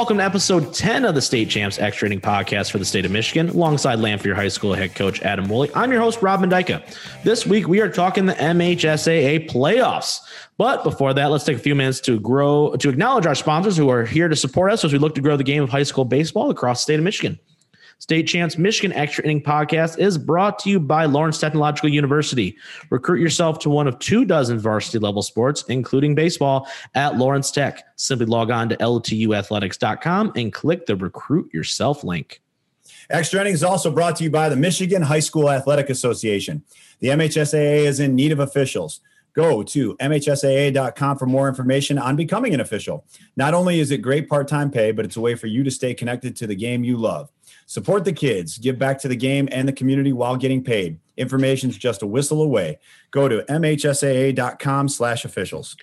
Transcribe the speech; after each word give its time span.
welcome 0.00 0.16
to 0.16 0.24
episode 0.24 0.72
10 0.72 1.04
of 1.04 1.14
the 1.14 1.20
State 1.20 1.50
Champs 1.50 1.78
Extra 1.78 2.06
Inning 2.06 2.22
Podcast 2.22 2.70
for 2.70 2.78
the 2.78 2.86
state 2.86 3.04
of 3.04 3.10
Michigan, 3.10 3.50
alongside 3.50 3.98
Lamphere 3.98 4.34
High 4.34 4.48
School 4.48 4.72
head 4.72 4.94
coach 4.94 5.20
Adam 5.20 5.46
Woolley. 5.46 5.70
I'm 5.74 5.92
your 5.92 6.00
host, 6.00 6.22
Rob 6.22 6.40
Mendyka. 6.40 6.82
This 7.22 7.44
week, 7.44 7.68
we 7.68 7.82
are 7.82 7.88
talking 7.90 8.24
the 8.24 8.32
MHSAA 8.32 9.50
playoffs. 9.50 10.20
But 10.56 10.84
before 10.84 11.12
that, 11.12 11.26
let's 11.26 11.44
take 11.44 11.58
a 11.58 11.60
few 11.60 11.74
minutes 11.74 12.00
to 12.00 12.18
grow, 12.18 12.74
to 12.76 12.88
acknowledge 12.88 13.26
our 13.26 13.34
sponsors 13.34 13.76
who 13.76 13.90
are 13.90 14.06
here 14.06 14.28
to 14.28 14.36
support 14.36 14.72
us 14.72 14.86
as 14.86 14.92
we 14.94 14.98
look 14.98 15.14
to 15.16 15.20
grow 15.20 15.36
the 15.36 15.44
game 15.44 15.62
of 15.62 15.68
high 15.68 15.82
school 15.82 16.06
baseball 16.06 16.48
across 16.48 16.78
the 16.78 16.84
state 16.84 16.98
of 16.98 17.04
Michigan. 17.04 17.38
State 18.00 18.26
Champs 18.26 18.56
Michigan 18.56 18.96
Extra 18.96 19.22
Inning 19.24 19.42
Podcast 19.42 19.98
is 19.98 20.16
brought 20.16 20.58
to 20.60 20.70
you 20.70 20.80
by 20.80 21.04
Lawrence 21.04 21.38
Technological 21.38 21.90
University. 21.90 22.56
Recruit 22.88 23.20
yourself 23.20 23.58
to 23.58 23.68
one 23.68 23.86
of 23.86 23.98
two 23.98 24.24
dozen 24.24 24.58
varsity 24.58 24.98
level 24.98 25.20
sports, 25.20 25.64
including 25.68 26.14
baseball, 26.14 26.66
at 26.94 27.18
Lawrence 27.18 27.50
Tech. 27.50 27.84
Simply 27.96 28.24
log 28.24 28.50
on 28.50 28.70
to 28.70 28.76
ltuathletics.com 28.78 30.32
and 30.34 30.50
click 30.50 30.86
the 30.86 30.96
Recruit 30.96 31.52
Yourself 31.52 32.02
link. 32.02 32.40
Extra 33.10 33.42
Innings 33.42 33.56
is 33.56 33.64
also 33.64 33.90
brought 33.90 34.16
to 34.16 34.24
you 34.24 34.30
by 34.30 34.48
the 34.48 34.56
Michigan 34.56 35.02
High 35.02 35.20
School 35.20 35.50
Athletic 35.50 35.90
Association. 35.90 36.62
The 37.00 37.08
MHSAA 37.08 37.84
is 37.84 38.00
in 38.00 38.14
need 38.14 38.32
of 38.32 38.40
officials. 38.40 39.00
Go 39.34 39.62
to 39.62 39.96
MHSAA.com 39.98 41.18
for 41.18 41.26
more 41.26 41.48
information 41.48 41.98
on 41.98 42.16
becoming 42.16 42.54
an 42.54 42.60
official. 42.60 43.04
Not 43.36 43.54
only 43.54 43.78
is 43.78 43.90
it 43.90 43.98
great 43.98 44.28
part 44.28 44.48
time 44.48 44.70
pay, 44.70 44.90
but 44.90 45.04
it's 45.04 45.16
a 45.16 45.20
way 45.20 45.34
for 45.34 45.46
you 45.46 45.62
to 45.64 45.70
stay 45.70 45.92
connected 45.92 46.34
to 46.36 46.46
the 46.46 46.56
game 46.56 46.82
you 46.82 46.96
love. 46.96 47.30
Support 47.70 48.04
the 48.04 48.12
kids, 48.12 48.58
give 48.58 48.80
back 48.80 48.98
to 48.98 49.06
the 49.06 49.14
game 49.14 49.48
and 49.52 49.68
the 49.68 49.72
community 49.72 50.12
while 50.12 50.36
getting 50.36 50.64
paid. 50.64 50.98
Information's 51.16 51.78
just 51.78 52.02
a 52.02 52.06
whistle 52.06 52.42
away. 52.42 52.80
Go 53.12 53.28
to 53.28 53.44
mhsaa.com 53.48 54.88
slash 54.88 55.24
officials. 55.24 55.76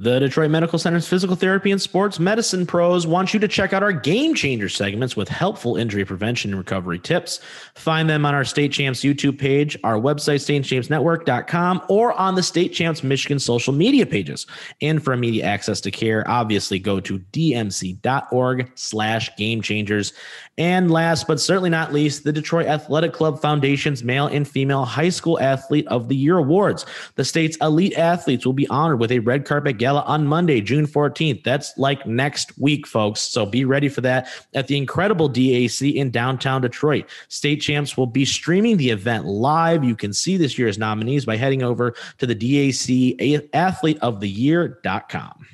The 0.00 0.18
Detroit 0.18 0.50
Medical 0.50 0.80
Center's 0.80 1.06
physical 1.06 1.36
therapy 1.36 1.70
and 1.70 1.80
sports 1.80 2.18
medicine 2.18 2.66
pros 2.66 3.06
want 3.06 3.32
you 3.32 3.38
to 3.38 3.46
check 3.46 3.72
out 3.72 3.84
our 3.84 3.92
game 3.92 4.34
changer 4.34 4.68
segments 4.68 5.14
with 5.16 5.28
helpful 5.28 5.76
injury 5.76 6.04
prevention 6.04 6.50
and 6.50 6.58
recovery 6.58 6.98
tips. 6.98 7.38
Find 7.76 8.10
them 8.10 8.26
on 8.26 8.34
our 8.34 8.44
State 8.44 8.72
Champs 8.72 9.02
YouTube 9.02 9.38
page, 9.38 9.78
our 9.84 9.94
website, 9.94 10.40
statechampsnetwork.com, 10.40 11.82
or 11.88 12.12
on 12.14 12.34
the 12.34 12.42
State 12.42 12.72
Champs 12.72 13.04
Michigan 13.04 13.38
social 13.38 13.72
media 13.72 14.04
pages. 14.04 14.48
And 14.82 15.00
for 15.00 15.12
immediate 15.12 15.44
access 15.44 15.80
to 15.82 15.92
care, 15.92 16.28
obviously 16.28 16.80
go 16.80 16.98
to 16.98 17.20
dmc.org 17.20 18.72
slash 18.74 19.36
game 19.36 19.62
changers. 19.62 20.12
And 20.58 20.90
last 20.90 21.28
but 21.28 21.40
certainly 21.40 21.70
not 21.70 21.92
least, 21.92 22.24
the 22.24 22.32
Detroit 22.32 22.66
Athletic 22.66 23.12
Club 23.12 23.40
Foundation's 23.40 24.02
Male 24.02 24.26
and 24.26 24.46
Female 24.46 24.84
High 24.84 25.08
School 25.10 25.38
Athlete 25.40 25.86
of 25.86 26.08
the 26.08 26.16
Year 26.16 26.38
Awards. 26.38 26.84
The 27.14 27.24
state's 27.24 27.56
elite 27.60 27.96
athletes 27.96 28.44
will 28.44 28.52
be 28.54 28.66
honored 28.68 28.98
with 28.98 29.12
a 29.12 29.20
red 29.20 29.44
carpet 29.44 29.78
gala 29.84 30.00
on 30.06 30.26
Monday, 30.26 30.62
June 30.62 30.86
14th. 30.86 31.44
That's 31.44 31.76
like 31.76 32.06
next 32.06 32.58
week, 32.58 32.86
folks. 32.86 33.20
So 33.20 33.44
be 33.44 33.66
ready 33.66 33.90
for 33.90 34.00
that 34.00 34.28
at 34.54 34.66
the 34.66 34.78
incredible 34.78 35.28
DAC 35.28 35.94
in 35.94 36.10
downtown 36.10 36.62
Detroit. 36.62 37.04
State 37.28 37.60
champs 37.60 37.94
will 37.94 38.06
be 38.06 38.24
streaming 38.24 38.78
the 38.78 38.88
event 38.88 39.26
live. 39.26 39.84
You 39.84 39.94
can 39.94 40.14
see 40.14 40.38
this 40.38 40.58
year's 40.58 40.78
nominees 40.78 41.26
by 41.26 41.36
heading 41.36 41.62
over 41.62 41.94
to 42.16 42.26
the 42.26 42.34
DAC 42.34 43.50
Athlete 43.52 43.98
of 44.00 44.20
the 44.20 44.28
Year.com. 44.28 45.46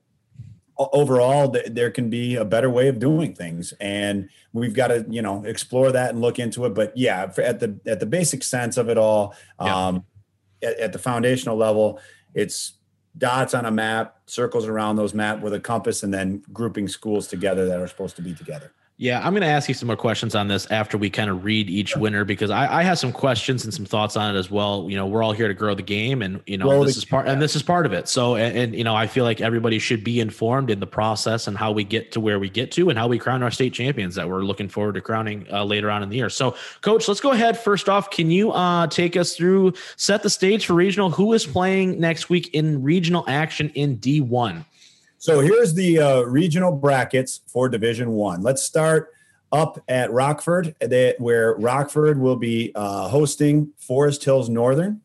overall 0.92 1.54
there 1.66 1.90
can 1.90 2.08
be 2.08 2.36
a 2.36 2.44
better 2.44 2.70
way 2.70 2.88
of 2.88 2.98
doing 2.98 3.34
things 3.34 3.74
and 3.80 4.28
we've 4.52 4.74
got 4.74 4.88
to 4.88 5.04
you 5.10 5.20
know 5.20 5.44
explore 5.44 5.92
that 5.92 6.10
and 6.10 6.20
look 6.20 6.38
into 6.38 6.64
it 6.64 6.70
but 6.74 6.96
yeah 6.96 7.30
at 7.38 7.60
the 7.60 7.78
at 7.86 8.00
the 8.00 8.06
basic 8.06 8.42
sense 8.42 8.76
of 8.76 8.88
it 8.88 8.96
all 8.96 9.34
yeah. 9.60 9.88
um, 9.88 10.04
at, 10.62 10.78
at, 10.78 10.92
the 10.92 10.98
foundational 10.98 11.56
level 11.56 12.00
it's 12.34 12.72
dots 13.18 13.52
on 13.52 13.66
a 13.66 13.70
map 13.70 14.16
circles 14.26 14.66
around 14.66 14.96
those 14.96 15.12
map 15.12 15.42
with 15.42 15.52
a 15.52 15.60
compass 15.60 16.02
and 16.02 16.14
then 16.14 16.42
grouping 16.52 16.88
schools 16.88 17.26
together 17.26 17.66
that 17.66 17.78
are 17.78 17.88
supposed 17.88 18.16
to 18.16 18.22
be 18.22 18.34
together 18.34 18.72
yeah, 19.00 19.26
I'm 19.26 19.32
going 19.32 19.40
to 19.40 19.48
ask 19.48 19.66
you 19.66 19.74
some 19.74 19.86
more 19.86 19.96
questions 19.96 20.34
on 20.34 20.48
this 20.48 20.70
after 20.70 20.98
we 20.98 21.08
kind 21.08 21.30
of 21.30 21.42
read 21.42 21.70
each 21.70 21.96
winner 21.96 22.22
because 22.22 22.50
I, 22.50 22.80
I, 22.80 22.82
have 22.82 22.98
some 22.98 23.12
questions 23.12 23.64
and 23.64 23.72
some 23.72 23.86
thoughts 23.86 24.14
on 24.14 24.36
it 24.36 24.38
as 24.38 24.50
well. 24.50 24.90
You 24.90 24.96
know, 24.96 25.06
we're 25.06 25.22
all 25.22 25.32
here 25.32 25.48
to 25.48 25.54
grow 25.54 25.74
the 25.74 25.80
game, 25.80 26.20
and 26.20 26.42
you 26.46 26.58
know, 26.58 26.68
well, 26.68 26.84
this 26.84 26.98
is 26.98 27.06
part 27.06 27.26
and 27.26 27.40
this 27.40 27.56
is 27.56 27.62
part 27.62 27.86
of 27.86 27.94
it. 27.94 28.08
So, 28.08 28.36
and, 28.36 28.54
and, 28.54 28.74
you 28.74 28.84
know, 28.84 28.94
I 28.94 29.06
feel 29.06 29.24
like 29.24 29.40
everybody 29.40 29.78
should 29.78 30.04
be 30.04 30.20
informed 30.20 30.68
in 30.68 30.80
the 30.80 30.86
process 30.86 31.46
and 31.46 31.56
how 31.56 31.72
we 31.72 31.82
get 31.82 32.12
to 32.12 32.20
where 32.20 32.38
we 32.38 32.50
get 32.50 32.72
to, 32.72 32.90
and 32.90 32.98
how 32.98 33.08
we 33.08 33.18
crown 33.18 33.42
our 33.42 33.50
state 33.50 33.72
champions 33.72 34.16
that 34.16 34.28
we're 34.28 34.42
looking 34.42 34.68
forward 34.68 34.96
to 34.96 35.00
crowning 35.00 35.46
uh, 35.50 35.64
later 35.64 35.90
on 35.90 36.02
in 36.02 36.10
the 36.10 36.18
year. 36.18 36.28
So, 36.28 36.54
coach, 36.82 37.08
let's 37.08 37.20
go 37.20 37.32
ahead. 37.32 37.58
First 37.58 37.88
off, 37.88 38.10
can 38.10 38.30
you 38.30 38.52
uh, 38.52 38.86
take 38.88 39.16
us 39.16 39.34
through, 39.34 39.72
set 39.96 40.22
the 40.22 40.28
stage 40.28 40.66
for 40.66 40.74
regional? 40.74 41.08
Who 41.08 41.32
is 41.32 41.46
playing 41.46 41.98
next 41.98 42.28
week 42.28 42.50
in 42.52 42.82
regional 42.82 43.24
action 43.26 43.70
in 43.70 43.96
D1? 43.96 44.62
So 45.20 45.40
here's 45.40 45.74
the 45.74 45.98
uh, 45.98 46.20
regional 46.22 46.72
brackets 46.72 47.42
for 47.46 47.68
Division 47.68 48.12
One. 48.12 48.40
Let's 48.40 48.62
start 48.62 49.12
up 49.52 49.78
at 49.86 50.10
Rockford, 50.10 50.74
where 51.18 51.56
Rockford 51.56 52.18
will 52.18 52.36
be 52.36 52.72
uh, 52.74 53.06
hosting 53.06 53.70
Forest 53.76 54.24
Hills 54.24 54.48
Northern. 54.48 55.02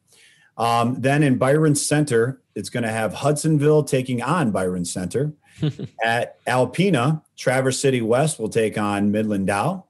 Um, 0.58 1.02
then 1.02 1.22
in 1.22 1.38
Byron 1.38 1.76
Center, 1.76 2.42
it's 2.56 2.70
going 2.70 2.84
to 2.84 2.92
have 2.92 3.14
Hudsonville 3.14 3.84
taking 3.84 4.22
on 4.22 4.52
Byron 4.52 4.86
Center. 4.86 5.34
at 6.04 6.42
Alpena, 6.46 7.22
Traverse 7.36 7.82
City 7.82 8.02
West 8.02 8.40
will 8.40 8.48
take 8.48 8.78
on 8.78 9.12
Midland 9.12 9.48
Dow. 9.48 9.84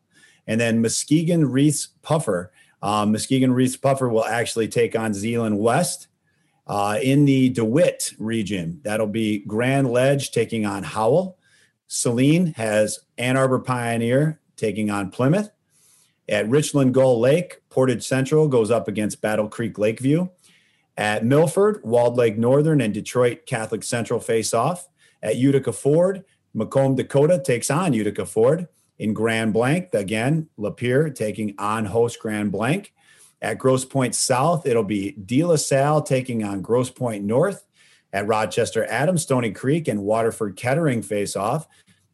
And 0.47 0.59
then 0.59 0.81
Muskegon 0.81 1.51
Reese 1.51 1.89
Puffer. 2.01 2.51
Um, 2.81 3.11
Muskegon 3.11 3.51
Reeths-Puffer 3.51 4.09
will 4.09 4.25
actually 4.25 4.69
take 4.69 4.95
on 4.95 5.13
Zeeland 5.13 5.59
West. 5.59 6.07
Uh, 6.67 6.99
in 7.01 7.25
the 7.25 7.49
DeWitt 7.49 8.13
region, 8.17 8.79
that'll 8.83 9.07
be 9.07 9.39
Grand 9.39 9.91
Ledge 9.91 10.31
taking 10.31 10.65
on 10.65 10.83
Howell. 10.83 11.37
Saline 11.87 12.47
has 12.53 12.99
Ann 13.17 13.37
Arbor 13.37 13.59
Pioneer 13.59 14.39
taking 14.55 14.89
on 14.89 15.11
Plymouth. 15.11 15.51
At 16.27 16.49
Richland 16.49 16.93
Gull 16.93 17.19
Lake, 17.19 17.61
Portage 17.69 18.03
Central 18.03 18.47
goes 18.47 18.71
up 18.71 18.87
against 18.87 19.21
Battle 19.21 19.47
Creek 19.47 19.77
Lakeview. 19.77 20.29
At 20.97 21.25
Milford, 21.25 21.81
Walled 21.83 22.17
Lake 22.17 22.37
Northern 22.37 22.81
and 22.81 22.93
Detroit 22.93 23.45
Catholic 23.45 23.83
Central 23.83 24.19
face 24.19 24.53
off. 24.53 24.87
At 25.21 25.35
Utica 25.35 25.73
Ford, 25.73 26.23
Macomb 26.53 26.95
Dakota 26.95 27.39
takes 27.43 27.69
on 27.69 27.93
Utica 27.93 28.25
Ford. 28.25 28.67
In 28.97 29.13
Grand 29.13 29.51
Blanc, 29.53 29.93
again, 29.93 30.47
Lapeer 30.57 31.13
taking 31.13 31.53
on 31.59 31.85
host 31.85 32.19
Grand 32.19 32.51
Blanc. 32.51 32.91
At 33.45 33.59
Grosse 33.59 33.85
Pointe 33.85 34.15
South, 34.15 34.65
it'll 34.65 34.83
be 34.83 35.11
De 35.11 35.43
La 35.43 35.55
Salle 35.55 36.01
taking 36.01 36.43
on 36.43 36.63
Grosse 36.63 36.89
Pointe 36.89 37.23
North. 37.23 37.63
At 38.11 38.25
Rochester 38.25 38.87
Adams, 38.89 39.21
Stony 39.21 39.51
Creek 39.51 39.87
and 39.87 40.01
Waterford 40.01 40.55
Kettering 40.55 41.03
face 41.03 41.35
off. 41.35 41.67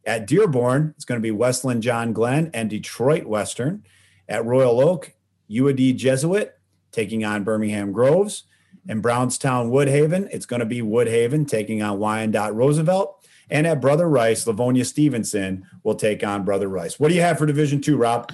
At 0.04 0.26
Dearborn, 0.26 0.92
it's 0.94 1.06
going 1.06 1.18
to 1.18 1.22
be 1.22 1.30
Westland 1.30 1.82
John 1.82 2.12
Glenn 2.12 2.50
and 2.52 2.68
Detroit 2.68 3.24
Western. 3.24 3.82
At 4.28 4.44
Royal 4.44 4.78
Oak, 4.78 5.14
U 5.48 5.66
of 5.68 5.76
D 5.76 5.94
Jesuit 5.94 6.54
taking 6.90 7.24
on 7.24 7.44
Birmingham 7.44 7.92
Groves. 7.92 8.42
And 8.86 9.00
Brownstown 9.00 9.70
Woodhaven, 9.70 10.28
it's 10.32 10.44
going 10.44 10.60
to 10.60 10.66
be 10.66 10.82
Woodhaven 10.82 11.48
taking 11.48 11.80
on 11.80 11.98
Wyandotte 11.98 12.54
Roosevelt. 12.54 13.26
And 13.48 13.66
at 13.66 13.80
Brother 13.80 14.06
Rice, 14.06 14.46
Livonia 14.46 14.84
Stevenson 14.84 15.66
will 15.82 15.94
take 15.94 16.22
on 16.22 16.44
Brother 16.44 16.68
Rice. 16.68 17.00
What 17.00 17.08
do 17.08 17.14
you 17.14 17.22
have 17.22 17.38
for 17.38 17.46
Division 17.46 17.80
Two, 17.80 17.96
Rob? 17.96 18.30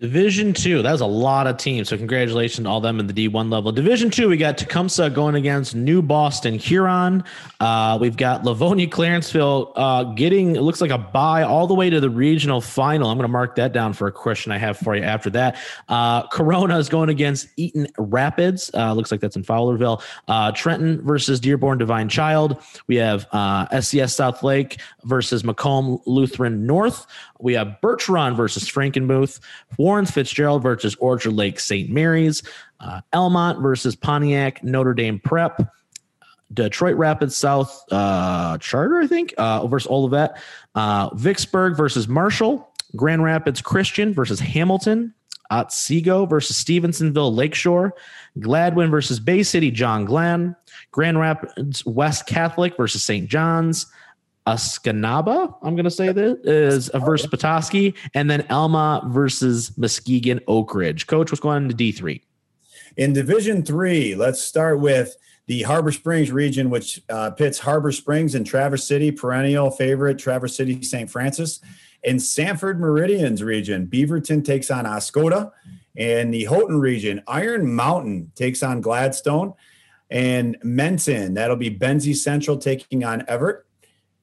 Division 0.00 0.52
two, 0.52 0.80
that 0.82 0.92
was 0.92 1.00
a 1.00 1.06
lot 1.06 1.48
of 1.48 1.56
teams. 1.56 1.88
So 1.88 1.96
congratulations 1.96 2.66
to 2.66 2.70
all 2.70 2.80
them 2.80 3.00
in 3.00 3.08
the 3.08 3.12
D1 3.12 3.50
level. 3.50 3.72
Division 3.72 4.10
two, 4.10 4.28
we 4.28 4.36
got 4.36 4.56
Tecumseh 4.56 5.10
going 5.10 5.34
against 5.34 5.74
New 5.74 6.02
Boston 6.02 6.56
Huron. 6.56 7.24
Uh, 7.58 7.98
we've 8.00 8.16
got 8.16 8.44
Livonia 8.44 8.86
Clarenceville 8.86 9.72
uh, 9.74 10.04
getting 10.04 10.54
it 10.54 10.62
looks 10.62 10.80
like 10.80 10.92
a 10.92 10.98
bye 10.98 11.42
all 11.42 11.66
the 11.66 11.74
way 11.74 11.90
to 11.90 11.98
the 11.98 12.08
regional 12.08 12.60
final. 12.60 13.10
I'm 13.10 13.18
going 13.18 13.26
to 13.26 13.32
mark 13.32 13.56
that 13.56 13.72
down 13.72 13.92
for 13.92 14.06
a 14.06 14.12
question 14.12 14.52
I 14.52 14.58
have 14.58 14.78
for 14.78 14.94
you 14.94 15.02
after 15.02 15.30
that. 15.30 15.56
Uh, 15.88 16.28
Corunna 16.28 16.78
is 16.78 16.88
going 16.88 17.08
against 17.08 17.48
Eaton 17.56 17.88
Rapids. 17.98 18.70
Uh, 18.74 18.92
looks 18.92 19.10
like 19.10 19.20
that's 19.20 19.34
in 19.34 19.42
Fowlerville. 19.42 20.00
Uh, 20.28 20.52
Trenton 20.52 21.02
versus 21.02 21.40
Dearborn 21.40 21.76
Divine 21.76 22.08
Child. 22.08 22.62
We 22.86 22.94
have 22.96 23.28
SCS 23.30 24.02
uh, 24.04 24.06
South 24.06 24.44
Lake 24.44 24.78
versus 25.02 25.42
Macomb 25.42 26.00
Lutheran 26.06 26.66
North. 26.66 27.04
We 27.40 27.54
have 27.54 27.76
Run 28.08 28.34
versus 28.34 28.64
Frankenmuth, 28.68 29.40
Warren 29.88 30.04
Fitzgerald 30.04 30.62
versus 30.62 30.94
Orchard 30.96 31.32
Lake 31.32 31.58
St. 31.58 31.88
Mary's, 31.88 32.42
uh, 32.78 33.00
Almont 33.14 33.62
versus 33.62 33.96
Pontiac 33.96 34.62
Notre 34.62 34.92
Dame 34.92 35.18
Prep, 35.18 35.62
Detroit 36.52 36.96
Rapids 36.96 37.34
South 37.34 37.84
uh, 37.90 38.58
Charter, 38.58 39.00
I 39.00 39.06
think, 39.06 39.32
uh, 39.38 39.66
versus 39.66 39.90
Olivet, 39.90 40.36
uh, 40.74 41.08
Vicksburg 41.14 41.74
versus 41.74 42.06
Marshall, 42.06 42.70
Grand 42.96 43.22
Rapids 43.24 43.62
Christian 43.62 44.12
versus 44.12 44.40
Hamilton, 44.40 45.14
Otsego 45.50 46.26
versus 46.26 46.62
Stevensonville 46.62 47.34
Lakeshore, 47.34 47.94
Gladwin 48.38 48.90
versus 48.90 49.18
Bay 49.18 49.42
City 49.42 49.70
John 49.70 50.04
Glenn, 50.04 50.54
Grand 50.90 51.18
Rapids 51.18 51.86
West 51.86 52.26
Catholic 52.26 52.76
versus 52.76 53.02
St. 53.02 53.26
John's, 53.26 53.86
Escanaba, 54.48 55.54
I'm 55.62 55.74
going 55.74 55.84
to 55.84 55.90
say 55.90 56.10
that 56.10 56.40
is 56.44 56.90
a 56.94 56.98
versus 56.98 57.28
Petoskey, 57.28 57.94
and 58.14 58.30
then 58.30 58.46
Alma 58.48 59.02
versus 59.08 59.76
Muskegon 59.76 60.40
Oak 60.48 60.74
Ridge. 60.74 61.06
Coach, 61.06 61.30
what's 61.30 61.40
going 61.40 61.64
on 61.64 61.68
to 61.68 61.74
D3? 61.74 62.20
In 62.96 63.12
Division 63.12 63.62
Three, 63.62 64.14
let's 64.14 64.40
start 64.40 64.80
with 64.80 65.14
the 65.46 65.62
Harbor 65.62 65.92
Springs 65.92 66.32
region, 66.32 66.70
which 66.70 67.02
uh, 67.08 67.30
pits 67.30 67.58
Harbor 67.58 67.92
Springs 67.92 68.34
and 68.34 68.46
Traverse 68.46 68.84
City, 68.84 69.10
perennial 69.10 69.70
favorite 69.70 70.18
Traverse 70.18 70.56
City 70.56 70.82
St. 70.82 71.10
Francis. 71.10 71.60
In 72.02 72.18
Sanford 72.18 72.80
Meridians 72.80 73.42
region, 73.42 73.86
Beaverton 73.86 74.44
takes 74.44 74.70
on 74.70 74.84
Oscoda. 74.84 75.52
In 75.96 76.30
the 76.30 76.44
Houghton 76.44 76.78
region, 76.78 77.22
Iron 77.26 77.72
Mountain 77.74 78.30
takes 78.34 78.62
on 78.62 78.80
Gladstone. 78.80 79.54
And 80.10 80.56
Manton, 80.62 81.34
that'll 81.34 81.56
be 81.56 81.70
Benzie 81.70 82.16
Central 82.16 82.56
taking 82.56 83.04
on 83.04 83.22
Evart. 83.22 83.62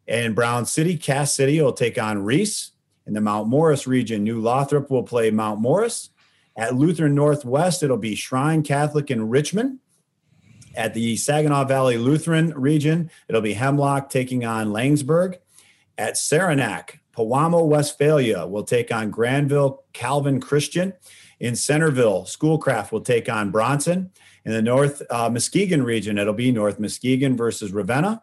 And 0.08 0.36
Brown 0.36 0.66
City, 0.66 0.98
Cass 0.98 1.34
City 1.34 1.62
will 1.62 1.74
take 1.74 1.98
on 1.98 2.24
Reese. 2.24 2.72
In 3.08 3.14
the 3.14 3.22
Mount 3.22 3.48
Morris 3.48 3.86
region, 3.86 4.24
New 4.24 4.40
Lothrop 4.40 4.90
will 4.90 5.04
play 5.04 5.30
Mount 5.32 5.60
Morris. 5.60 6.10
At 6.56 6.76
Lutheran 6.76 7.16
Northwest, 7.16 7.84
it'll 7.84 7.98
be 7.98 8.16
Shrine 8.16 8.64
Catholic 8.64 9.12
in 9.12 9.30
Richmond. 9.30 9.80
At 10.76 10.94
the 10.94 11.16
Saginaw 11.16 11.66
Valley 11.66 11.98
Lutheran 11.98 12.54
region, 12.54 13.10
it'll 13.28 13.42
be 13.42 13.54
Hemlock 13.54 14.10
taking 14.10 14.46
on 14.46 14.68
Laingsburg. 14.68 15.38
At 15.98 16.18
Saranac, 16.18 17.00
Pewamo, 17.16 17.66
Westphalia 17.66 18.46
will 18.46 18.64
take 18.64 18.92
on 18.92 19.10
Grandville 19.10 19.84
Calvin 19.94 20.42
Christian. 20.42 20.94
In 21.40 21.56
Centerville, 21.56 22.26
Schoolcraft 22.26 22.92
will 22.92 23.02
take 23.02 23.30
on 23.30 23.52
Bronson. 23.52 24.12
In 24.44 24.52
the 24.52 24.62
North 24.62 25.02
uh, 25.10 25.30
Muskegon 25.30 25.84
region, 25.84 26.18
it'll 26.18 26.34
be 26.34 26.52
North 26.52 26.80
Muskegon 26.80 27.36
versus 27.36 27.72
Ravenna. 27.72 28.22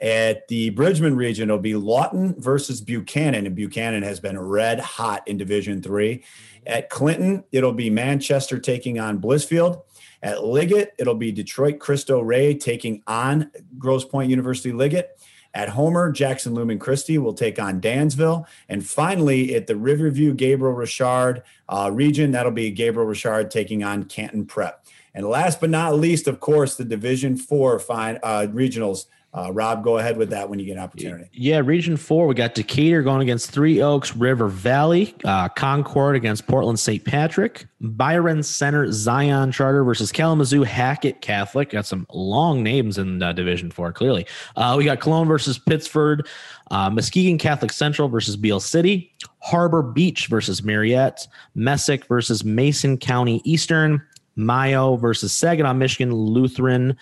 At 0.00 0.48
the 0.48 0.70
Bridgman 0.70 1.16
region, 1.16 1.50
it'll 1.50 1.58
be 1.58 1.74
Lawton 1.74 2.34
versus 2.38 2.80
Buchanan, 2.80 3.46
and 3.46 3.54
Buchanan 3.54 4.02
has 4.02 4.18
been 4.18 4.38
red 4.38 4.80
hot 4.80 5.26
in 5.28 5.36
Division 5.36 5.82
Three. 5.82 6.24
At 6.66 6.88
Clinton, 6.88 7.44
it'll 7.52 7.74
be 7.74 7.90
Manchester 7.90 8.58
taking 8.58 8.98
on 8.98 9.20
Blissfield. 9.20 9.82
At 10.22 10.44
Liggett, 10.44 10.94
it'll 10.98 11.14
be 11.14 11.32
Detroit 11.32 11.78
Cristo 11.80 12.20
Rey 12.20 12.54
taking 12.54 13.02
on 13.06 13.50
Grosse 13.78 14.04
Pointe 14.04 14.30
University 14.30 14.72
Liggett. 14.72 15.18
At 15.52 15.70
Homer, 15.70 16.12
Jackson 16.12 16.54
Lumen 16.54 16.78
Christi 16.78 17.18
will 17.18 17.32
take 17.34 17.58
on 17.58 17.80
Dansville. 17.80 18.46
And 18.68 18.86
finally, 18.86 19.54
at 19.54 19.66
the 19.66 19.76
Riverview 19.76 20.32
Gabriel 20.32 20.74
Richard 20.74 21.42
uh, 21.68 21.90
region, 21.92 22.30
that'll 22.30 22.52
be 22.52 22.70
Gabriel 22.70 23.08
Richard 23.08 23.50
taking 23.50 23.82
on 23.82 24.04
Canton 24.04 24.46
Prep. 24.46 24.84
And 25.12 25.26
last 25.26 25.60
but 25.60 25.70
not 25.70 25.96
least, 25.98 26.28
of 26.28 26.38
course, 26.38 26.76
the 26.76 26.84
Division 26.84 27.36
Four 27.36 27.80
fine 27.80 28.18
uh, 28.22 28.46
regionals 28.50 29.06
uh, 29.32 29.52
Rob, 29.52 29.84
go 29.84 29.98
ahead 29.98 30.16
with 30.16 30.30
that 30.30 30.50
when 30.50 30.58
you 30.58 30.66
get 30.66 30.72
an 30.72 30.80
opportunity. 30.80 31.30
Yeah, 31.32 31.58
Region 31.58 31.96
Four, 31.96 32.26
we 32.26 32.34
got 32.34 32.54
Decatur 32.54 33.02
going 33.02 33.22
against 33.22 33.52
Three 33.52 33.80
Oaks, 33.80 34.16
River 34.16 34.48
Valley, 34.48 35.14
uh, 35.24 35.48
Concord 35.48 36.16
against 36.16 36.48
Portland 36.48 36.80
St. 36.80 37.04
Patrick, 37.04 37.66
Byron 37.80 38.42
Center, 38.42 38.90
Zion 38.90 39.52
Charter 39.52 39.84
versus 39.84 40.10
Kalamazoo 40.10 40.64
Hackett 40.64 41.20
Catholic. 41.20 41.70
Got 41.70 41.86
some 41.86 42.08
long 42.12 42.64
names 42.64 42.98
in 42.98 43.22
uh, 43.22 43.32
Division 43.32 43.70
Four. 43.70 43.92
Clearly, 43.92 44.26
uh, 44.56 44.74
we 44.76 44.84
got 44.84 44.98
Cologne 44.98 45.28
versus 45.28 45.60
Pittsford, 45.60 46.26
uh, 46.72 46.90
Muskegon 46.90 47.38
Catholic 47.38 47.70
Central 47.70 48.08
versus 48.08 48.36
Beal 48.36 48.58
City, 48.58 49.14
Harbor 49.38 49.82
Beach 49.82 50.26
versus 50.26 50.64
Mariette, 50.64 51.28
Mesick 51.56 52.04
versus 52.06 52.44
Mason 52.44 52.98
County 52.98 53.40
Eastern, 53.44 54.02
Mayo 54.34 54.96
versus 54.96 55.32
Saginaw 55.32 55.74
Michigan 55.74 56.12
Lutheran. 56.12 56.96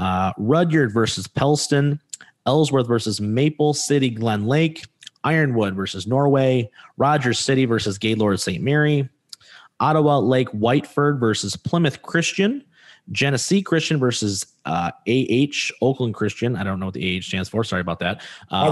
Uh, 0.00 0.32
Rudyard 0.38 0.92
versus 0.92 1.28
Pellston, 1.28 2.00
Ellsworth 2.46 2.88
versus 2.88 3.20
Maple 3.20 3.74
City 3.74 4.08
Glen 4.08 4.46
Lake, 4.46 4.84
Ironwood 5.24 5.74
versus 5.74 6.06
Norway, 6.06 6.70
Rogers 6.96 7.38
City 7.38 7.66
versus 7.66 7.98
Gaylord 7.98 8.40
St. 8.40 8.62
Mary, 8.62 9.08
Ottawa 9.78 10.18
Lake 10.18 10.48
Whiteford 10.52 11.20
versus 11.20 11.54
Plymouth 11.54 12.00
Christian, 12.00 12.64
Genesee 13.12 13.60
Christian 13.60 13.98
versus 13.98 14.46
uh, 14.64 14.90
AH 15.06 15.70
Oakland 15.82 16.14
Christian. 16.14 16.56
I 16.56 16.64
don't 16.64 16.80
know 16.80 16.86
what 16.86 16.94
the 16.94 17.18
AH 17.18 17.22
stands 17.22 17.50
for. 17.50 17.62
Sorry 17.62 17.82
about 17.82 17.98
that. 17.98 18.22
Uh, 18.50 18.70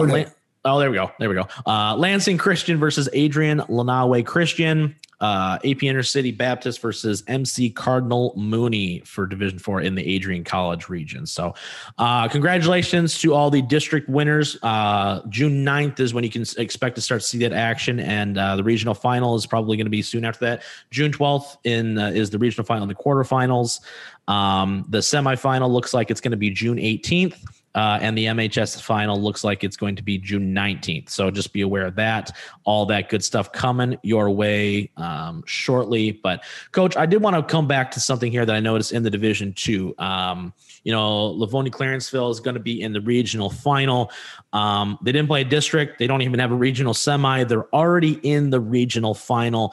oh, 0.65 0.79
there 0.79 0.91
we 0.91 0.97
go. 0.97 1.11
There 1.19 1.29
we 1.29 1.35
go. 1.35 1.47
Uh, 1.67 1.95
Lansing 1.97 2.39
Christian 2.39 2.79
versus 2.79 3.07
Adrian 3.13 3.59
Lenawee 3.69 4.25
Christian 4.25 4.97
uh, 5.21 5.59
AP 5.65 5.79
Intercity 5.79 6.37
Baptist 6.37 6.81
versus 6.81 7.25
MC 7.27 7.71
Cardinal 7.71 8.33
Mooney 8.37 9.01
for 9.05 9.27
Division 9.27 9.59
Four 9.59 9.81
in 9.81 9.95
the 9.95 10.07
Adrian 10.07 10.45
College 10.45 10.89
region. 10.89 11.27
So, 11.27 11.55
uh, 11.99 12.29
congratulations 12.29 13.19
to 13.21 13.35
all 13.35 13.51
the 13.51 13.63
district 13.63 14.09
winners. 14.09 14.57
Uh, 14.63 15.23
June 15.29 15.65
9th 15.65 16.01
is 16.01 16.15
when 16.15 16.25
you 16.25 16.31
can 16.31 16.45
expect 16.57 16.95
to 16.97 17.01
start 17.01 17.23
to 17.23 17.27
see 17.27 17.39
that 17.39 17.53
action, 17.53 18.01
and 18.01 18.39
uh, 18.39 18.57
the 18.57 18.65
regional 18.65 18.95
final 18.95 19.35
is 19.35 19.47
probably 19.47 19.77
going 19.77 19.87
to 19.87 19.91
be 19.91 20.03
soon 20.03 20.25
after 20.25 20.45
that. 20.45 20.63
June 20.91 21.13
12th 21.13 21.57
in 21.65 21.99
uh, 21.99 22.09
is 22.09 22.31
the 22.31 22.39
regional 22.39 22.65
final 22.65 22.83
and 22.83 22.91
the 22.91 22.95
quarterfinals. 22.95 23.81
Um, 24.29 24.85
the 24.89 24.99
semifinal 24.99 25.71
looks 25.71 25.95
like 25.95 26.11
it's 26.11 26.21
going 26.21 26.33
to 26.33 26.37
be 26.37 26.51
June 26.51 26.77
18th. 26.77 27.58
Uh, 27.79 27.97
and 28.03 28.19
the 28.19 28.25
MHS 28.25 28.83
final 28.83 29.23
looks 29.23 29.45
like 29.45 29.63
it's 29.63 29.77
going 29.77 29.95
to 29.95 30.03
be 30.03 30.19
June 30.19 30.53
19th. 30.53 31.11
So 31.11 31.31
just 31.31 31.53
be 31.53 31.61
aware 31.61 31.87
of 31.87 31.95
that. 31.95 32.37
All 32.65 32.85
that 32.87 33.09
good 33.09 33.23
stuff 33.23 33.53
coming 33.53 33.97
your 34.03 34.31
way 34.31 34.91
um, 34.97 35.45
shortly. 35.47 36.11
But, 36.11 36.43
Coach, 36.73 36.97
I 36.97 37.07
did 37.07 37.23
want 37.23 37.37
to 37.37 37.43
come 37.45 37.69
back 37.69 37.93
to 37.93 38.01
something 38.01 38.33
here 38.33 38.45
that 38.45 38.57
I 38.57 38.59
noticed 38.59 38.91
in 38.91 39.05
the 39.05 39.11
Division 39.11 39.53
Two. 39.53 39.95
Um, 39.99 40.53
you 40.83 40.91
know, 40.91 41.27
Livonia 41.27 41.71
Clarenceville 41.71 42.33
is 42.33 42.41
going 42.41 42.55
to 42.55 42.61
be 42.61 42.83
in 42.83 42.93
the 42.93 43.01
regional 43.01 43.49
final. 43.49 44.11
Um, 44.53 44.99
they 45.05 45.13
didn't 45.13 45.29
play 45.29 45.43
a 45.43 45.45
district, 45.45 46.01
they 46.01 46.09
don't 46.09 46.23
even 46.23 46.41
have 46.41 46.51
a 46.51 46.57
regional 46.57 46.95
semi. 46.95 47.45
They're 47.45 47.73
already 47.73 48.15
in 48.25 48.51
the 48.51 48.59
regional 48.59 49.15
final. 49.15 49.73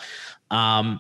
Um, 0.52 1.00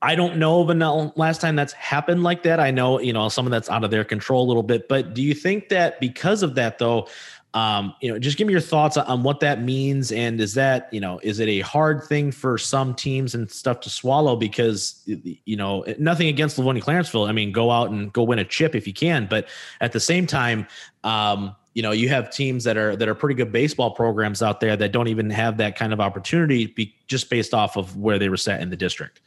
I 0.00 0.14
don't 0.14 0.36
know 0.36 0.60
of 0.60 0.70
a 0.70 1.12
last 1.16 1.40
time 1.40 1.56
that's 1.56 1.72
happened 1.72 2.22
like 2.22 2.42
that. 2.44 2.60
I 2.60 2.70
know, 2.70 3.00
you 3.00 3.12
know, 3.12 3.28
some 3.28 3.46
of 3.46 3.50
that's 3.50 3.68
out 3.68 3.84
of 3.84 3.90
their 3.90 4.04
control 4.04 4.46
a 4.46 4.48
little 4.48 4.62
bit, 4.62 4.88
but 4.88 5.14
do 5.14 5.22
you 5.22 5.34
think 5.34 5.68
that 5.70 6.00
because 6.00 6.42
of 6.42 6.54
that, 6.54 6.78
though, 6.78 7.08
Um, 7.54 7.94
you 8.02 8.12
know, 8.12 8.18
just 8.18 8.36
give 8.36 8.46
me 8.46 8.52
your 8.52 8.60
thoughts 8.60 8.98
on 8.98 9.22
what 9.22 9.40
that 9.40 9.62
means, 9.62 10.12
and 10.12 10.38
is 10.38 10.52
that 10.54 10.88
you 10.92 11.00
know, 11.00 11.18
is 11.22 11.40
it 11.40 11.48
a 11.48 11.60
hard 11.60 12.04
thing 12.04 12.30
for 12.30 12.58
some 12.58 12.94
teams 12.94 13.34
and 13.34 13.50
stuff 13.50 13.80
to 13.80 13.90
swallow? 13.90 14.36
Because 14.36 15.02
you 15.06 15.56
know, 15.56 15.82
nothing 15.98 16.28
against 16.28 16.58
Livonia 16.58 16.82
Clarenceville. 16.82 17.26
I 17.26 17.32
mean, 17.32 17.50
go 17.50 17.70
out 17.70 17.90
and 17.90 18.12
go 18.12 18.22
win 18.22 18.38
a 18.38 18.44
chip 18.44 18.74
if 18.74 18.86
you 18.86 18.92
can, 18.92 19.26
but 19.26 19.48
at 19.80 19.92
the 19.92 19.98
same 19.98 20.26
time, 20.26 20.66
um, 21.04 21.56
you 21.72 21.82
know, 21.82 21.92
you 21.92 22.10
have 22.10 22.28
teams 22.30 22.64
that 22.64 22.76
are 22.76 22.94
that 22.96 23.08
are 23.08 23.14
pretty 23.14 23.34
good 23.34 23.50
baseball 23.50 23.92
programs 23.92 24.42
out 24.42 24.60
there 24.60 24.76
that 24.76 24.92
don't 24.92 25.08
even 25.08 25.30
have 25.30 25.56
that 25.56 25.74
kind 25.74 25.94
of 25.94 26.00
opportunity, 26.00 26.66
be, 26.66 26.94
just 27.06 27.30
based 27.30 27.54
off 27.54 27.78
of 27.78 27.96
where 27.96 28.18
they 28.18 28.28
were 28.28 28.36
set 28.36 28.60
in 28.60 28.68
the 28.68 28.76
district. 28.76 29.22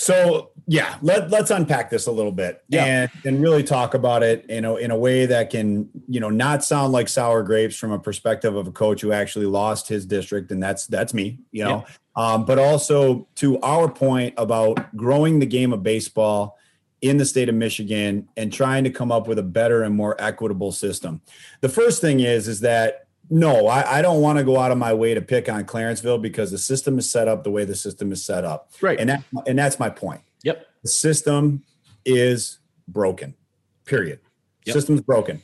So 0.00 0.52
yeah, 0.66 0.96
let 1.02 1.30
let's 1.30 1.50
unpack 1.50 1.90
this 1.90 2.06
a 2.06 2.10
little 2.10 2.32
bit 2.32 2.64
yeah. 2.68 2.84
and 2.86 3.10
and 3.26 3.42
really 3.42 3.62
talk 3.62 3.92
about 3.92 4.22
it, 4.22 4.46
you 4.48 4.62
know, 4.62 4.76
in 4.76 4.90
a 4.90 4.96
way 4.96 5.26
that 5.26 5.50
can, 5.50 5.90
you 6.08 6.20
know, 6.20 6.30
not 6.30 6.64
sound 6.64 6.92
like 6.92 7.06
sour 7.06 7.42
grapes 7.42 7.76
from 7.76 7.92
a 7.92 7.98
perspective 7.98 8.56
of 8.56 8.66
a 8.66 8.72
coach 8.72 9.02
who 9.02 9.12
actually 9.12 9.44
lost 9.44 9.88
his 9.88 10.06
district, 10.06 10.52
and 10.52 10.62
that's 10.62 10.86
that's 10.86 11.12
me, 11.12 11.38
you 11.52 11.64
know. 11.64 11.84
Yeah. 12.16 12.32
Um, 12.32 12.46
but 12.46 12.58
also 12.58 13.28
to 13.36 13.60
our 13.60 13.90
point 13.90 14.32
about 14.38 14.96
growing 14.96 15.38
the 15.38 15.44
game 15.44 15.70
of 15.70 15.82
baseball 15.82 16.56
in 17.02 17.18
the 17.18 17.26
state 17.26 17.50
of 17.50 17.54
Michigan 17.54 18.26
and 18.38 18.50
trying 18.50 18.84
to 18.84 18.90
come 18.90 19.12
up 19.12 19.28
with 19.28 19.38
a 19.38 19.42
better 19.42 19.82
and 19.82 19.94
more 19.94 20.16
equitable 20.18 20.72
system. 20.72 21.20
The 21.60 21.68
first 21.68 22.00
thing 22.00 22.20
is 22.20 22.48
is 22.48 22.60
that 22.60 23.06
no, 23.30 23.68
I, 23.68 23.98
I 23.98 24.02
don't 24.02 24.20
want 24.20 24.38
to 24.38 24.44
go 24.44 24.58
out 24.58 24.72
of 24.72 24.78
my 24.78 24.92
way 24.92 25.14
to 25.14 25.22
pick 25.22 25.48
on 25.48 25.64
Clarenceville 25.64 26.20
because 26.20 26.50
the 26.50 26.58
system 26.58 26.98
is 26.98 27.10
set 27.10 27.28
up 27.28 27.44
the 27.44 27.50
way 27.50 27.64
the 27.64 27.76
system 27.76 28.10
is 28.10 28.24
set 28.24 28.44
up. 28.44 28.72
Right. 28.80 28.98
And 28.98 29.08
that 29.08 29.24
and 29.46 29.56
that's 29.56 29.78
my 29.78 29.88
point. 29.88 30.20
Yep. 30.42 30.66
The 30.82 30.88
system 30.88 31.62
is 32.04 32.58
broken. 32.88 33.34
Period. 33.84 34.18
Yep. 34.66 34.74
System's 34.74 35.00
broken. 35.00 35.42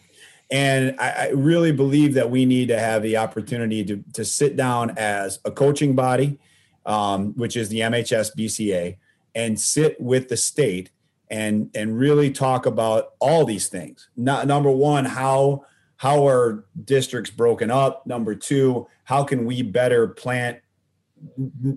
And 0.51 0.99
I, 1.01 1.11
I, 1.11 1.29
really 1.31 1.73
believe 1.73 2.15
that 2.15 2.31
we 2.31 2.45
need 2.45 2.69
to 2.69 2.79
have 2.79 3.03
the 3.03 3.17
opportunity 3.17 3.85
to, 3.85 4.05
to 4.13 4.25
sit 4.25 4.57
down 4.57 4.95
as 4.97 5.41
a 5.45 5.51
coaching 5.51 5.97
body, 5.97 6.39
um, 6.85 7.33
which 7.35 7.57
is 7.57 7.69
the 7.69 7.81
MHS 7.81 8.31
BCA, 8.39 8.97
and 9.35 9.59
sit 9.59 10.01
with 10.01 10.29
the 10.29 10.37
state 10.37 10.91
and 11.29 11.71
and 11.75 11.99
really 11.99 12.31
talk 12.31 12.67
about 12.67 13.15
all 13.19 13.45
these 13.45 13.69
things. 13.69 14.09
Not, 14.17 14.47
number 14.47 14.71
one, 14.71 15.05
how 15.05 15.65
how 15.97 16.27
are 16.27 16.65
districts 16.85 17.31
broken 17.31 17.71
up? 17.71 18.07
Number 18.07 18.35
two, 18.35 18.87
how 19.05 19.25
can 19.25 19.45
we 19.45 19.63
better 19.63 20.09
plant, 20.09 20.59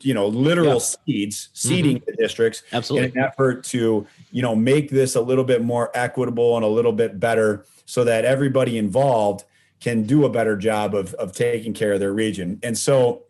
you 0.02 0.14
know, 0.14 0.28
literal 0.28 0.74
yeah. 0.74 0.96
seeds, 1.06 1.50
seeding 1.54 1.98
mm-hmm. 1.98 2.06
the 2.06 2.18
districts 2.18 2.64
Absolutely. 2.74 3.10
in 3.10 3.18
an 3.18 3.24
effort 3.24 3.64
to, 3.66 4.06
you 4.32 4.42
know, 4.42 4.56
make 4.56 4.90
this 4.90 5.16
a 5.16 5.22
little 5.22 5.46
bit 5.46 5.64
more 5.64 5.90
equitable 5.94 6.56
and 6.58 6.66
a 6.66 6.68
little 6.68 6.92
bit 6.92 7.20
better 7.20 7.66
so 7.86 8.04
that 8.04 8.26
everybody 8.26 8.78
involved 8.78 9.46
can 9.80 10.04
do 10.04 10.26
a 10.26 10.30
better 10.30 10.58
job 10.58 10.94
of, 10.94 11.14
of 11.16 11.32
taking 11.32 11.74
care 11.74 11.94
of 11.94 12.02
their 12.02 12.14
region. 12.14 12.60
And 12.64 12.78
so 12.78 13.24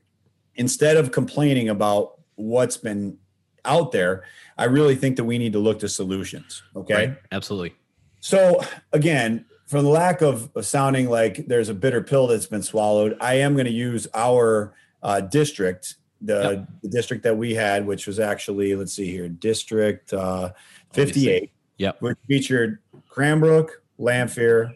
instead 0.56 0.98
of 0.98 1.12
complaining 1.12 1.70
about 1.70 2.20
what's 2.36 2.78
been 2.78 3.18
out 3.66 3.92
there, 3.92 4.24
I 4.58 4.66
really 4.66 4.96
think 4.96 5.18
that 5.18 5.26
we 5.26 5.38
need 5.38 5.54
to 5.54 5.60
look 5.60 5.80
to 5.80 5.90
solutions. 5.90 6.64
Okay. 6.76 6.94
Right. 6.94 7.18
Absolutely. 7.32 7.76
So 8.20 8.62
again, 8.92 9.46
from 9.70 9.84
the 9.84 9.92
lack 9.92 10.22
of, 10.22 10.50
sounding 10.62 11.12
like 11.12 11.46
there's 11.46 11.70
a 11.70 11.76
bitter 11.76 12.02
pill 12.02 12.26
that's 12.26 12.48
been 12.48 12.64
swallowed, 12.64 13.16
I 13.22 13.36
am 13.36 13.54
going 13.54 13.68
to 13.68 13.72
use 13.72 14.08
our 14.16 14.74
uh, 15.04 15.22
district, 15.22 15.96
the, 16.22 16.42
yep. 16.42 16.68
the, 16.82 16.90
district 16.90 17.22
that 17.22 17.38
we 17.38 17.54
had, 17.54 17.86
which 17.86 18.08
was 18.08 18.20
actually, 18.20 18.74
let's 18.74 18.94
see 18.94 19.12
here, 19.12 19.30
District 19.30 20.12
uh, 20.12 20.54
58. 20.94 21.52
Yep. 21.78 22.02
Which 22.02 22.18
featured 22.28 22.80
Cranbrook, 23.10 23.84
Lamphere, 24.00 24.76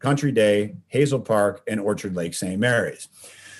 Country 0.00 0.32
Day, 0.32 0.76
Hazel 0.88 1.18
Park, 1.18 1.62
and 1.66 1.80
Orchard 1.80 2.14
Lake 2.14 2.34
St. 2.34 2.60
Mary's. 2.60 3.08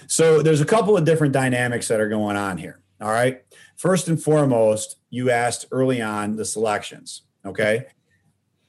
So 0.08 0.42
there's 0.42 0.60
a 0.60 0.66
couple 0.66 0.94
of 0.94 1.06
different 1.06 1.32
dynamics 1.32 1.88
that 1.88 2.00
are 2.00 2.08
going 2.08 2.36
on 2.36 2.58
here. 2.58 2.80
All 3.00 3.10
right. 3.10 3.42
First 3.76 4.08
and 4.08 4.22
foremost, 4.22 4.98
you 5.08 5.30
asked 5.30 5.64
early 5.72 6.02
on 6.02 6.36
the 6.36 6.44
selections. 6.44 7.22
Okay. 7.46 7.86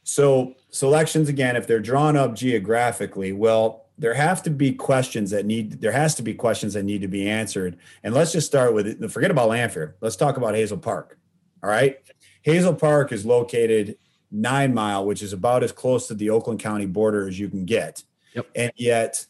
So 0.07 0.55
selections 0.69 1.27
again, 1.27 1.57
if 1.57 1.67
they're 1.67 1.81
drawn 1.81 2.15
up 2.15 2.33
geographically, 2.33 3.33
well, 3.33 3.87
there 3.97 4.13
have 4.13 4.41
to 4.43 4.49
be 4.49 4.71
questions 4.71 5.31
that 5.31 5.45
need 5.45 5.81
there 5.81 5.91
has 5.91 6.15
to 6.15 6.23
be 6.23 6.33
questions 6.33 6.75
that 6.75 6.83
need 6.83 7.01
to 7.01 7.09
be 7.09 7.29
answered. 7.29 7.77
And 8.03 8.13
let's 8.13 8.31
just 8.31 8.47
start 8.47 8.73
with 8.73 9.11
forget 9.11 9.31
about 9.31 9.49
Lamphere. 9.49 9.95
Let's 9.99 10.15
talk 10.15 10.37
about 10.37 10.55
Hazel 10.55 10.77
Park. 10.77 11.19
All 11.61 11.69
right. 11.69 11.97
Hazel 12.43 12.73
Park 12.73 13.11
is 13.11 13.25
located 13.25 13.97
nine 14.31 14.73
mile, 14.73 15.05
which 15.05 15.21
is 15.21 15.33
about 15.33 15.61
as 15.61 15.73
close 15.73 16.07
to 16.07 16.13
the 16.13 16.29
Oakland 16.29 16.61
County 16.61 16.85
border 16.85 17.27
as 17.27 17.37
you 17.37 17.49
can 17.49 17.65
get. 17.65 18.01
Yep. 18.33 18.47
And 18.55 18.71
yet 18.77 19.25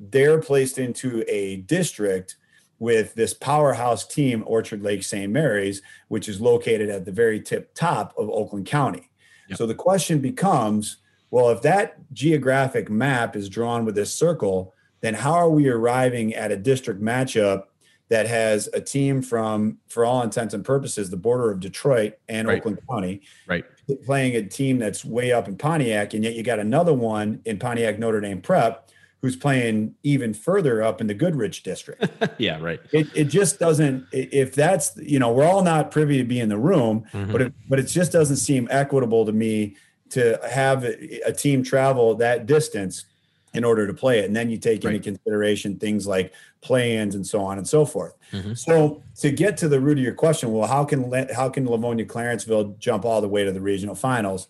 they're 0.00 0.40
placed 0.40 0.78
into 0.78 1.24
a 1.28 1.56
district 1.56 2.36
with 2.78 3.14
this 3.14 3.34
powerhouse 3.34 4.06
team, 4.06 4.44
Orchard 4.46 4.82
Lake 4.82 5.02
St. 5.02 5.30
Mary's, 5.30 5.82
which 6.08 6.26
is 6.26 6.40
located 6.40 6.88
at 6.88 7.04
the 7.04 7.12
very 7.12 7.40
tip 7.40 7.74
top 7.74 8.14
of 8.16 8.30
Oakland 8.30 8.64
County. 8.64 9.10
So 9.54 9.66
the 9.66 9.74
question 9.74 10.20
becomes 10.20 10.98
well, 11.32 11.48
if 11.48 11.62
that 11.62 11.96
geographic 12.12 12.90
map 12.90 13.36
is 13.36 13.48
drawn 13.48 13.86
with 13.86 13.94
this 13.94 14.12
circle, 14.12 14.74
then 15.00 15.14
how 15.14 15.32
are 15.32 15.48
we 15.48 15.66
arriving 15.66 16.34
at 16.34 16.52
a 16.52 16.56
district 16.58 17.00
matchup 17.00 17.64
that 18.10 18.26
has 18.26 18.68
a 18.74 18.80
team 18.82 19.22
from, 19.22 19.78
for 19.88 20.04
all 20.04 20.20
intents 20.20 20.52
and 20.52 20.62
purposes, 20.62 21.08
the 21.08 21.16
border 21.16 21.50
of 21.50 21.58
Detroit 21.58 22.18
and 22.28 22.46
right. 22.46 22.58
Oakland 22.58 22.78
County, 22.86 23.22
right, 23.46 23.64
playing 24.04 24.36
a 24.36 24.42
team 24.42 24.78
that's 24.78 25.06
way 25.06 25.32
up 25.32 25.48
in 25.48 25.56
Pontiac, 25.56 26.12
and 26.12 26.22
yet 26.22 26.34
you 26.34 26.42
got 26.42 26.58
another 26.58 26.92
one 26.92 27.40
in 27.46 27.58
Pontiac 27.58 27.98
Notre 27.98 28.20
Dame 28.20 28.42
Prep 28.42 28.90
who's 29.22 29.36
playing 29.36 29.94
even 30.02 30.34
further 30.34 30.82
up 30.82 31.00
in 31.00 31.06
the 31.06 31.14
Goodrich 31.14 31.62
district. 31.62 32.04
yeah, 32.38 32.60
right. 32.60 32.80
It, 32.90 33.06
it 33.14 33.24
just 33.26 33.60
doesn't. 33.60 34.06
If 34.12 34.54
that's 34.54 34.96
you 34.96 35.18
know 35.18 35.32
we're 35.32 35.46
all 35.46 35.62
not 35.62 35.92
privy 35.92 36.18
to 36.18 36.24
be 36.24 36.40
in 36.40 36.48
the 36.48 36.58
room, 36.58 37.04
mm-hmm. 37.12 37.30
but 37.30 37.40
it, 37.40 37.54
but 37.68 37.78
it 37.78 37.84
just 37.84 38.12
doesn't 38.12 38.36
seem 38.36 38.68
equitable 38.70 39.24
to 39.24 39.32
me 39.32 39.76
to 40.10 40.38
have 40.46 40.84
a, 40.84 41.32
team 41.32 41.62
travel 41.62 42.14
that 42.16 42.44
distance 42.44 43.06
in 43.54 43.64
order 43.64 43.86
to 43.86 43.94
play 43.94 44.18
it, 44.18 44.26
and 44.26 44.36
then 44.36 44.50
you 44.50 44.58
take 44.58 44.84
right. 44.84 44.94
into 44.94 45.04
consideration 45.04 45.78
things 45.78 46.06
like 46.06 46.34
play-ins 46.60 47.14
and 47.14 47.26
so 47.26 47.40
on 47.42 47.58
and 47.58 47.66
so 47.66 47.84
forth. 47.86 48.14
Mm-hmm. 48.32 48.54
So 48.54 49.02
to 49.20 49.30
get 49.30 49.56
to 49.58 49.68
the 49.68 49.80
root 49.80 49.98
of 49.98 50.04
your 50.04 50.14
question, 50.14 50.52
well, 50.52 50.66
how 50.66 50.84
can 50.84 51.28
how 51.32 51.48
can 51.48 51.66
Livonia 51.66 52.04
Clarenceville 52.04 52.78
jump 52.78 53.04
all 53.04 53.20
the 53.20 53.28
way 53.28 53.44
to 53.44 53.52
the 53.52 53.60
regional 53.60 53.94
finals? 53.94 54.48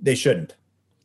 They 0.00 0.14
shouldn't 0.14 0.56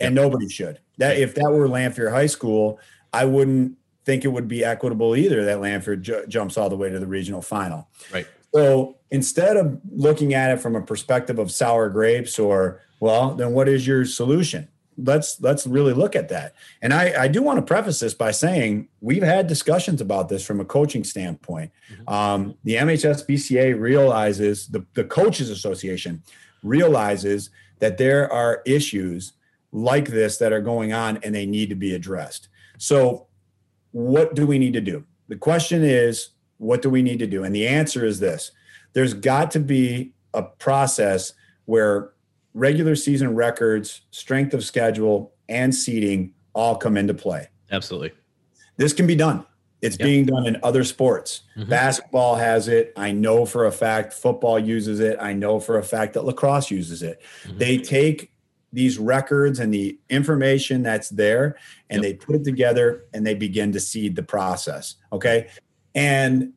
and 0.01 0.15
nobody 0.15 0.50
should. 0.50 0.79
That 0.98 1.17
if 1.17 1.36
that 1.36 1.51
were 1.51 1.67
Lamphere 1.67 2.12
High 2.12 2.27
School, 2.27 2.79
I 3.13 3.25
wouldn't 3.25 3.77
think 4.05 4.25
it 4.25 4.29
would 4.29 4.48
be 4.48 4.63
equitable 4.63 5.15
either 5.15 5.46
that 5.46 5.60
Lamphere 5.60 6.01
ju- 6.01 6.25
jumps 6.27 6.58
all 6.58 6.70
the 6.70 6.75
way 6.75 6.89
to 6.89 7.00
the 7.00 7.08
regional 7.08 7.41
final. 7.41 7.88
Right. 8.13 8.27
So 8.53 8.98
instead 9.12 9.58
of 9.58 9.79
looking 9.91 10.34
at 10.34 10.51
it 10.51 10.60
from 10.60 10.75
a 10.75 10.81
perspective 10.81 11.39
of 11.39 11.51
sour 11.51 11.89
grapes 11.89 12.39
or 12.39 12.81
well, 13.00 13.36
then 13.36 13.53
what 13.53 13.67
is 13.67 13.86
your 13.88 14.05
solution? 14.05 14.67
Let's 14.98 15.39
let's 15.41 15.65
really 15.65 15.93
look 15.93 16.15
at 16.15 16.29
that. 16.29 16.53
And 16.81 16.93
I, 16.93 17.24
I 17.24 17.27
do 17.27 17.41
want 17.41 17.58
to 17.58 17.62
preface 17.62 18.00
this 18.00 18.13
by 18.13 18.31
saying 18.31 18.89
we've 19.00 19.24
had 19.24 19.48
discussions 19.48 20.01
about 20.01 20.29
this 20.29 20.46
from 20.46 20.60
a 20.60 20.65
coaching 20.65 21.03
standpoint. 21.03 21.72
Mm-hmm. 21.91 22.13
Um, 22.13 22.55
the 22.63 22.75
MHS 22.75 23.27
BCA 23.27 23.79
realizes 23.79 24.67
the, 24.67 24.86
the 24.93 25.05
coaches 25.05 25.50
association 25.50 26.22
realizes 26.62 27.50
that 27.79 27.98
there 27.98 28.31
are 28.31 28.62
issues 28.65 29.34
like 29.71 30.07
this 30.07 30.37
that 30.37 30.51
are 30.51 30.61
going 30.61 30.93
on 30.93 31.17
and 31.23 31.33
they 31.33 31.45
need 31.45 31.69
to 31.69 31.75
be 31.75 31.95
addressed. 31.95 32.49
So, 32.77 33.27
what 33.91 34.35
do 34.35 34.47
we 34.47 34.57
need 34.57 34.73
to 34.73 34.81
do? 34.81 35.03
The 35.27 35.35
question 35.35 35.83
is, 35.83 36.29
what 36.57 36.81
do 36.81 36.89
we 36.89 37.01
need 37.01 37.19
to 37.19 37.27
do? 37.27 37.43
And 37.43 37.53
the 37.53 37.67
answer 37.67 38.05
is 38.05 38.19
this 38.19 38.51
there's 38.93 39.13
got 39.13 39.51
to 39.51 39.59
be 39.59 40.13
a 40.33 40.43
process 40.43 41.33
where 41.65 42.11
regular 42.53 42.95
season 42.95 43.35
records, 43.35 44.01
strength 44.11 44.53
of 44.53 44.63
schedule, 44.63 45.33
and 45.49 45.73
seating 45.73 46.33
all 46.53 46.75
come 46.75 46.97
into 46.97 47.13
play. 47.13 47.47
Absolutely. 47.71 48.11
This 48.77 48.93
can 48.93 49.07
be 49.07 49.15
done. 49.15 49.45
It's 49.81 49.97
yep. 49.97 50.05
being 50.05 50.25
done 50.25 50.45
in 50.45 50.57
other 50.61 50.83
sports. 50.83 51.41
Mm-hmm. 51.57 51.69
Basketball 51.69 52.35
has 52.35 52.67
it. 52.67 52.93
I 52.95 53.11
know 53.11 53.45
for 53.45 53.65
a 53.65 53.71
fact 53.71 54.13
football 54.13 54.59
uses 54.59 54.99
it. 54.99 55.17
I 55.19 55.33
know 55.33 55.59
for 55.59 55.79
a 55.79 55.83
fact 55.83 56.13
that 56.13 56.23
lacrosse 56.23 56.69
uses 56.69 57.01
it. 57.01 57.21
Mm-hmm. 57.43 57.57
They 57.57 57.77
take 57.77 58.31
these 58.73 58.97
records 58.97 59.59
and 59.59 59.73
the 59.73 59.97
information 60.09 60.83
that's 60.83 61.09
there 61.09 61.57
and 61.89 62.01
yep. 62.01 62.11
they 62.11 62.13
put 62.13 62.35
it 62.35 62.43
together 62.43 63.05
and 63.13 63.25
they 63.25 63.33
begin 63.33 63.71
to 63.71 63.79
seed 63.79 64.15
the 64.15 64.23
process 64.23 64.95
okay 65.11 65.49
and 65.95 66.53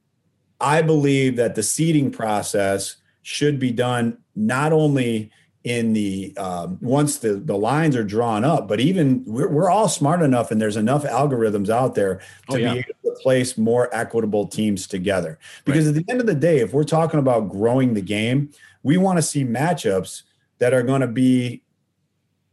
i 0.60 0.80
believe 0.80 1.36
that 1.36 1.54
the 1.54 1.62
seeding 1.62 2.10
process 2.10 2.96
should 3.22 3.58
be 3.58 3.72
done 3.72 4.18
not 4.36 4.72
only 4.72 5.30
in 5.64 5.94
the 5.94 6.36
um, 6.36 6.78
once 6.82 7.18
the, 7.18 7.36
the 7.36 7.56
lines 7.56 7.96
are 7.96 8.04
drawn 8.04 8.44
up 8.44 8.68
but 8.68 8.80
even 8.80 9.24
we're, 9.26 9.48
we're 9.48 9.70
all 9.70 9.88
smart 9.88 10.20
enough 10.20 10.50
and 10.50 10.60
there's 10.60 10.76
enough 10.76 11.04
algorithms 11.04 11.70
out 11.70 11.94
there 11.94 12.16
to 12.50 12.54
oh, 12.54 12.56
yeah. 12.56 12.74
be 12.74 12.78
able 12.80 13.16
to 13.16 13.22
place 13.22 13.56
more 13.56 13.88
equitable 13.92 14.46
teams 14.46 14.86
together 14.86 15.38
because 15.64 15.86
right. 15.86 15.96
at 15.96 16.06
the 16.06 16.12
end 16.12 16.20
of 16.20 16.26
the 16.26 16.34
day 16.34 16.58
if 16.58 16.74
we're 16.74 16.84
talking 16.84 17.18
about 17.18 17.48
growing 17.48 17.94
the 17.94 18.02
game 18.02 18.50
we 18.82 18.98
want 18.98 19.16
to 19.16 19.22
see 19.22 19.42
matchups 19.42 20.22
that 20.58 20.72
are 20.72 20.82
going 20.82 21.00
to 21.00 21.08
be 21.08 21.63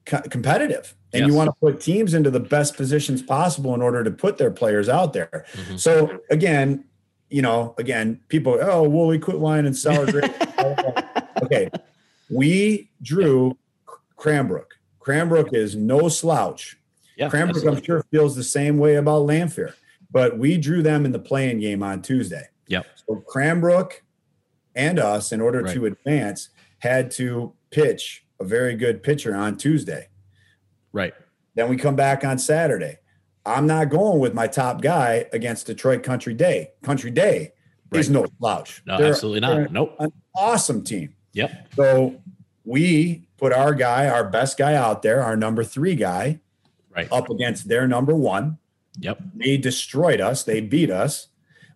co- 0.05 0.21
competitive. 0.21 0.95
and 1.13 1.21
yes. 1.21 1.27
you 1.27 1.35
want 1.35 1.49
to 1.49 1.55
put 1.59 1.81
teams 1.81 2.13
into 2.13 2.29
the 2.29 2.39
best 2.39 2.75
positions 2.75 3.21
possible 3.21 3.73
in 3.73 3.81
order 3.81 4.03
to 4.03 4.11
put 4.11 4.37
their 4.37 4.51
players 4.51 4.87
out 4.89 5.13
there. 5.13 5.45
Mm-hmm. 5.53 5.77
So 5.77 6.19
again, 6.29 6.85
you 7.29 7.41
know, 7.41 7.73
again, 7.77 8.19
people, 8.27 8.57
oh, 8.61 8.87
we 8.87 9.17
quit 9.17 9.39
wine 9.39 9.65
and 9.65 9.75
sour 9.75 10.05
grapes. 10.05 10.29
okay, 11.43 11.69
we 12.29 12.89
drew 13.01 13.57
Cranbrook. 14.17 14.75
Cranbrook 14.99 15.53
is 15.53 15.75
no 15.75 16.09
slouch. 16.09 16.77
Yeah, 17.17 17.29
Cranbrook, 17.29 17.57
absolutely. 17.57 17.79
I'm 17.79 17.83
sure, 17.83 18.05
feels 18.11 18.35
the 18.35 18.43
same 18.43 18.77
way 18.77 18.95
about 18.95 19.25
Lamphere, 19.25 19.73
but 20.11 20.37
we 20.37 20.57
drew 20.57 20.81
them 20.81 21.05
in 21.05 21.11
the 21.11 21.19
playing 21.19 21.59
game 21.59 21.83
on 21.83 22.01
Tuesday. 22.01 22.49
Yep. 22.67 22.85
So 23.07 23.15
Cranbrook 23.27 24.03
and 24.75 24.99
us, 24.99 25.31
in 25.31 25.41
order 25.41 25.61
right. 25.61 25.73
to 25.73 25.85
advance, 25.85 26.49
had 26.79 27.11
to 27.11 27.53
pitch 27.69 28.25
a 28.41 28.43
very 28.43 28.75
good 28.75 29.03
pitcher 29.03 29.35
on 29.35 29.55
Tuesday. 29.55 30.09
Right. 30.91 31.13
Then 31.55 31.69
we 31.69 31.77
come 31.77 31.95
back 31.95 32.25
on 32.25 32.37
Saturday. 32.37 32.97
I'm 33.45 33.65
not 33.65 33.89
going 33.89 34.19
with 34.19 34.33
my 34.33 34.47
top 34.47 34.81
guy 34.81 35.25
against 35.31 35.67
Detroit 35.67 36.03
Country 36.03 36.33
Day. 36.33 36.71
Country 36.81 37.11
Day 37.11 37.53
right. 37.91 37.99
is 37.99 38.09
no 38.09 38.25
slouch. 38.39 38.83
No, 38.85 38.97
they're, 38.97 39.11
absolutely 39.11 39.39
not. 39.39 39.71
Nope. 39.71 39.95
An 39.99 40.11
awesome 40.35 40.83
team. 40.83 41.15
Yep. 41.33 41.73
So 41.75 42.21
we 42.65 43.27
put 43.37 43.53
our 43.53 43.73
guy, 43.73 44.07
our 44.07 44.29
best 44.29 44.57
guy 44.57 44.75
out 44.75 45.01
there, 45.01 45.23
our 45.23 45.35
number 45.35 45.63
three 45.63 45.95
guy, 45.95 46.39
right 46.89 47.11
up 47.11 47.29
against 47.29 47.67
their 47.67 47.87
number 47.87 48.15
one. 48.15 48.57
Yep. 48.99 49.19
They 49.35 49.57
destroyed 49.57 50.19
us. 50.19 50.43
They 50.43 50.61
beat 50.61 50.89
us. 50.91 51.27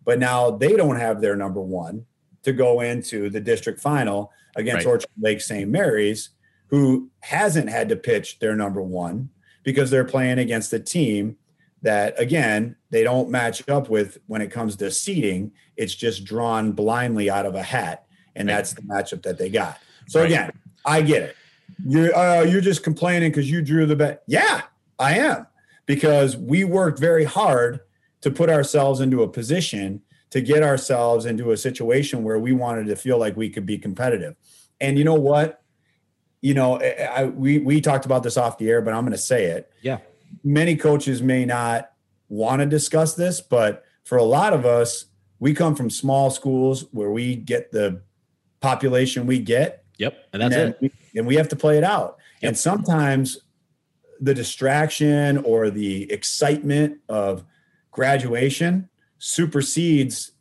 But 0.04 0.20
now 0.20 0.52
they 0.52 0.76
don't 0.76 0.98
have 0.98 1.22
their 1.22 1.36
number 1.36 1.62
one 1.62 2.06
to 2.44 2.54
go 2.54 2.82
into 2.82 3.30
the 3.30 3.40
district 3.40 3.80
final 3.80 4.32
against 4.56 4.86
right. 4.86 4.92
Orchard 4.92 5.10
Lake 5.20 5.42
St. 5.42 5.70
Mary's, 5.70 6.30
who 6.68 7.10
hasn't 7.22 7.70
had 7.70 7.90
to 7.90 7.96
pitch 7.96 8.40
their 8.40 8.56
number 8.56 8.82
one 8.82 9.30
because 9.64 9.92
they're 9.92 10.06
playing 10.06 10.40
against 10.40 10.74
a 10.74 10.80
team 10.80 11.38
that, 11.82 12.20
again, 12.20 12.76
they 12.90 13.04
don't 13.04 13.30
match 13.30 13.68
up 13.70 13.90
with 13.90 14.18
when 14.28 14.42
it 14.42 14.52
comes 14.52 14.76
to 14.78 14.90
seeding. 14.90 15.52
It's 15.76 15.94
just 15.94 16.26
drawn 16.26 16.72
blindly 16.72 17.30
out 17.30 17.46
of 17.46 17.56
a 17.56 17.64
hat. 17.64 18.06
And 18.36 18.48
right. 18.48 18.56
that's 18.56 18.74
the 18.74 18.82
matchup 18.82 19.22
that 19.24 19.38
they 19.38 19.50
got. 19.50 19.80
So, 20.08 20.20
right. 20.20 20.32
again, 20.32 20.52
I 20.86 21.02
get 21.02 21.22
it. 21.24 21.36
You're, 21.86 22.16
uh, 22.16 22.42
you're 22.42 22.62
just 22.62 22.84
complaining 22.84 23.32
because 23.32 23.50
you 23.50 23.62
drew 23.62 23.86
the 23.86 23.96
bet. 23.96 24.24
Yeah, 24.28 24.62
I 24.98 25.20
am. 25.20 25.48
Because 25.86 26.36
we 26.36 26.64
worked 26.64 27.00
very 27.00 27.26
hard 27.26 27.82
to 28.22 28.32
put 28.32 28.50
ourselves 28.50 29.02
into 29.02 29.22
a 29.22 29.28
position 29.28 30.02
to 30.32 30.42
get 30.42 30.64
ourselves 30.64 31.26
into 31.26 31.52
a 31.52 31.58
situation 31.58 32.24
where 32.24 32.40
we 32.40 32.52
wanted 32.52 32.88
to 32.88 32.96
feel 32.96 33.20
like 33.20 33.38
we 33.38 33.50
could 33.50 33.66
be 33.66 33.78
competitive. 33.78 34.36
And 34.82 34.98
you 34.98 35.04
know 35.04 35.14
what? 35.14 35.62
You 36.46 36.54
know, 36.54 36.76
eh, 36.76 36.94
eh, 36.96 37.06
I, 37.08 37.24
we 37.26 37.58
we 37.58 37.82
talked 37.82 38.06
about 38.06 38.22
this 38.22 38.38
off 38.38 38.60
the 38.60 38.70
air, 38.70 38.80
but 38.80 38.94
I'm 38.94 39.02
going 39.02 39.14
to 39.14 39.18
say 39.18 39.46
it. 39.46 39.72
Yeah. 39.82 39.98
Many 40.44 40.76
coaches 40.76 41.24
may 41.24 41.44
not 41.44 41.90
want 42.30 42.60
to 42.60 42.68
discuss 42.68 43.16
this, 43.16 43.42
but 43.42 43.84
for 44.04 44.20
a 44.20 44.24
lot 44.24 44.54
of 44.54 44.64
us, 44.64 45.06
we 45.40 45.56
come 45.56 45.74
from 45.76 45.90
small 45.90 46.30
schools 46.30 46.86
where 46.92 47.10
we 47.10 47.36
get 47.36 47.72
the 47.72 48.04
population 48.60 49.26
we 49.26 49.40
get. 49.40 49.86
Yep, 49.98 50.18
and 50.34 50.42
that's 50.44 50.56
and 50.56 50.70
it. 50.70 50.78
We, 50.82 50.92
and 51.16 51.26
we 51.26 51.34
have 51.38 51.50
to 51.50 51.56
play 51.56 51.80
it 51.80 51.84
out. 51.84 52.20
Yep. 52.42 52.50
And 52.50 52.58
sometimes 52.60 53.40
the 54.22 54.36
distraction 54.36 55.40
or 55.40 55.72
the 55.72 56.12
excitement 56.12 57.00
of 57.10 57.44
graduation 57.90 58.88
supersedes 59.18 60.34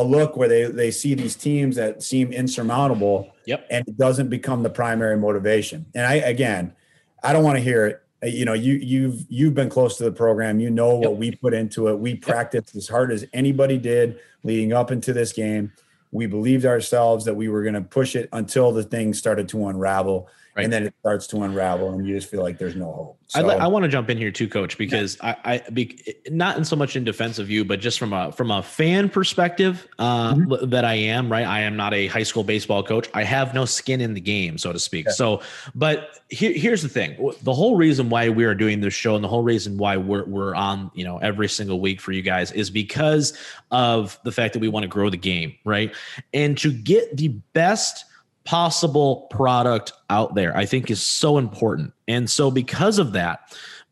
a 0.00 0.02
look 0.02 0.36
where 0.36 0.48
they 0.48 0.64
they 0.64 0.90
see 0.90 1.14
these 1.14 1.36
teams 1.36 1.76
that 1.76 2.02
seem 2.02 2.32
insurmountable 2.32 3.32
yep. 3.46 3.66
and 3.70 3.86
it 3.88 3.96
doesn't 3.96 4.28
become 4.28 4.62
the 4.62 4.70
primary 4.70 5.16
motivation. 5.16 5.86
And 5.94 6.06
i 6.06 6.14
again 6.14 6.74
i 7.22 7.32
don't 7.32 7.44
want 7.44 7.56
to 7.56 7.62
hear 7.62 7.86
it. 7.86 8.02
Uh, 8.22 8.26
you 8.26 8.44
know 8.44 8.52
you 8.52 8.74
you've 8.74 9.24
you've 9.28 9.54
been 9.54 9.68
close 9.68 9.96
to 9.98 10.04
the 10.04 10.12
program. 10.12 10.60
You 10.60 10.70
know 10.70 11.00
yep. 11.00 11.10
what 11.10 11.18
we 11.18 11.32
put 11.32 11.54
into 11.54 11.88
it. 11.88 11.98
We 11.98 12.12
yep. 12.12 12.22
practiced 12.22 12.76
as 12.76 12.88
hard 12.88 13.12
as 13.12 13.24
anybody 13.32 13.78
did 13.78 14.18
leading 14.42 14.72
up 14.72 14.90
into 14.90 15.12
this 15.12 15.32
game. 15.32 15.72
We 16.10 16.26
believed 16.26 16.64
ourselves 16.64 17.24
that 17.26 17.34
we 17.34 17.48
were 17.48 17.62
going 17.62 17.74
to 17.74 17.82
push 17.82 18.16
it 18.16 18.28
until 18.32 18.72
the 18.72 18.82
thing 18.82 19.12
started 19.12 19.48
to 19.50 19.68
unravel 19.68 20.28
Right. 20.58 20.64
And 20.64 20.72
then 20.72 20.86
it 20.86 20.94
starts 20.98 21.28
to 21.28 21.42
unravel, 21.44 21.92
and 21.92 22.04
you 22.04 22.16
just 22.16 22.28
feel 22.28 22.42
like 22.42 22.58
there's 22.58 22.74
no 22.74 22.86
hope. 22.86 23.18
So, 23.28 23.48
I, 23.48 23.58
I 23.58 23.66
want 23.68 23.84
to 23.84 23.88
jump 23.88 24.10
in 24.10 24.18
here 24.18 24.32
too, 24.32 24.48
Coach, 24.48 24.76
because 24.76 25.16
yeah. 25.22 25.36
I, 25.44 25.62
I 25.66 25.70
be, 25.70 26.16
not 26.30 26.56
in 26.56 26.64
so 26.64 26.74
much 26.74 26.96
in 26.96 27.04
defense 27.04 27.38
of 27.38 27.48
you, 27.48 27.64
but 27.64 27.78
just 27.78 27.96
from 27.96 28.12
a 28.12 28.32
from 28.32 28.50
a 28.50 28.60
fan 28.60 29.08
perspective 29.08 29.86
uh, 30.00 30.34
mm-hmm. 30.34 30.70
that 30.70 30.84
I 30.84 30.94
am. 30.94 31.30
Right, 31.30 31.46
I 31.46 31.60
am 31.60 31.76
not 31.76 31.94
a 31.94 32.08
high 32.08 32.24
school 32.24 32.42
baseball 32.42 32.82
coach. 32.82 33.08
I 33.14 33.22
have 33.22 33.54
no 33.54 33.66
skin 33.66 34.00
in 34.00 34.14
the 34.14 34.20
game, 34.20 34.58
so 34.58 34.72
to 34.72 34.80
speak. 34.80 35.06
Yeah. 35.06 35.12
So, 35.12 35.42
but 35.76 36.18
here, 36.28 36.52
here's 36.52 36.82
the 36.82 36.88
thing: 36.88 37.32
the 37.42 37.54
whole 37.54 37.76
reason 37.76 38.10
why 38.10 38.28
we 38.28 38.44
are 38.44 38.54
doing 38.56 38.80
this 38.80 38.94
show, 38.94 39.14
and 39.14 39.22
the 39.22 39.28
whole 39.28 39.44
reason 39.44 39.78
why 39.78 39.96
we're 39.96 40.24
we're 40.24 40.56
on, 40.56 40.90
you 40.92 41.04
know, 41.04 41.18
every 41.18 41.48
single 41.48 41.78
week 41.78 42.00
for 42.00 42.10
you 42.10 42.22
guys, 42.22 42.50
is 42.50 42.68
because 42.68 43.38
of 43.70 44.18
the 44.24 44.32
fact 44.32 44.54
that 44.54 44.58
we 44.58 44.66
want 44.66 44.82
to 44.82 44.88
grow 44.88 45.08
the 45.08 45.16
game, 45.16 45.54
right, 45.64 45.94
and 46.34 46.58
to 46.58 46.72
get 46.72 47.16
the 47.16 47.28
best 47.28 48.06
possible 48.48 49.26
product 49.28 49.92
out 50.08 50.34
there, 50.34 50.56
I 50.56 50.64
think 50.64 50.90
is 50.90 51.02
so 51.02 51.36
important. 51.36 51.92
And 52.08 52.30
so 52.30 52.50
because 52.50 52.98
of 52.98 53.12
that, 53.12 53.40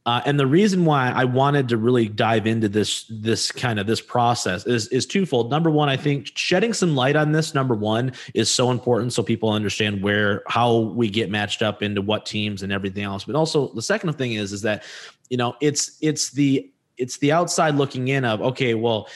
uh, 0.07 0.23
and 0.25 0.41
the 0.41 0.47
reason 0.47 0.87
why 0.87 1.11
I 1.11 1.25
wanted 1.25 1.69
to 1.69 1.77
really 1.77 2.09
dive 2.09 2.47
into 2.47 2.67
this 2.67 3.05
this 3.11 3.53
kind 3.53 3.79
of 3.79 3.87
this 3.87 4.01
process 4.01 4.65
is 4.65 4.89
is 4.89 5.05
twofold. 5.05 5.51
Number 5.51 5.69
one, 5.69 5.91
I 5.91 5.97
think 5.99 6.31
shedding 6.39 6.73
some 6.73 6.95
light 6.95 7.17
on 7.17 7.33
this. 7.33 7.53
Number 7.53 7.75
one 7.75 8.13
is 8.33 8.51
so 8.51 8.71
important 8.71 9.13
so 9.13 9.23
people 9.23 9.51
understand 9.51 10.03
where 10.03 10.43
how 10.47 10.79
we 10.79 11.11
get 11.11 11.29
matched 11.29 11.61
up 11.61 11.83
into 11.83 12.01
what 12.01 12.25
teams 12.25 12.63
and 12.63 12.73
everything 12.73 13.03
else. 13.03 13.25
But 13.25 13.35
also 13.37 13.69
the 13.75 13.83
second 13.83 14.15
thing 14.15 14.35
is 14.35 14.55
is 14.55 14.63
that 14.63 14.85
you 15.29 15.37
know 15.37 15.55
it's 15.61 15.99
it's 16.01 16.31
the 16.31 16.73
it's 16.97 17.19
the 17.19 17.33
outside 17.33 17.75
looking 17.75 18.09
in 18.09 18.25
of 18.25 18.41
okay, 18.41 18.73
well 18.73 19.09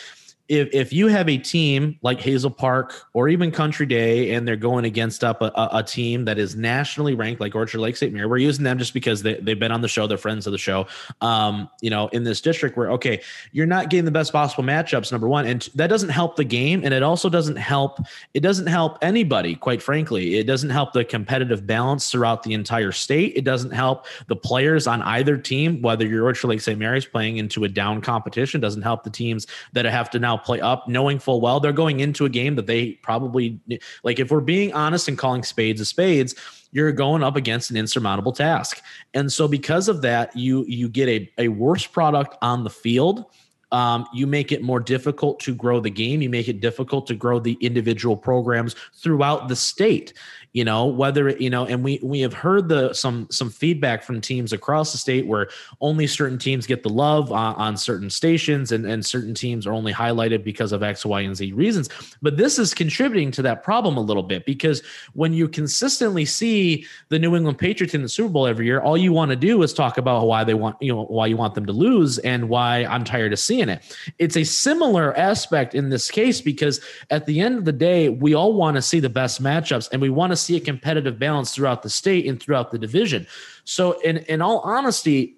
if, 0.51 0.69
if 0.75 0.93
you 0.93 1.07
have 1.07 1.29
a 1.29 1.39
team 1.39 1.97
like 2.03 2.21
Hazel 2.21 2.51
Park 2.51 3.07
or 3.13 3.29
even 3.29 3.53
Country 3.53 3.87
Day 3.87 4.35
and 4.35 4.47
they're 4.47 4.57
going 4.57 4.85
against 4.85 5.23
up 5.23 5.41
a, 5.43 5.53
a, 5.73 5.81
team 5.85 6.25
that 6.25 6.41
is 6.41 6.57
nationally 6.57 7.15
ranked 7.15 7.41
like 7.41 7.55
Orchard 7.55 7.79
Lake 7.79 7.97
St. 7.97 8.13
Mary, 8.13 8.27
we're 8.27 8.39
using 8.39 8.65
them 8.65 8.77
just 8.77 8.93
because 8.93 9.23
they, 9.23 9.35
they've 9.35 9.61
been 9.61 9.71
on 9.71 9.81
the 9.81 9.89
show, 9.89 10.09
they're 10.09 10.19
friends 10.19 10.49
of 10.49 10.53
the 10.53 10.59
show. 10.59 10.89
Um, 11.21 11.71
you 11.81 11.89
know, 11.89 12.09
in 12.09 12.25
this 12.25 12.41
district 12.41 12.77
where, 12.77 12.91
okay, 12.91 13.23
you're 13.53 13.67
not 13.67 13.91
getting 13.91 14.05
the 14.05 14.11
best 14.11 14.33
possible 14.33 14.65
matchups, 14.65 15.13
number 15.13 15.29
one, 15.29 15.47
and 15.47 15.69
that 15.77 15.87
doesn't 15.87 16.09
help 16.09 16.35
the 16.35 16.45
game. 16.45 16.83
And 16.85 16.93
it 16.93 17.05
also 17.05 17.29
doesn't 17.29 17.57
help, 17.57 18.01
it 18.35 18.41
doesn't 18.41 18.67
help 18.67 18.99
anybody, 19.03 19.55
quite 19.55 19.81
frankly. 19.81 20.35
It 20.35 20.49
doesn't 20.49 20.71
help 20.71 20.93
the 20.93 21.05
competitive 21.05 21.65
balance 21.65 22.11
throughout 22.11 22.43
the 22.43 22.55
entire 22.55 22.91
state. 22.91 23.35
It 23.37 23.45
doesn't 23.45 23.71
help 23.71 24.07
the 24.27 24.37
players 24.37 24.89
on 24.89 25.01
either 25.03 25.37
team, 25.37 25.81
whether 25.81 26.05
you're 26.05 26.25
Orchard 26.25 26.49
Lake 26.49 26.61
St. 26.61 26.79
Mary's 26.79 27.07
playing 27.07 27.37
into 27.37 27.63
a 27.63 27.69
down 27.69 28.01
competition, 28.01 28.61
doesn't 28.61 28.83
help 28.83 29.05
the 29.05 29.11
teams 29.11 29.47
that 29.75 29.85
have 29.85 30.11
to 30.11 30.19
now 30.19 30.40
play 30.45 30.61
up, 30.61 30.89
knowing 30.89 31.19
full 31.19 31.41
well 31.41 31.61
they're 31.61 31.73
going 31.73 32.01
into 32.01 32.25
a 32.25 32.29
game 32.29 32.57
that 32.57 32.67
they 32.67 32.93
probably 33.03 33.59
like. 34.03 34.19
If 34.19 34.31
we're 34.31 34.41
being 34.41 34.73
honest 34.73 35.09
and 35.09 35.17
calling 35.17 35.43
spades 35.43 35.81
a 35.81 35.85
spades, 35.85 36.35
you're 36.73 36.93
going 36.93 37.23
up 37.23 37.37
against 37.37 37.71
an 37.71 37.77
insurmountable 37.77 38.33
task. 38.33 38.83
And 39.15 39.33
so 39.33 39.49
because 39.49 39.89
of 39.89 40.03
that, 40.03 40.35
you 40.37 40.65
you 40.67 40.89
get 40.89 41.09
a, 41.09 41.31
a 41.39 41.49
worse 41.49 41.87
product 41.87 42.37
on 42.43 42.65
the 42.65 42.71
field. 42.71 43.25
Um, 43.73 44.07
you 44.13 44.27
make 44.27 44.53
it 44.53 44.63
more 44.63 44.81
difficult 44.81 45.41
to 45.41 45.55
grow 45.55 45.81
the 45.81 45.91
game. 45.91 46.23
You 46.23 46.31
make 46.31 46.49
it 46.49 46.61
difficult 46.61 47.07
to 47.09 47.15
grow 47.15 47.39
the 47.39 47.57
individual 47.61 48.17
programs 48.17 48.75
throughout 48.95 49.49
the 49.49 49.57
state 49.57 50.13
you 50.53 50.65
know 50.65 50.87
whether 50.87 51.31
you 51.31 51.49
know 51.49 51.65
and 51.67 51.85
we 51.85 52.01
we 52.03 52.21
have 52.21 52.33
heard 52.33 52.69
the 52.69 52.93
some 52.93 53.27
some 53.31 53.51
feedback 53.51 54.03
from 54.03 54.21
teams 54.21 54.53
across 54.53 54.91
the 54.93 54.99
state 54.99 55.27
where 55.27 55.49
only 55.81 56.07
certain 56.07 56.39
teams 56.39 56.67
get 56.67 56.83
the 56.83 56.89
love 56.89 57.31
on, 57.31 57.55
on 57.55 57.77
certain 57.77 58.11
stations 58.11 58.73
and 58.73 58.85
and 58.85 59.07
certain 59.07 59.33
teams 59.33 59.67
are 59.67 59.73
only 59.73 59.93
highlighted 59.93 60.43
because 60.43 60.73
of 60.73 60.83
x 60.83 61.07
y 61.07 61.21
and 61.21 61.37
z 61.37 61.53
reasons 61.53 61.89
but 62.21 62.37
this 62.37 62.59
is 62.59 62.75
contributing 62.75 63.31
to 63.31 63.43
that 63.43 63.63
problem 63.63 63.97
a 63.97 64.01
little 64.01 64.23
bit 64.23 64.45
because 64.45 64.83
when 65.13 65.33
you 65.33 65.49
consistently 65.49 66.25
see 66.25 66.85
the 67.11 67.19
new 67.19 67.37
england 67.37 67.59
patriots 67.59 67.95
in 67.95 68.03
the 68.03 68.09
super 68.09 68.31
bowl 68.31 68.47
every 68.47 68.67
year 68.67 68.81
all 68.81 68.97
you 68.97 69.13
want 69.13 69.31
to 69.31 69.37
do 69.37 69.63
is 69.63 69.73
talk 69.73 69.99
about 69.99 70.27
why 70.27 70.43
they 70.43 70.55
want 70.55 70.77
you 70.81 70.93
know 70.93 71.05
why 71.05 71.27
you 71.27 71.37
want 71.37 71.55
them 71.55 71.67
to 71.67 71.73
lose 71.73 72.19
and 72.19 72.49
why 72.49 72.85
i'm 72.87 73.05
tired 73.05 73.33
of 73.33 73.39
seeing 73.39 73.60
it 73.69 73.97
it's 74.19 74.37
a 74.37 74.45
similar 74.45 75.17
aspect 75.17 75.75
in 75.75 75.91
this 75.91 76.11
case 76.11 76.41
because 76.41 76.81
at 77.11 77.27
the 77.27 77.41
end 77.41 77.59
of 77.59 77.65
the 77.65 77.73
day 77.73 78.09
we 78.09 78.35
all 78.35 78.55
want 78.55 78.77
to 78.77 78.83
see 78.83 79.01
the 79.01 79.09
best 79.09 79.43
matchups 79.43 79.89
and 79.93 80.01
we 80.01 80.11
want 80.11 80.33
to 80.33 80.37
see 80.37 80.57
a 80.57 80.61
competitive 80.61 81.19
balance 81.19 81.55
throughout 81.55 81.83
the 81.83 81.91
state 81.91 82.27
and 82.27 82.41
throughout 82.41 82.71
the 82.71 82.79
division. 82.79 83.27
So, 83.65 84.01
in 84.01 84.19
in 84.19 84.43
all 84.43 84.61
honesty, 84.61 85.37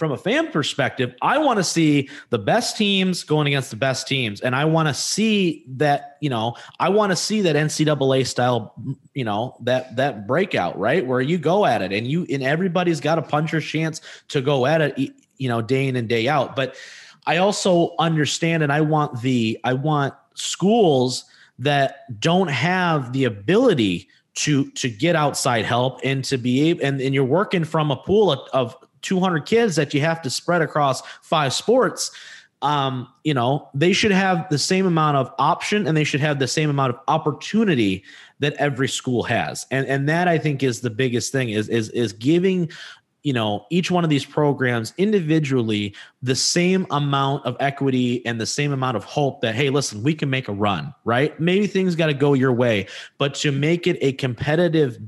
from 0.00 0.12
a 0.12 0.16
fan 0.16 0.50
perspective, 0.50 1.14
I 1.20 1.36
want 1.36 1.58
to 1.58 1.64
see 1.64 2.08
the 2.30 2.38
best 2.38 2.78
teams 2.78 3.22
going 3.22 3.46
against 3.46 3.68
the 3.68 3.76
best 3.76 4.08
teams. 4.08 4.40
And 4.40 4.56
I 4.56 4.64
want 4.64 4.88
to 4.88 4.94
see 4.94 5.62
that, 5.76 6.16
you 6.20 6.30
know, 6.30 6.56
I 6.80 6.88
want 6.88 7.12
to 7.12 7.16
see 7.16 7.42
that 7.42 7.54
NCAA 7.54 8.26
style, 8.26 8.74
you 9.12 9.24
know, 9.24 9.56
that 9.60 9.96
that 9.96 10.26
breakout, 10.26 10.78
right? 10.78 11.06
Where 11.06 11.20
you 11.20 11.36
go 11.36 11.66
at 11.66 11.82
it 11.82 11.92
and 11.92 12.06
you 12.06 12.26
and 12.30 12.42
everybody's 12.42 12.98
got 12.98 13.18
a 13.18 13.22
puncher's 13.22 13.64
chance 13.64 14.00
to 14.28 14.40
go 14.40 14.64
at 14.64 14.80
it, 14.80 15.12
you 15.36 15.48
know, 15.48 15.60
day 15.60 15.86
in 15.86 15.96
and 15.96 16.08
day 16.08 16.28
out. 16.28 16.56
But 16.56 16.76
I 17.26 17.36
also 17.38 17.94
understand 17.98 18.62
and 18.62 18.72
I 18.72 18.80
want 18.80 19.20
the 19.20 19.58
I 19.64 19.74
want 19.74 20.14
schools 20.34 21.24
that 21.58 22.20
don't 22.20 22.48
have 22.48 23.12
the 23.12 23.24
ability 23.24 24.08
to 24.34 24.70
to 24.72 24.88
get 24.88 25.16
outside 25.16 25.64
help 25.64 26.00
and 26.04 26.24
to 26.24 26.38
be 26.38 26.70
able 26.70 26.84
and, 26.84 27.00
and 27.00 27.14
you're 27.14 27.24
working 27.24 27.64
from 27.64 27.90
a 27.90 27.96
pool 27.96 28.32
of, 28.32 28.48
of 28.52 28.76
200 29.02 29.46
kids 29.46 29.76
that 29.76 29.92
you 29.94 30.00
have 30.00 30.22
to 30.22 30.30
spread 30.30 30.62
across 30.62 31.02
five 31.22 31.52
sports 31.52 32.10
um, 32.62 33.08
you 33.24 33.32
know, 33.32 33.68
they 33.72 33.92
should 33.92 34.10
have 34.10 34.48
the 34.50 34.58
same 34.58 34.86
amount 34.86 35.16
of 35.16 35.32
option 35.38 35.86
and 35.86 35.96
they 35.96 36.04
should 36.04 36.20
have 36.20 36.38
the 36.38 36.46
same 36.46 36.68
amount 36.68 36.94
of 36.94 37.00
opportunity 37.08 38.04
that 38.40 38.52
every 38.54 38.88
school 38.88 39.22
has. 39.22 39.66
And 39.70 39.86
and 39.86 40.08
that 40.08 40.28
I 40.28 40.36
think 40.36 40.62
is 40.62 40.80
the 40.80 40.90
biggest 40.90 41.32
thing 41.32 41.50
is 41.50 41.68
is 41.68 41.88
is 41.90 42.12
giving 42.12 42.70
you 43.22 43.32
know 43.32 43.66
each 43.70 43.90
one 43.90 44.04
of 44.04 44.10
these 44.10 44.24
programs 44.24 44.92
individually 44.96 45.94
the 46.22 46.34
same 46.34 46.86
amount 46.90 47.44
of 47.44 47.56
equity 47.60 48.24
and 48.26 48.40
the 48.40 48.46
same 48.46 48.72
amount 48.72 48.96
of 48.96 49.04
hope 49.04 49.40
that 49.40 49.54
hey 49.54 49.70
listen 49.70 50.02
we 50.02 50.14
can 50.14 50.30
make 50.30 50.48
a 50.48 50.52
run 50.52 50.94
right? 51.04 51.38
Maybe 51.40 51.66
things 51.66 51.94
got 51.94 52.06
to 52.06 52.14
go 52.14 52.34
your 52.34 52.52
way 52.52 52.86
but 53.18 53.34
to 53.36 53.52
make 53.52 53.86
it 53.86 53.98
a 54.00 54.12
competitive 54.12 54.98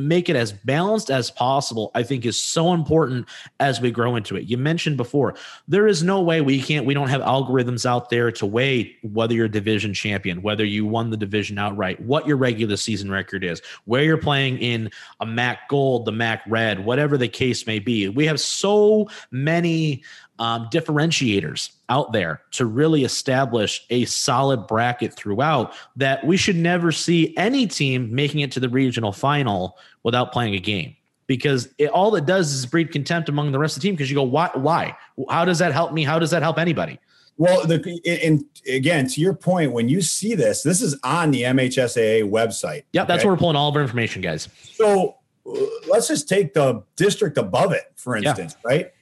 make 0.00 0.28
it 0.28 0.36
as 0.36 0.52
balanced 0.52 1.10
as 1.10 1.30
possible 1.30 1.90
i 1.94 2.02
think 2.02 2.26
is 2.26 2.38
so 2.42 2.72
important 2.72 3.26
as 3.60 3.80
we 3.80 3.90
grow 3.90 4.16
into 4.16 4.36
it. 4.36 4.44
You 4.44 4.58
mentioned 4.58 4.96
before 4.96 5.34
there 5.66 5.86
is 5.86 6.02
no 6.02 6.20
way 6.20 6.40
we 6.40 6.60
can't 6.60 6.86
we 6.86 6.94
don't 6.94 7.08
have 7.08 7.20
algorithms 7.22 7.86
out 7.86 8.10
there 8.10 8.30
to 8.32 8.46
weigh 8.46 8.96
whether 9.02 9.34
you're 9.34 9.48
division 9.48 9.94
champion 9.94 10.42
whether 10.42 10.64
you 10.64 10.86
won 10.86 11.10
the 11.10 11.16
division 11.16 11.58
outright 11.58 12.00
what 12.00 12.26
your 12.26 12.36
regular 12.36 12.76
season 12.76 13.10
record 13.10 13.44
is 13.44 13.62
where 13.84 14.02
you're 14.02 14.16
playing 14.16 14.58
in 14.58 14.90
a 15.20 15.26
mac 15.26 15.68
gold 15.68 16.04
the 16.04 16.12
mac 16.12 16.42
red 16.48 16.84
whatever 16.84 17.16
the 17.18 17.28
case 17.28 17.66
may 17.66 17.78
be. 17.78 18.08
We 18.08 18.26
have 18.26 18.40
so 18.40 19.08
many 19.30 20.02
um, 20.38 20.68
differentiators 20.72 21.70
out 21.88 22.12
there 22.12 22.42
to 22.52 22.66
really 22.66 23.04
establish 23.04 23.84
a 23.90 24.04
solid 24.04 24.66
bracket 24.66 25.14
throughout 25.14 25.74
that 25.96 26.24
we 26.24 26.36
should 26.36 26.56
never 26.56 26.92
see 26.92 27.36
any 27.36 27.66
team 27.66 28.14
making 28.14 28.40
it 28.40 28.52
to 28.52 28.60
the 28.60 28.68
regional 28.68 29.12
final 29.12 29.76
without 30.02 30.32
playing 30.32 30.54
a 30.54 30.60
game. 30.60 30.94
Because 31.26 31.68
it, 31.76 31.90
all 31.90 32.14
it 32.14 32.24
does 32.24 32.52
is 32.52 32.64
breed 32.64 32.90
contempt 32.90 33.28
among 33.28 33.52
the 33.52 33.58
rest 33.58 33.76
of 33.76 33.82
the 33.82 33.88
team 33.88 33.94
because 33.94 34.10
you 34.10 34.14
go 34.14 34.22
why 34.22 34.50
why? 34.54 34.96
How 35.28 35.44
does 35.44 35.58
that 35.58 35.72
help 35.72 35.92
me? 35.92 36.02
How 36.02 36.18
does 36.18 36.30
that 36.30 36.42
help 36.42 36.58
anybody? 36.58 36.98
Well 37.36 37.66
the 37.66 38.00
and 38.06 38.44
again 38.66 39.06
to 39.08 39.20
your 39.20 39.34
point 39.34 39.72
when 39.72 39.88
you 39.88 40.00
see 40.00 40.34
this 40.34 40.62
this 40.62 40.80
is 40.80 40.98
on 41.04 41.30
the 41.30 41.42
mhsaa 41.42 42.28
website 42.28 42.84
yeah 42.92 43.02
okay? 43.02 43.08
that's 43.08 43.24
where 43.24 43.32
we're 43.32 43.38
pulling 43.38 43.56
all 43.56 43.68
of 43.68 43.76
our 43.76 43.82
information 43.82 44.22
guys. 44.22 44.48
So 44.62 45.16
uh, 45.46 45.52
let's 45.88 46.08
just 46.08 46.28
take 46.28 46.54
the 46.54 46.82
district 46.96 47.36
above 47.36 47.72
it 47.72 47.92
for 47.94 48.16
instance 48.16 48.56
yeah. 48.64 48.68
right 48.68 48.92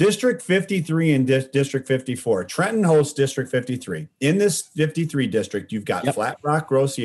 District 0.00 0.40
53 0.40 1.12
and 1.12 1.26
Di- 1.26 1.46
District 1.52 1.86
54. 1.86 2.44
Trenton 2.44 2.84
hosts 2.84 3.12
District 3.12 3.50
53. 3.50 4.08
In 4.20 4.38
this 4.38 4.62
53 4.62 5.26
district, 5.26 5.72
you've 5.72 5.84
got 5.84 6.06
yep. 6.06 6.14
Flat 6.14 6.38
Rock, 6.42 6.68
Grosse 6.68 6.98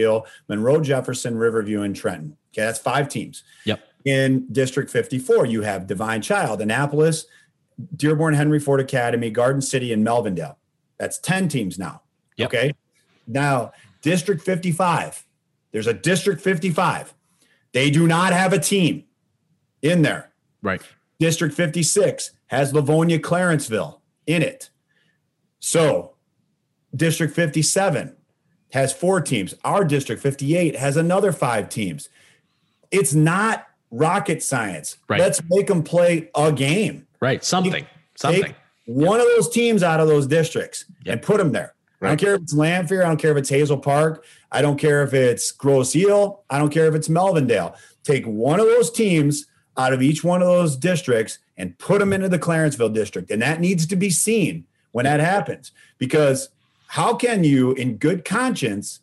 Monroe, 0.47 0.79
Jefferson, 0.79 1.37
Riverview, 1.37 1.81
and 1.81 1.93
Trenton. 1.93 2.37
Okay, 2.53 2.61
that's 2.61 2.79
five 2.79 3.09
teams. 3.09 3.43
Yep. 3.65 3.85
In 4.05 4.47
District 4.49 4.89
54, 4.89 5.45
you 5.45 5.63
have 5.63 5.87
Divine 5.87 6.21
Child, 6.21 6.61
Annapolis, 6.61 7.25
Dearborn 7.97 8.33
Henry 8.33 8.61
Ford 8.61 8.79
Academy, 8.79 9.29
Garden 9.29 9.61
City, 9.61 9.91
and 9.91 10.07
Melvindale. 10.07 10.55
That's 10.97 11.19
10 11.19 11.49
teams 11.49 11.77
now. 11.77 12.01
Yep. 12.37 12.47
Okay. 12.47 12.73
Now, 13.27 13.73
District 14.03 14.41
55, 14.41 15.25
there's 15.73 15.87
a 15.87 15.93
District 15.93 16.39
55. 16.39 17.13
They 17.73 17.91
do 17.91 18.07
not 18.07 18.31
have 18.31 18.53
a 18.53 18.59
team 18.59 19.03
in 19.81 20.01
there. 20.01 20.31
Right. 20.61 20.81
District 21.19 21.53
56 21.53 22.31
has 22.47 22.73
Livonia 22.73 23.19
Clarenceville 23.19 23.99
in 24.27 24.41
it. 24.41 24.69
So, 25.59 26.15
District 26.95 27.33
57 27.33 28.15
has 28.71 28.93
four 28.93 29.21
teams. 29.21 29.55
Our 29.63 29.83
District 29.83 30.21
58 30.21 30.75
has 30.75 30.97
another 30.97 31.31
five 31.31 31.69
teams. 31.69 32.09
It's 32.91 33.13
not 33.13 33.67
rocket 33.91 34.43
science. 34.43 34.97
Right. 35.07 35.19
Let's 35.19 35.41
make 35.49 35.67
them 35.67 35.83
play 35.83 36.29
a 36.35 36.51
game. 36.51 37.07
Right. 37.19 37.43
Something. 37.43 37.85
Something. 38.15 38.55
one 38.85 39.19
of 39.19 39.25
those 39.35 39.49
teams 39.49 39.83
out 39.83 39.99
of 39.99 40.07
those 40.07 40.27
districts 40.27 40.85
yep. 41.03 41.13
and 41.13 41.21
put 41.21 41.37
them 41.37 41.51
there. 41.51 41.73
Right. 41.99 42.09
I 42.09 42.11
don't 42.11 42.19
care 42.19 42.35
if 42.35 42.41
it's 42.41 42.53
Lamphere. 42.53 43.03
I 43.03 43.07
don't 43.07 43.17
care 43.17 43.31
if 43.31 43.37
it's 43.37 43.49
Hazel 43.49 43.77
Park. 43.77 44.25
I 44.51 44.61
don't 44.61 44.77
care 44.77 45.03
if 45.03 45.13
it's 45.13 45.51
Grosse 45.51 45.95
Ile. 45.95 46.43
I 46.49 46.59
don't 46.59 46.69
care 46.69 46.87
if 46.87 46.95
it's 46.95 47.07
Melvindale. 47.07 47.75
Take 48.03 48.25
one 48.25 48.59
of 48.59 48.67
those 48.67 48.91
teams 48.91 49.47
out 49.77 49.93
of 49.93 50.01
each 50.01 50.23
one 50.23 50.41
of 50.41 50.47
those 50.47 50.77
districts 50.77 51.39
and 51.57 51.77
put 51.77 51.99
them 51.99 52.13
into 52.13 52.29
the 52.29 52.39
Clarenceville 52.39 52.93
district. 52.93 53.31
And 53.31 53.41
that 53.41 53.59
needs 53.59 53.85
to 53.87 53.95
be 53.95 54.09
seen 54.09 54.65
when 54.91 55.05
that 55.05 55.19
happens. 55.19 55.71
Because 55.97 56.49
how 56.87 57.15
can 57.15 57.43
you, 57.43 57.73
in 57.73 57.97
good 57.97 58.25
conscience, 58.25 58.99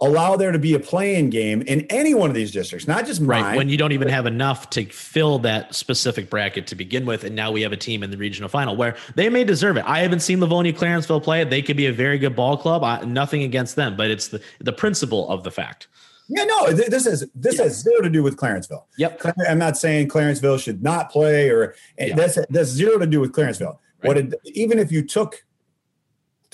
allow 0.00 0.36
there 0.36 0.52
to 0.52 0.58
be 0.58 0.74
a 0.74 0.80
playing 0.80 1.30
game 1.30 1.62
in 1.62 1.82
any 1.82 2.14
one 2.14 2.28
of 2.28 2.34
these 2.34 2.50
districts, 2.50 2.86
not 2.86 3.06
just 3.06 3.20
mine. 3.20 3.42
Right, 3.42 3.56
when 3.56 3.68
you 3.68 3.76
don't 3.76 3.92
even 3.92 4.08
have 4.08 4.26
enough 4.26 4.70
to 4.70 4.84
fill 4.86 5.38
that 5.40 5.74
specific 5.74 6.28
bracket 6.28 6.66
to 6.68 6.74
begin 6.74 7.06
with, 7.06 7.24
and 7.24 7.34
now 7.34 7.50
we 7.52 7.62
have 7.62 7.72
a 7.72 7.76
team 7.76 8.02
in 8.02 8.10
the 8.10 8.16
regional 8.16 8.48
final 8.48 8.76
where 8.76 8.96
they 9.14 9.28
may 9.28 9.44
deserve 9.44 9.76
it. 9.76 9.84
I 9.86 10.00
haven't 10.00 10.20
seen 10.20 10.40
Livonia 10.40 10.72
Clarenceville 10.72 11.22
play 11.22 11.40
it; 11.40 11.50
they 11.50 11.62
could 11.62 11.76
be 11.76 11.86
a 11.86 11.92
very 11.92 12.18
good 12.18 12.36
ball 12.36 12.56
club. 12.56 12.82
I, 12.84 13.04
nothing 13.04 13.42
against 13.42 13.76
them, 13.76 13.96
but 13.96 14.10
it's 14.10 14.28
the 14.28 14.42
the 14.60 14.72
principle 14.72 15.28
of 15.28 15.44
the 15.44 15.50
fact. 15.50 15.88
Yeah, 16.28 16.44
no, 16.44 16.72
this 16.72 17.06
is 17.06 17.26
this 17.34 17.58
yeah. 17.58 17.64
has 17.64 17.82
zero 17.82 18.00
to 18.00 18.08
do 18.08 18.22
with 18.22 18.36
Clarenceville. 18.36 18.84
Yep. 18.96 19.20
I'm 19.46 19.58
not 19.58 19.76
saying 19.76 20.08
Clarenceville 20.08 20.58
should 20.58 20.82
not 20.82 21.10
play, 21.10 21.50
or 21.50 21.74
yeah. 21.98 22.14
that's 22.14 22.38
that's 22.48 22.70
zero 22.70 22.98
to 22.98 23.06
do 23.06 23.20
with 23.20 23.32
Clarenceville. 23.32 23.78
Right. 24.02 24.08
What 24.08 24.16
it, 24.16 24.34
even 24.44 24.78
if 24.78 24.90
you 24.90 25.02
took 25.02 25.44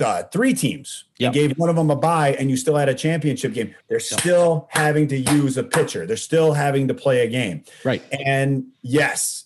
uh, 0.00 0.24
three 0.24 0.54
teams 0.54 1.04
yep. 1.18 1.28
and 1.28 1.34
gave 1.34 1.58
one 1.58 1.68
of 1.68 1.76
them 1.76 1.90
a 1.90 1.96
bye, 1.96 2.34
and 2.38 2.50
you 2.50 2.56
still 2.56 2.76
had 2.76 2.88
a 2.88 2.94
championship 2.94 3.52
game, 3.52 3.74
they're 3.88 4.00
still 4.00 4.66
having 4.70 5.06
to 5.08 5.16
use 5.16 5.56
a 5.56 5.62
pitcher. 5.62 6.06
They're 6.06 6.16
still 6.16 6.52
having 6.52 6.88
to 6.88 6.94
play 6.94 7.24
a 7.24 7.28
game. 7.28 7.64
Right. 7.84 8.02
And 8.26 8.66
yes, 8.82 9.44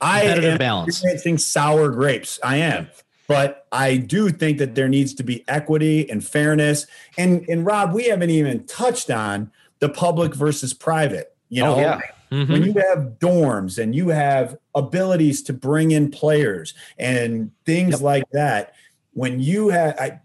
I 0.00 0.22
am 0.22 0.58
balance. 0.58 0.88
experiencing 0.88 1.38
sour 1.38 1.90
grapes. 1.90 2.40
I 2.42 2.56
am. 2.58 2.88
But 3.28 3.66
I 3.72 3.96
do 3.96 4.30
think 4.30 4.58
that 4.58 4.74
there 4.74 4.88
needs 4.88 5.14
to 5.14 5.22
be 5.22 5.44
equity 5.48 6.10
and 6.10 6.24
fairness. 6.24 6.86
And 7.16 7.48
and 7.48 7.64
Rob, 7.64 7.92
we 7.92 8.04
haven't 8.04 8.30
even 8.30 8.64
touched 8.66 9.10
on 9.10 9.50
the 9.78 9.88
public 9.88 10.34
versus 10.34 10.74
private. 10.74 11.34
You 11.48 11.62
oh, 11.62 11.66
know, 11.66 11.74
oh, 11.74 11.80
yeah. 11.80 12.00
Mm-hmm. 12.30 12.52
when 12.52 12.62
you 12.64 12.72
have 12.72 13.18
dorms 13.18 13.82
and 13.82 13.94
you 13.94 14.08
have 14.08 14.56
abilities 14.74 15.42
to 15.42 15.52
bring 15.52 15.90
in 15.90 16.10
players 16.10 16.72
and 16.98 17.50
things 17.66 17.92
yep. 17.92 18.00
like 18.00 18.24
that, 18.32 18.74
when 19.12 19.38
you 19.38 19.68
have, 19.68 19.94
I, 19.98 20.20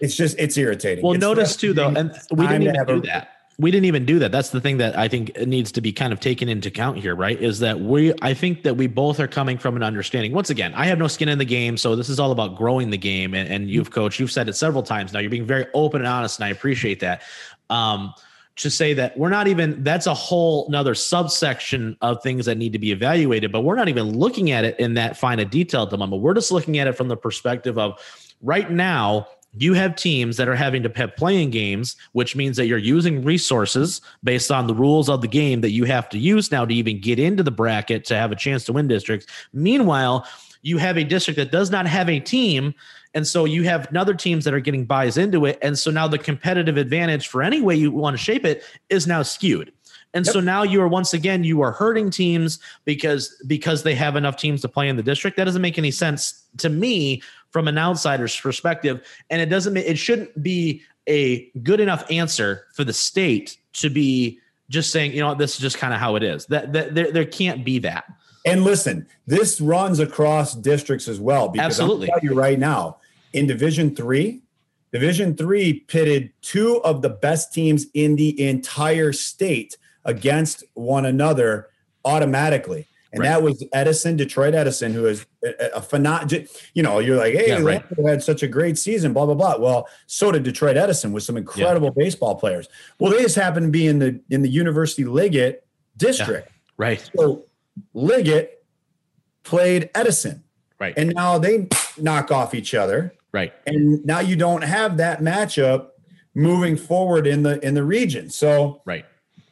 it's 0.00 0.14
just 0.14 0.38
it's 0.38 0.58
irritating. 0.58 1.02
Well, 1.02 1.14
it's 1.14 1.22
notice 1.22 1.56
too 1.56 1.72
though, 1.72 1.88
and 1.88 2.12
we 2.30 2.46
didn't 2.46 2.62
even 2.64 2.86
do 2.86 2.98
a, 2.98 3.00
that 3.02 3.33
we 3.58 3.70
didn't 3.70 3.84
even 3.84 4.04
do 4.04 4.18
that. 4.18 4.32
That's 4.32 4.50
the 4.50 4.60
thing 4.60 4.78
that 4.78 4.98
I 4.98 5.06
think 5.06 5.36
needs 5.46 5.70
to 5.72 5.80
be 5.80 5.92
kind 5.92 6.12
of 6.12 6.18
taken 6.18 6.48
into 6.48 6.68
account 6.68 6.98
here, 6.98 7.14
right? 7.14 7.40
Is 7.40 7.60
that 7.60 7.80
we, 7.80 8.12
I 8.20 8.34
think 8.34 8.64
that 8.64 8.76
we 8.76 8.88
both 8.88 9.20
are 9.20 9.28
coming 9.28 9.58
from 9.58 9.76
an 9.76 9.82
understanding. 9.82 10.32
Once 10.32 10.50
again, 10.50 10.74
I 10.74 10.86
have 10.86 10.98
no 10.98 11.06
skin 11.06 11.28
in 11.28 11.38
the 11.38 11.44
game. 11.44 11.76
So 11.76 11.94
this 11.94 12.08
is 12.08 12.18
all 12.18 12.32
about 12.32 12.56
growing 12.56 12.90
the 12.90 12.98
game. 12.98 13.32
And, 13.32 13.48
and 13.48 13.70
you've 13.70 13.92
coached, 13.92 14.18
you've 14.18 14.32
said 14.32 14.48
it 14.48 14.54
several 14.54 14.82
times 14.82 15.12
now. 15.12 15.20
You're 15.20 15.30
being 15.30 15.46
very 15.46 15.66
open 15.72 16.00
and 16.00 16.08
honest, 16.08 16.38
and 16.38 16.46
I 16.46 16.48
appreciate 16.48 17.00
that. 17.00 17.22
Um, 17.70 18.12
to 18.56 18.70
say 18.70 18.94
that 18.94 19.16
we're 19.18 19.30
not 19.30 19.48
even 19.48 19.82
that's 19.82 20.06
a 20.06 20.14
whole 20.14 20.68
another 20.68 20.94
subsection 20.94 21.96
of 22.00 22.22
things 22.22 22.46
that 22.46 22.56
need 22.56 22.72
to 22.72 22.78
be 22.78 22.92
evaluated 22.92 23.50
but 23.50 23.62
we're 23.62 23.74
not 23.74 23.88
even 23.88 24.16
looking 24.16 24.52
at 24.52 24.64
it 24.64 24.78
in 24.78 24.94
that 24.94 25.16
fine 25.16 25.40
a 25.40 25.44
detail 25.44 25.82
at 25.82 25.90
the 25.90 25.98
moment 25.98 26.22
we're 26.22 26.34
just 26.34 26.52
looking 26.52 26.78
at 26.78 26.86
it 26.86 26.92
from 26.92 27.08
the 27.08 27.16
perspective 27.16 27.78
of 27.78 27.98
right 28.42 28.70
now 28.70 29.26
you 29.56 29.74
have 29.74 29.96
teams 29.96 30.36
that 30.36 30.48
are 30.48 30.56
having 30.56 30.82
to 30.82 30.92
have 30.96 31.16
playing 31.16 31.50
games, 31.50 31.96
which 32.12 32.34
means 32.34 32.56
that 32.56 32.66
you're 32.66 32.78
using 32.78 33.24
resources 33.24 34.00
based 34.22 34.50
on 34.50 34.66
the 34.66 34.74
rules 34.74 35.08
of 35.08 35.20
the 35.20 35.28
game 35.28 35.60
that 35.60 35.70
you 35.70 35.84
have 35.84 36.08
to 36.10 36.18
use 36.18 36.50
now 36.50 36.64
to 36.64 36.74
even 36.74 37.00
get 37.00 37.18
into 37.18 37.42
the 37.42 37.50
bracket 37.50 38.04
to 38.06 38.16
have 38.16 38.32
a 38.32 38.36
chance 38.36 38.64
to 38.64 38.72
win 38.72 38.88
districts. 38.88 39.26
Meanwhile, 39.52 40.26
you 40.62 40.78
have 40.78 40.96
a 40.96 41.04
district 41.04 41.36
that 41.36 41.52
does 41.52 41.70
not 41.70 41.86
have 41.86 42.08
a 42.08 42.18
team. 42.18 42.74
And 43.12 43.26
so 43.26 43.44
you 43.44 43.64
have 43.64 43.94
other 43.94 44.14
teams 44.14 44.44
that 44.44 44.54
are 44.54 44.60
getting 44.60 44.86
buys 44.86 45.18
into 45.18 45.44
it. 45.44 45.58
And 45.62 45.78
so 45.78 45.90
now 45.90 46.08
the 46.08 46.18
competitive 46.18 46.78
advantage 46.78 47.28
for 47.28 47.42
any 47.42 47.60
way 47.60 47.76
you 47.76 47.92
want 47.92 48.16
to 48.16 48.22
shape 48.22 48.44
it 48.46 48.64
is 48.88 49.06
now 49.06 49.22
skewed. 49.22 49.72
And 50.14 50.24
yep. 50.24 50.32
so 50.32 50.40
now 50.40 50.62
you 50.62 50.80
are 50.80 50.88
once 50.88 51.12
again 51.12 51.44
you 51.44 51.60
are 51.60 51.72
hurting 51.72 52.08
teams 52.08 52.60
because 52.84 53.36
because 53.46 53.82
they 53.82 53.94
have 53.94 54.16
enough 54.16 54.36
teams 54.36 54.62
to 54.62 54.68
play 54.68 54.88
in 54.88 54.96
the 54.96 55.02
district. 55.02 55.36
That 55.36 55.44
doesn't 55.44 55.62
make 55.62 55.76
any 55.76 55.90
sense 55.90 56.44
to 56.58 56.68
me 56.68 57.20
from 57.50 57.68
an 57.68 57.76
outsider's 57.76 58.38
perspective, 58.38 59.04
and 59.30 59.42
it 59.42 59.46
doesn't. 59.46 59.76
It 59.76 59.98
shouldn't 59.98 60.42
be 60.42 60.82
a 61.06 61.50
good 61.62 61.80
enough 61.80 62.04
answer 62.10 62.66
for 62.72 62.84
the 62.84 62.92
state 62.92 63.58
to 63.74 63.90
be 63.90 64.38
just 64.70 64.90
saying, 64.90 65.12
you 65.12 65.20
know, 65.20 65.34
this 65.34 65.54
is 65.54 65.60
just 65.60 65.78
kind 65.78 65.92
of 65.92 66.00
how 66.00 66.16
it 66.16 66.22
is. 66.22 66.46
That, 66.46 66.72
that 66.72 66.94
there, 66.94 67.12
there 67.12 67.24
can't 67.24 67.64
be 67.64 67.78
that. 67.80 68.04
And 68.46 68.64
listen, 68.64 69.06
this 69.26 69.60
runs 69.60 70.00
across 70.00 70.54
districts 70.54 71.08
as 71.08 71.20
well. 71.20 71.48
Because 71.48 71.66
Absolutely. 71.66 72.12
I'm 72.12 72.20
tell 72.20 72.30
you 72.30 72.36
right 72.36 72.58
now, 72.58 72.98
in 73.32 73.46
Division 73.46 73.94
Three, 73.94 74.42
Division 74.92 75.36
Three 75.36 75.80
pitted 75.80 76.32
two 76.42 76.82
of 76.84 77.02
the 77.02 77.08
best 77.08 77.52
teams 77.52 77.86
in 77.94 78.16
the 78.16 78.46
entire 78.46 79.12
state 79.12 79.76
against 80.04 80.64
one 80.74 81.06
another 81.06 81.68
automatically. 82.04 82.86
And 83.12 83.20
right. 83.20 83.28
that 83.28 83.42
was 83.44 83.64
Edison, 83.72 84.16
Detroit 84.16 84.54
Edison, 84.54 84.92
who 84.92 85.06
is 85.06 85.24
a, 85.44 85.76
a 85.76 85.80
phenomenal, 85.80 86.46
you 86.74 86.82
know, 86.82 86.98
you're 86.98 87.16
like, 87.16 87.34
hey, 87.34 87.48
yeah, 87.48 87.60
right. 87.60 87.84
had 88.04 88.24
such 88.24 88.42
a 88.42 88.48
great 88.48 88.76
season, 88.76 89.12
blah, 89.12 89.24
blah, 89.24 89.36
blah. 89.36 89.56
Well, 89.56 89.88
so 90.06 90.32
did 90.32 90.42
Detroit 90.42 90.76
Edison 90.76 91.12
with 91.12 91.22
some 91.22 91.36
incredible 91.36 91.92
yeah. 91.96 92.04
baseball 92.04 92.34
players. 92.34 92.68
Well, 92.98 93.12
they 93.12 93.22
just 93.22 93.36
happened 93.36 93.66
to 93.66 93.70
be 93.70 93.86
in 93.86 94.00
the 94.00 94.20
in 94.30 94.42
the 94.42 94.48
University 94.48 95.04
Liggett 95.04 95.64
district. 95.96 96.48
Yeah. 96.48 96.54
Right. 96.76 97.10
So 97.16 97.44
Liggett 97.92 98.64
played 99.44 99.90
Edison. 99.94 100.42
Right. 100.80 100.94
And 100.96 101.14
now 101.14 101.38
they 101.38 101.68
knock 101.96 102.32
off 102.32 102.52
each 102.52 102.74
other. 102.74 103.14
Right. 103.30 103.52
And 103.64 104.04
now 104.04 104.18
you 104.18 104.34
don't 104.34 104.64
have 104.64 104.96
that 104.96 105.20
matchup 105.20 105.90
moving 106.34 106.76
forward 106.76 107.28
in 107.28 107.44
the 107.44 107.64
in 107.64 107.74
the 107.74 107.84
region. 107.84 108.28
So 108.28 108.82
right. 108.84 109.04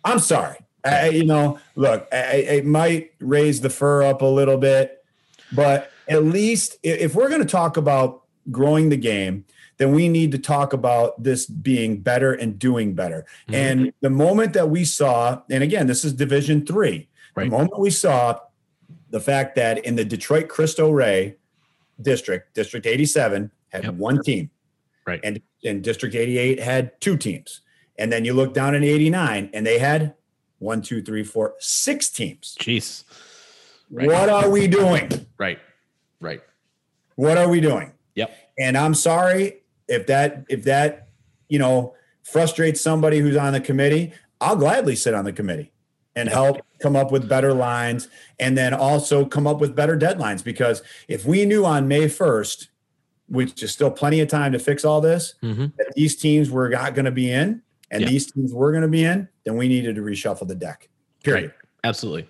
I'm 0.04 0.18
sorry. 0.18 0.58
I, 0.84 1.10
you 1.10 1.24
know, 1.24 1.58
look, 1.76 2.08
I, 2.12 2.36
it 2.36 2.66
might 2.66 3.12
raise 3.20 3.60
the 3.60 3.70
fur 3.70 4.02
up 4.02 4.22
a 4.22 4.26
little 4.26 4.58
bit, 4.58 5.04
but 5.52 5.92
at 6.08 6.24
least 6.24 6.76
if 6.82 7.14
we're 7.14 7.28
going 7.28 7.40
to 7.40 7.46
talk 7.46 7.76
about 7.76 8.22
growing 8.50 8.88
the 8.88 8.96
game, 8.96 9.44
then 9.78 9.92
we 9.92 10.08
need 10.08 10.32
to 10.32 10.38
talk 10.38 10.72
about 10.72 11.20
this 11.22 11.46
being 11.46 12.00
better 12.00 12.32
and 12.32 12.58
doing 12.58 12.94
better. 12.94 13.26
Mm-hmm. 13.48 13.54
And 13.54 13.92
the 14.00 14.10
moment 14.10 14.52
that 14.52 14.70
we 14.70 14.84
saw, 14.84 15.42
and 15.50 15.62
again, 15.62 15.86
this 15.86 16.04
is 16.04 16.12
Division 16.12 16.66
Three, 16.66 17.08
right. 17.34 17.44
the 17.44 17.50
moment 17.50 17.78
we 17.78 17.90
saw 17.90 18.38
the 19.10 19.20
fact 19.20 19.56
that 19.56 19.84
in 19.84 19.96
the 19.96 20.04
Detroit 20.04 20.48
Cristo 20.48 20.90
Rey 20.90 21.36
district, 22.00 22.54
District 22.54 22.86
87 22.86 23.50
had 23.70 23.84
yep. 23.84 23.94
one 23.94 24.22
team, 24.22 24.50
right, 25.06 25.20
and 25.24 25.40
and 25.64 25.82
District 25.82 26.14
88 26.14 26.60
had 26.60 27.00
two 27.00 27.16
teams, 27.16 27.60
and 28.02 28.12
then 28.12 28.24
you 28.24 28.34
look 28.34 28.52
down 28.52 28.74
in 28.74 28.82
89 28.82 29.50
and 29.54 29.64
they 29.64 29.78
had 29.78 30.14
one, 30.58 30.82
two, 30.82 31.00
three, 31.02 31.22
four, 31.22 31.54
six 31.60 32.08
teams. 32.08 32.56
Jeez. 32.58 33.04
Right. 33.92 34.08
What 34.08 34.28
are 34.28 34.50
we 34.50 34.66
doing? 34.66 35.08
Right. 35.38 35.60
Right. 36.20 36.42
What 37.14 37.38
are 37.38 37.48
we 37.48 37.60
doing? 37.60 37.92
Yep. 38.16 38.36
And 38.58 38.76
I'm 38.76 38.94
sorry 38.94 39.62
if 39.86 40.08
that 40.08 40.44
if 40.48 40.64
that 40.64 41.10
you 41.48 41.60
know 41.60 41.94
frustrates 42.24 42.80
somebody 42.80 43.20
who's 43.20 43.36
on 43.36 43.52
the 43.52 43.60
committee. 43.60 44.12
I'll 44.40 44.56
gladly 44.56 44.96
sit 44.96 45.14
on 45.14 45.24
the 45.24 45.32
committee 45.32 45.70
and 46.16 46.28
help 46.28 46.60
come 46.80 46.96
up 46.96 47.12
with 47.12 47.28
better 47.28 47.54
lines 47.54 48.08
and 48.40 48.58
then 48.58 48.74
also 48.74 49.24
come 49.24 49.46
up 49.46 49.60
with 49.60 49.76
better 49.76 49.96
deadlines 49.96 50.42
because 50.42 50.82
if 51.06 51.24
we 51.24 51.44
knew 51.44 51.64
on 51.64 51.86
May 51.86 52.06
1st 52.06 52.66
which 53.28 53.62
is 53.62 53.72
still 53.72 53.90
plenty 53.90 54.20
of 54.20 54.28
time 54.28 54.50
to 54.52 54.58
fix 54.58 54.84
all 54.84 55.00
this 55.00 55.34
mm-hmm. 55.42 55.66
that 55.78 55.92
these 55.94 56.16
teams 56.16 56.50
were 56.50 56.68
not 56.68 56.94
going 56.94 57.04
to 57.04 57.12
be 57.12 57.30
in 57.30 57.62
and 57.92 58.02
yeah. 58.02 58.08
these 58.08 58.32
teams 58.32 58.52
were 58.52 58.72
going 58.72 58.82
to 58.82 58.88
be 58.88 59.04
in 59.04 59.28
then 59.44 59.56
we 59.56 59.68
needed 59.68 59.94
to 59.94 60.02
reshuffle 60.02 60.48
the 60.48 60.54
deck 60.54 60.88
period 61.22 61.44
right. 61.44 61.54
absolutely 61.84 62.26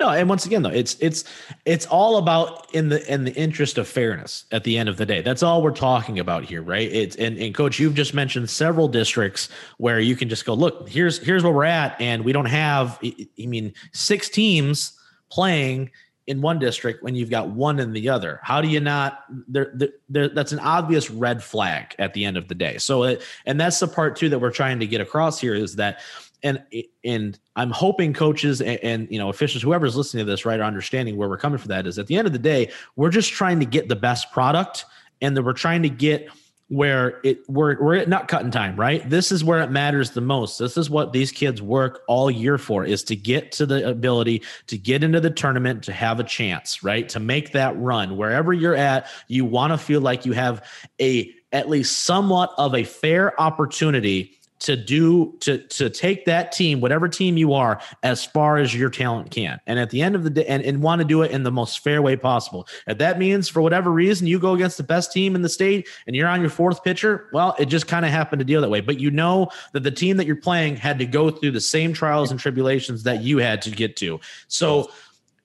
no, 0.00 0.10
and 0.10 0.28
once 0.28 0.46
again 0.46 0.62
though, 0.62 0.70
it's 0.70 0.96
it's 1.00 1.24
it's 1.64 1.86
all 1.86 2.16
about 2.16 2.72
in 2.74 2.88
the 2.88 3.12
in 3.12 3.24
the 3.24 3.32
interest 3.34 3.78
of 3.78 3.86
fairness 3.86 4.44
at 4.50 4.64
the 4.64 4.78
end 4.78 4.88
of 4.88 4.96
the 4.96 5.06
day. 5.06 5.22
That's 5.22 5.42
all 5.42 5.62
we're 5.62 5.70
talking 5.70 6.18
about 6.18 6.44
here, 6.44 6.62
right? 6.62 6.90
It's 6.90 7.16
and, 7.16 7.38
and 7.38 7.54
coach, 7.54 7.78
you've 7.78 7.94
just 7.94 8.14
mentioned 8.14 8.50
several 8.50 8.88
districts 8.88 9.48
where 9.78 10.00
you 10.00 10.16
can 10.16 10.28
just 10.28 10.44
go, 10.44 10.54
look, 10.54 10.88
here's 10.88 11.18
here's 11.18 11.44
where 11.44 11.52
we're 11.52 11.64
at, 11.64 12.00
and 12.00 12.24
we 12.24 12.32
don't 12.32 12.46
have 12.46 12.98
I 13.02 13.46
mean 13.46 13.74
six 13.92 14.28
teams 14.28 14.92
playing 15.30 15.90
in 16.26 16.40
one 16.40 16.58
district 16.58 17.02
when 17.02 17.14
you've 17.14 17.30
got 17.30 17.48
one 17.48 17.78
in 17.78 17.92
the 17.92 18.08
other 18.08 18.40
how 18.42 18.60
do 18.60 18.68
you 18.68 18.80
not 18.80 19.24
there, 19.48 19.74
there, 20.08 20.28
that's 20.28 20.52
an 20.52 20.60
obvious 20.60 21.10
red 21.10 21.42
flag 21.42 21.94
at 21.98 22.14
the 22.14 22.24
end 22.24 22.36
of 22.36 22.48
the 22.48 22.54
day 22.54 22.78
so 22.78 23.02
it, 23.02 23.22
and 23.46 23.60
that's 23.60 23.78
the 23.80 23.88
part 23.88 24.16
too 24.16 24.28
that 24.28 24.38
we're 24.38 24.50
trying 24.50 24.78
to 24.78 24.86
get 24.86 25.00
across 25.00 25.40
here 25.40 25.54
is 25.54 25.76
that 25.76 26.00
and 26.42 26.62
and 27.04 27.38
I'm 27.56 27.70
hoping 27.70 28.12
coaches 28.12 28.60
and, 28.60 28.78
and, 28.82 29.08
you 29.10 29.18
know 29.18 29.28
officials, 29.28 29.62
whoever's 29.62 29.96
listening 29.96 30.26
to 30.26 30.30
this, 30.30 30.44
right, 30.44 30.58
are 30.58 30.64
understanding 30.64 31.16
where 31.16 31.28
we're 31.28 31.38
coming 31.38 31.58
from. 31.58 31.68
That 31.68 31.86
is, 31.86 31.98
at 31.98 32.06
the 32.06 32.16
end 32.16 32.26
of 32.26 32.32
the 32.32 32.38
day, 32.38 32.70
we're 32.96 33.10
just 33.10 33.30
trying 33.32 33.60
to 33.60 33.66
get 33.66 33.88
the 33.88 33.96
best 33.96 34.32
product, 34.32 34.84
and 35.20 35.36
that 35.36 35.42
we're 35.42 35.52
trying 35.52 35.82
to 35.82 35.88
get 35.88 36.28
where 36.72 37.20
it 37.22 37.44
we're 37.50 37.78
we're 37.82 37.96
at 37.96 38.08
not 38.08 38.28
cutting 38.28 38.50
time, 38.50 38.74
right? 38.76 39.08
This 39.08 39.30
is 39.30 39.44
where 39.44 39.60
it 39.60 39.70
matters 39.70 40.12
the 40.12 40.22
most. 40.22 40.58
This 40.58 40.78
is 40.78 40.88
what 40.88 41.12
these 41.12 41.30
kids 41.30 41.60
work 41.60 42.00
all 42.08 42.30
year 42.30 42.56
for 42.56 42.82
is 42.82 43.04
to 43.04 43.16
get 43.16 43.52
to 43.52 43.66
the 43.66 43.86
ability 43.86 44.42
to 44.68 44.78
get 44.78 45.04
into 45.04 45.20
the 45.20 45.28
tournament, 45.28 45.84
to 45.84 45.92
have 45.92 46.18
a 46.18 46.24
chance, 46.24 46.82
right? 46.82 47.06
To 47.10 47.20
make 47.20 47.52
that 47.52 47.78
run. 47.78 48.16
Wherever 48.16 48.54
you're 48.54 48.74
at, 48.74 49.06
you 49.28 49.44
want 49.44 49.74
to 49.74 49.78
feel 49.78 50.00
like 50.00 50.24
you 50.24 50.32
have 50.32 50.66
a 50.98 51.30
at 51.52 51.68
least 51.68 52.04
somewhat 52.04 52.54
of 52.56 52.74
a 52.74 52.84
fair 52.84 53.38
opportunity 53.38 54.38
to 54.62 54.76
do 54.76 55.36
to 55.40 55.58
to 55.58 55.90
take 55.90 56.24
that 56.24 56.52
team 56.52 56.80
whatever 56.80 57.08
team 57.08 57.36
you 57.36 57.52
are 57.52 57.80
as 58.02 58.24
far 58.24 58.58
as 58.58 58.74
your 58.74 58.90
talent 58.90 59.30
can. 59.30 59.60
And 59.66 59.78
at 59.78 59.90
the 59.90 60.02
end 60.02 60.14
of 60.14 60.22
the 60.22 60.30
day 60.30 60.46
and, 60.46 60.62
and 60.62 60.82
want 60.82 61.00
to 61.00 61.04
do 61.04 61.22
it 61.22 61.32
in 61.32 61.42
the 61.42 61.50
most 61.50 61.80
fair 61.80 62.00
way 62.00 62.16
possible. 62.16 62.68
If 62.86 62.98
that 62.98 63.18
means 63.18 63.48
for 63.48 63.60
whatever 63.60 63.90
reason 63.90 64.26
you 64.26 64.38
go 64.38 64.54
against 64.54 64.76
the 64.76 64.84
best 64.84 65.12
team 65.12 65.34
in 65.34 65.42
the 65.42 65.48
state 65.48 65.88
and 66.06 66.14
you're 66.14 66.28
on 66.28 66.40
your 66.40 66.50
fourth 66.50 66.84
pitcher 66.84 67.28
well 67.32 67.56
it 67.58 67.66
just 67.66 67.88
kind 67.88 68.04
of 68.04 68.12
happened 68.12 68.38
to 68.38 68.44
deal 68.44 68.60
that 68.60 68.70
way. 68.70 68.80
But 68.80 69.00
you 69.00 69.10
know 69.10 69.50
that 69.72 69.82
the 69.82 69.90
team 69.90 70.16
that 70.16 70.26
you're 70.26 70.36
playing 70.36 70.76
had 70.76 70.98
to 71.00 71.06
go 71.06 71.30
through 71.30 71.50
the 71.50 71.60
same 71.60 71.92
trials 71.92 72.30
and 72.30 72.38
tribulations 72.38 73.02
that 73.02 73.22
you 73.22 73.38
had 73.38 73.62
to 73.62 73.70
get 73.70 73.96
to. 73.96 74.20
So 74.46 74.90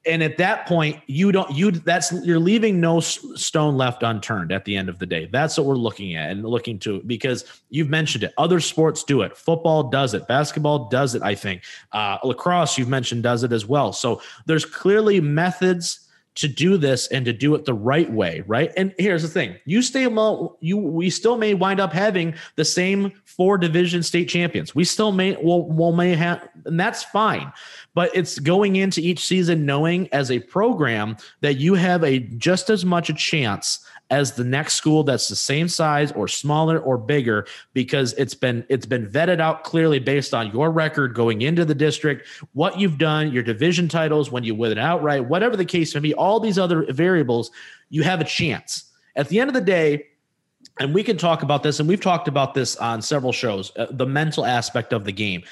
and 0.08 0.24
at 0.24 0.38
that 0.38 0.65
point 0.65 1.02
you 1.08 1.32
don't 1.32 1.52
you 1.52 1.72
that's 1.72 2.12
you're 2.24 2.39
leaving 2.39 2.80
no 2.80 3.00
stone 3.00 3.78
left 3.78 4.04
unturned 4.04 4.52
at 4.52 4.65
the 4.65 4.76
end 4.76 4.89
of 4.89 5.00
the 5.00 5.06
day. 5.06 5.28
That's 5.32 5.58
what 5.58 5.67
we're 5.67 5.76
looking 5.76 6.15
at 6.15 6.32
and 6.32 6.43
looking 6.43 6.80
to 6.80 7.02
because 7.06 7.62
you've 7.70 7.89
mentioned 7.89 8.24
it. 8.24 8.34
Other 8.38 8.60
sports 8.60 9.04
do 9.04 9.22
it. 9.22 9.36
Football 9.36 9.84
does 9.84 10.13
it. 10.13 10.28
Basketball 10.28 10.89
does 10.89 11.15
it 11.15 11.22
i 11.22 11.36
think. 11.36 11.63
Uh, 11.91 12.17
lacrosse 12.24 12.78
you've 12.78 12.88
mentioned 12.88 13.24
does 13.24 13.43
it 13.43 13.52
as 13.52 13.65
well. 13.65 13.93
So 13.93 14.22
there's 14.46 14.65
clearly 14.65 15.20
methods 15.20 16.07
to 16.38 16.47
do 16.47 16.78
this 16.78 17.08
and 17.08 17.26
to 17.26 17.34
do 17.34 17.56
it 17.56 17.65
the 17.65 17.73
right 17.73 18.12
way, 18.12 18.43
right? 18.47 18.71
And 18.78 18.93
here's 18.97 19.21
the 19.21 19.28
thing: 19.28 19.56
you 19.65 19.82
stay, 19.82 20.08
well, 20.08 20.58
you 20.60 20.78
we 20.78 21.10
still 21.10 21.38
may 21.38 21.54
wind 21.54 21.80
up 21.80 21.93
having 21.93 22.34
the 22.56 22.65
same 22.65 23.12
four 23.26 23.58
division 23.58 24.04
state 24.04 24.30
champions. 24.30 24.73
We 24.73 24.84
still 24.84 25.12
may, 25.12 25.38
well, 25.41 25.63
will 25.63 25.93
may 25.93 26.15
have, 26.15 26.47
and 26.65 26.80
that's 26.80 27.04
fine 27.04 27.52
but 27.97 28.12
it's 28.13 28.38
going 28.38 28.76
into 28.76 29.02
each 29.02 29.26
season 29.26 29.65
knowing 29.65 30.08
as 30.12 30.30
a 30.30 30.38
program 30.38 31.17
that 31.41 31.56
you 31.56 31.73
have 31.73 32.04
a 32.04 32.19
just 32.19 32.69
as 32.69 32.86
much 32.86 33.10
a 33.10 33.13
chance 33.15 33.84
as 34.10 34.34
the 34.34 34.43
next 34.43 34.76
school 34.76 35.04
that's 35.04 35.28
the 35.28 35.36
same 35.36 35.67
size 35.67 36.12
or 36.13 36.28
smaller 36.28 36.80
or 36.80 36.98
bigger 36.98 37.46
because 37.74 38.13
it's 38.13 38.34
been 38.34 38.65
it's 38.70 38.86
been 38.86 39.06
vetted 39.06 39.41
out 39.41 39.63
clearly 39.63 40.00
based 40.00 40.34
on 40.34 40.52
your 40.52 40.72
record 40.72 41.13
going 41.13 41.41
into 41.41 41.65
the 41.65 41.76
district 41.76 42.26
what 42.54 42.80
you've 42.80 42.98
done 42.98 43.32
your 43.32 43.43
division 43.43 43.89
titles 43.89 44.32
when 44.32 44.43
you 44.43 44.56
win 44.56 44.72
it 44.72 44.78
outright 44.78 45.26
whatever 45.26 45.58
the 45.58 45.65
case 45.65 45.93
may 45.93 46.00
be 46.00 46.13
all 46.13 46.39
these 46.39 46.58
other 46.58 46.86
variables 46.93 47.52
you 47.89 48.04
have 48.04 48.22
a 48.22 48.26
chance. 48.26 48.91
At 49.15 49.30
the 49.30 49.39
end 49.39 49.50
of 49.50 49.54
the 49.54 49.62
day 49.62 50.08
and 50.80 50.93
we 50.93 51.04
can 51.04 51.17
talk 51.17 51.43
about 51.43 51.63
this 51.63 51.80
and 51.80 51.89
we've 51.89 52.02
talked 52.02 52.28
about 52.28 52.54
this 52.54 52.76
on 52.76 53.02
several 53.02 53.32
shows 53.32 53.72
uh, 53.78 53.88
the 53.89 54.06
mental 54.06 54.46
aspect 54.46 54.93
of 54.93 55.06
the 55.06 55.12
game. 55.12 55.43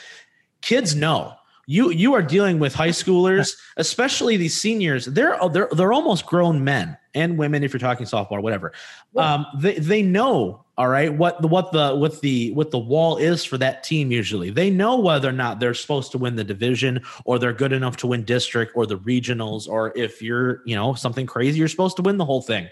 Kids 0.62 0.96
know. 0.96 1.34
You 1.68 1.90
you 1.90 2.14
are 2.14 2.22
dealing 2.22 2.60
with 2.60 2.76
high 2.76 2.90
schoolers, 2.90 3.58
especially 3.78 4.38
these 4.38 4.56
seniors. 4.56 5.06
They're 5.06 5.38
they're 5.52 5.68
they're 5.72 5.94
almost 5.94 6.28
grown 6.28 6.64
men 6.64 6.96
and 7.16 7.38
women 7.38 7.64
if 7.64 7.74
you're 7.74 7.80
talking 7.80 8.06
softball 8.06 8.34
or 8.34 8.42
whatever. 8.42 8.74
Um, 9.16 9.46
they 9.58 9.76
they 9.76 10.02
know 10.02 10.66
all 10.78 10.90
right 10.90 11.12
what 11.14 11.42
the 11.42 11.48
what 11.48 11.72
the 11.72 11.96
what 11.96 12.22
the 12.22 12.52
what 12.52 12.70
the 12.70 12.78
wall 12.78 13.18
is 13.18 13.44
for 13.44 13.58
that 13.58 13.84
team. 13.84 14.12
Usually, 14.12 14.50
they 14.50 14.70
know 14.70 15.00
whether 15.00 15.30
or 15.30 15.34
not 15.34 15.60
they're 15.60 15.74
supposed 15.74 16.12
to 16.12 16.18
win 16.18 16.36
the 16.36 16.44
division 16.44 17.02
or 17.24 17.40
they're 17.40 17.54
good 17.54 17.74
enough 17.74 17.98
to 17.98 18.08
win 18.08 18.24
district 18.24 18.74
or 18.76 18.86
the 18.86 18.98
regionals 19.00 19.68
or 19.68 19.98
if 19.98 20.22
you're 20.22 20.62
you 20.66 20.76
know 20.76 20.94
something 20.94 21.26
crazy, 21.26 21.58
you're 21.58 21.68
supposed 21.68 21.96
to 21.96 22.04
win 22.04 22.18
the 22.18 22.26
whole 22.26 22.42
thing. 22.42 22.68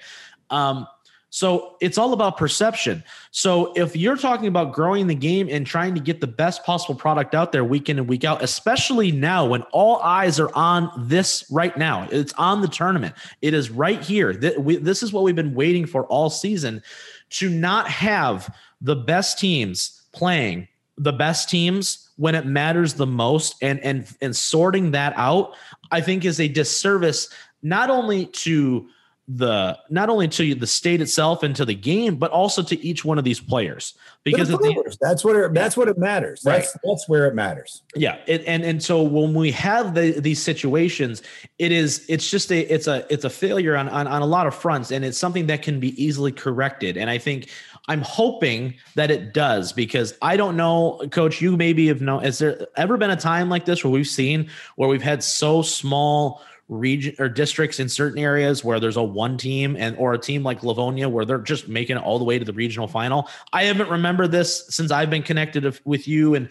Um, 0.50 0.86
so 1.34 1.78
it's 1.82 1.98
all 1.98 2.14
about 2.14 2.38
perception. 2.38 3.04
So 3.32 3.74
if 3.74 3.96
you're 3.96 4.18
talking 4.18 4.46
about 4.46 4.72
growing 4.72 5.08
the 5.08 5.16
game 5.16 5.48
and 5.50 5.66
trying 5.66 5.96
to 5.96 6.00
get 6.00 6.22
the 6.22 6.28
best 6.28 6.64
possible 6.64 6.94
product 6.94 7.34
out 7.34 7.52
there 7.52 7.64
week 7.64 7.90
in 7.90 7.98
and 7.98 8.08
week 8.08 8.24
out, 8.24 8.44
especially 8.44 9.12
now 9.12 9.44
when 9.44 9.64
all 9.72 9.98
eyes 10.04 10.40
are 10.40 10.54
on 10.54 10.92
this 11.08 11.44
right 11.50 11.76
now, 11.76 12.08
it's 12.12 12.34
on 12.34 12.62
the 12.62 12.68
tournament. 12.68 13.16
It 13.42 13.56
is 13.56 13.72
right 13.72 14.00
here. 14.00 14.36
This 14.36 15.02
is 15.02 15.12
what 15.12 15.24
we've 15.24 15.36
been 15.36 15.56
waiting 15.56 15.88
for 15.88 16.06
all 16.06 16.30
season 16.30 16.84
to 17.32 17.50
not 17.50 17.88
have 17.88 18.56
the 18.80 18.96
best 18.96 19.40
teams 19.40 20.04
playing 20.12 20.68
the 21.00 21.14
best 21.14 21.50
teams 21.50 22.12
when 22.18 22.36
it 22.36 22.46
matters 22.46 22.94
the 22.94 23.08
most 23.08 23.56
and 23.64 23.80
and 23.80 24.06
and 24.22 24.36
sorting 24.36 24.92
that 24.92 25.12
out 25.16 25.56
i 25.90 26.00
think 26.00 26.24
is 26.24 26.40
a 26.40 26.48
disservice 26.48 27.30
not 27.64 27.90
only 27.90 28.28
to 28.28 28.88
the 29.28 29.78
not 29.90 30.10
only 30.10 30.28
to 30.28 30.54
the 30.54 30.68
state 30.68 31.00
itself 31.00 31.44
and 31.44 31.56
to 31.56 31.64
the 31.64 31.74
game, 31.74 32.16
but 32.16 32.30
also 32.32 32.62
to 32.62 32.86
each 32.86 33.06
one 33.06 33.18
of 33.18 33.24
these 33.24 33.40
players 33.40 33.94
because 34.26 34.50
the, 34.50 34.96
that's 35.00 35.24
what 35.24 35.36
it, 35.38 35.54
that's 35.54 35.78
what 35.78 35.88
it 35.88 35.98
matters. 35.98 36.42
That's 36.42 36.76
right. 36.76 36.82
that's 36.84 37.08
where 37.08 37.26
it 37.28 37.34
matters. 37.34 37.84
Yeah, 37.96 38.18
it, 38.28 38.44
and 38.46 38.64
and 38.64 38.84
so 38.84 39.02
when 39.02 39.34
we 39.34 39.52
have 39.52 39.94
the, 39.94 40.20
these 40.20 40.42
situations, 40.42 41.24
it 41.58 41.72
is 41.72 42.06
it's 42.10 42.30
just 42.30 42.52
a 42.52 42.60
it's 42.74 42.88
a 42.88 43.06
it's 43.10 43.24
a 43.24 43.30
failure 43.30 43.78
on, 43.78 43.88
on 43.88 44.08
on 44.08 44.22
a 44.22 44.26
lot 44.26 44.46
of 44.46 44.54
fronts, 44.54 44.92
and 44.92 45.06
it's 45.06 45.18
something 45.18 45.48
that 45.48 45.62
can 45.62 45.80
be 45.80 46.02
easily 46.04 46.34
corrected. 46.34 46.98
And 46.98 47.10
I 47.10 47.18
think 47.18 47.50
I'm 47.88 48.02
hoping 48.02 48.74
that 48.96 49.10
it 49.10 49.34
does 49.34 49.72
because 49.72 50.18
I 50.22 50.36
don't 50.36 50.58
know, 50.58 51.02
Coach. 51.12 51.42
You 51.42 51.56
maybe 51.56 51.88
have 51.88 52.02
known. 52.02 52.24
Has 52.24 52.40
there 52.40 52.68
ever 52.76 52.98
been 52.98 53.12
a 53.12 53.16
time 53.16 53.48
like 53.50 53.64
this 53.64 53.86
where 53.86 53.92
we've 53.92 54.06
seen 54.06 54.50
where 54.76 54.90
we've 54.90 55.02
had 55.02 55.24
so 55.24 55.62
small 55.62 56.42
region 56.70 57.16
or 57.20 57.28
districts 57.28 57.80
in 57.80 57.90
certain 57.90 58.18
areas 58.18 58.64
where 58.64 58.80
there's 58.80 58.98
a 58.98 59.04
one 59.04 59.38
team 59.38 59.76
and 59.78 59.96
or 59.98 60.14
a 60.14 60.18
team 60.18 60.44
like 60.44 60.64
Livonia 60.64 61.10
where 61.10 61.26
they're 61.26 61.40
just 61.40 61.68
making 61.68 61.98
it 61.98 62.04
all 62.04 62.18
the 62.18 62.26
way 62.26 62.40
to 62.40 62.46
the 62.46 62.54
regional 62.54 62.88
final. 62.88 63.28
I 63.52 63.64
haven't 63.64 63.90
remembered 63.90 64.32
this 64.32 64.66
since 64.70 64.92
I've 64.92 65.10
been 65.10 65.24
connected 65.24 65.80
with 65.84 66.08
you 66.08 66.36
and 66.36 66.50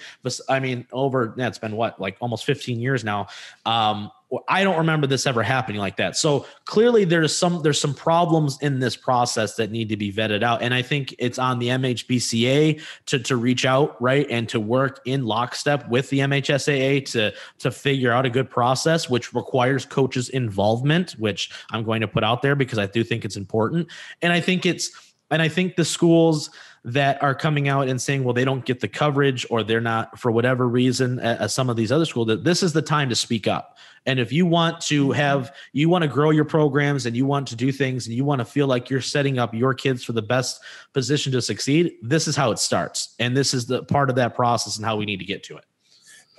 I 0.49 0.61
mean 0.61 0.87
over 0.93 1.35
yeah, 1.37 1.49
it's 1.49 1.59
been 1.59 1.77
what 1.77 2.01
like 2.01 2.17
almost 2.21 2.45
15 2.45 2.81
years 2.81 3.05
now. 3.05 3.29
Um, 3.65 4.11
I 4.49 4.65
don't 4.65 4.79
remember 4.79 5.07
this 5.07 5.27
ever 5.27 5.43
happening 5.43 5.81
like 5.81 5.97
that. 5.97 6.17
So 6.17 6.47
clearly 6.65 7.05
there's 7.05 7.37
some 7.37 7.63
there's 7.63 7.81
some 7.81 7.95
problems 7.95 8.59
in 8.63 8.79
this 8.79 8.97
process 8.97 9.57
that 9.57 9.71
need 9.71 9.89
to 9.91 9.97
be 9.97 10.13
vetted 10.13 10.43
out. 10.43 10.63
And 10.63 10.73
I 10.73 10.81
think 10.83 11.15
it's 11.19 11.39
on 11.39 11.59
the 11.59 11.69
MHBCA 11.69 12.83
to 13.07 13.19
to 13.19 13.37
reach 13.37 13.67
out, 13.67 14.01
right? 14.01 14.27
And 14.31 14.49
to 14.49 14.59
work 14.61 15.01
in 15.05 15.25
lockstep 15.25 15.89
with 15.89 16.09
the 16.11 16.21
MHSAA 16.21 17.05
to 17.13 17.33
to 17.59 17.71
figure 17.71 18.13
out 18.13 18.25
a 18.25 18.31
good 18.31 18.49
process, 18.49 19.11
which 19.11 19.35
requires 19.35 19.85
coaches' 19.85 20.31
involvement, 20.31 21.13
which 21.13 21.51
I'm 21.71 21.85
going 21.85 22.01
to 22.01 22.09
put 22.09 22.25
out 22.25 22.43
there 22.43 22.55
because 22.55 22.79
I 22.79 22.87
do 22.87 23.05
think 23.05 23.25
it's 23.25 23.37
important. 23.37 23.89
And 24.23 24.33
I 24.33 24.41
think 24.41 24.65
it's 24.65 24.91
and 25.31 25.43
I 25.43 25.49
think 25.49 25.77
the 25.77 25.85
schools 25.85 26.51
that 26.85 27.23
are 27.23 27.35
coming 27.35 27.69
out 27.69 27.89
and 27.89 28.01
saying, 28.01 28.25
well, 28.25 28.35
they 28.35 28.45
don't 28.45 28.65
get 28.65 28.81
the 28.81 28.89
coverage 28.89 29.47
or 29.51 29.63
they're 29.63 29.81
not 29.81 30.19
for 30.19 30.33
whatever 30.33 30.69
reason, 30.69 31.21
as 31.21 31.55
some 31.55 31.71
of 31.71 31.77
these 31.77 31.93
other 31.93 32.05
schools, 32.05 32.27
that 32.27 32.43
this 32.43 32.63
is 32.63 32.73
the 32.73 32.83
time 32.83 33.09
to 33.09 33.15
speak 33.15 33.47
up. 33.47 33.79
And 34.05 34.19
if 34.19 34.33
you 34.33 34.47
want 34.47 34.81
to 34.83 35.09
mm-hmm. 35.09 35.13
have, 35.13 35.55
you 35.73 35.89
want 35.89 36.03
to 36.03 36.09
grow 36.09 36.31
your 36.31 36.45
programs 36.45 37.07
and 37.07 37.17
you 37.17 37.25
want 37.25 37.47
to 37.49 37.57
do 37.57 37.71
things 37.71 38.09
and 38.09 38.17
you 38.17 38.25
want 38.25 38.41
to 38.41 38.45
feel 38.45 38.67
like 38.67 38.91
you're 38.91 39.01
setting 39.01 39.39
up 39.39 39.55
your 39.55 39.75
kids 39.75 40.03
for 40.03 40.13
the 40.13 40.23
best 40.23 40.61
position 40.93 41.31
to 41.33 41.43
succeed, 41.43 41.93
this 42.03 42.27
is 42.27 42.35
how 42.35 42.51
it 42.51 42.59
starts. 42.59 43.15
And 43.21 43.37
this 43.37 43.55
is 43.55 43.67
the 43.67 43.85
part 43.85 44.11
of 44.11 44.17
that 44.17 44.35
process 44.35 44.77
and 44.77 44.85
how 44.85 44.97
we 44.97 45.05
need 45.05 45.19
to 45.19 45.25
get 45.25 45.45
to 45.45 45.59
it. 45.59 45.65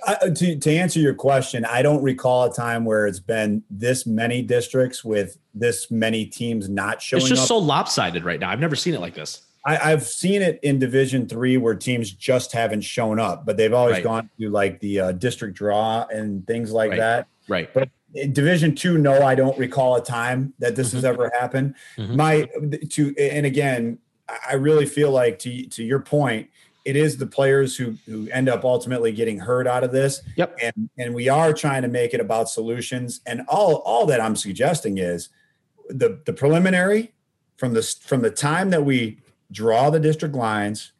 Uh, 0.06 0.28
to, 0.28 0.58
to 0.58 0.70
answer 0.70 1.00
your 1.00 1.14
question, 1.14 1.64
I 1.64 1.80
don't 1.80 2.02
recall 2.02 2.44
a 2.44 2.52
time 2.52 2.84
where 2.84 3.06
it's 3.06 3.20
been 3.20 3.64
this 3.70 4.04
many 4.04 4.42
districts 4.42 5.02
with 5.02 5.38
this 5.54 5.90
many 5.90 6.26
teams 6.26 6.68
not 6.68 7.00
showing. 7.00 7.22
It's 7.22 7.30
just 7.30 7.42
up. 7.42 7.48
so 7.48 7.56
lopsided 7.56 8.22
right 8.22 8.38
now. 8.38 8.50
I've 8.50 8.60
never 8.60 8.76
seen 8.76 8.92
it 8.92 9.00
like 9.00 9.14
this. 9.14 9.40
I, 9.66 9.90
have 9.90 10.06
seen 10.06 10.42
it 10.42 10.60
in 10.62 10.78
Division 10.78 11.26
Three 11.26 11.56
where 11.56 11.74
teams 11.74 12.10
just 12.10 12.52
haven't 12.52 12.82
shown 12.82 13.18
up, 13.18 13.46
but 13.46 13.56
they've 13.56 13.72
always 13.72 13.94
right. 13.94 14.04
gone 14.04 14.30
to 14.38 14.50
like 14.50 14.80
the 14.80 15.00
uh, 15.00 15.12
district 15.12 15.56
draw 15.56 16.06
and 16.10 16.46
things 16.46 16.70
like 16.70 16.90
right. 16.90 16.98
that. 16.98 17.28
Right. 17.48 17.72
But 17.72 17.88
in 18.14 18.32
Division 18.32 18.74
Two, 18.74 18.98
no, 18.98 19.22
I 19.22 19.34
don't 19.34 19.58
recall 19.58 19.96
a 19.96 20.04
time 20.04 20.52
that 20.58 20.76
this 20.76 20.88
mm-hmm. 20.88 20.98
has 20.98 21.04
ever 21.04 21.30
happened. 21.38 21.74
Mm-hmm. 21.96 22.16
My 22.16 22.48
to 22.90 23.14
and 23.18 23.46
again, 23.46 23.98
I 24.48 24.54
really 24.54 24.86
feel 24.86 25.10
like 25.10 25.38
to 25.40 25.66
to 25.68 25.82
your 25.82 26.00
point, 26.00 26.50
it 26.84 26.96
is 26.96 27.16
the 27.16 27.26
players 27.26 27.76
who 27.76 27.96
who 28.06 28.28
end 28.30 28.48
up 28.48 28.64
ultimately 28.64 29.12
getting 29.12 29.38
hurt 29.38 29.66
out 29.66 29.82
of 29.82 29.92
this. 29.92 30.20
Yep. 30.36 30.58
And 30.62 30.90
and 30.98 31.14
we 31.14 31.28
are 31.28 31.52
trying 31.52 31.82
to 31.82 31.88
make 31.88 32.12
it 32.12 32.20
about 32.20 32.50
solutions. 32.50 33.20
And 33.26 33.42
all 33.48 33.76
all 33.76 34.06
that 34.06 34.20
I'm 34.20 34.36
suggesting 34.36 34.98
is 34.98 35.30
the 35.88 36.20
the 36.26 36.32
preliminary 36.32 37.12
from 37.56 37.72
the 37.72 37.82
from 37.82 38.22
the 38.22 38.30
time 38.30 38.70
that 38.70 38.84
we 38.84 39.18
draw 39.54 39.88
the 39.88 40.00
district 40.00 40.34
lines 40.34 40.92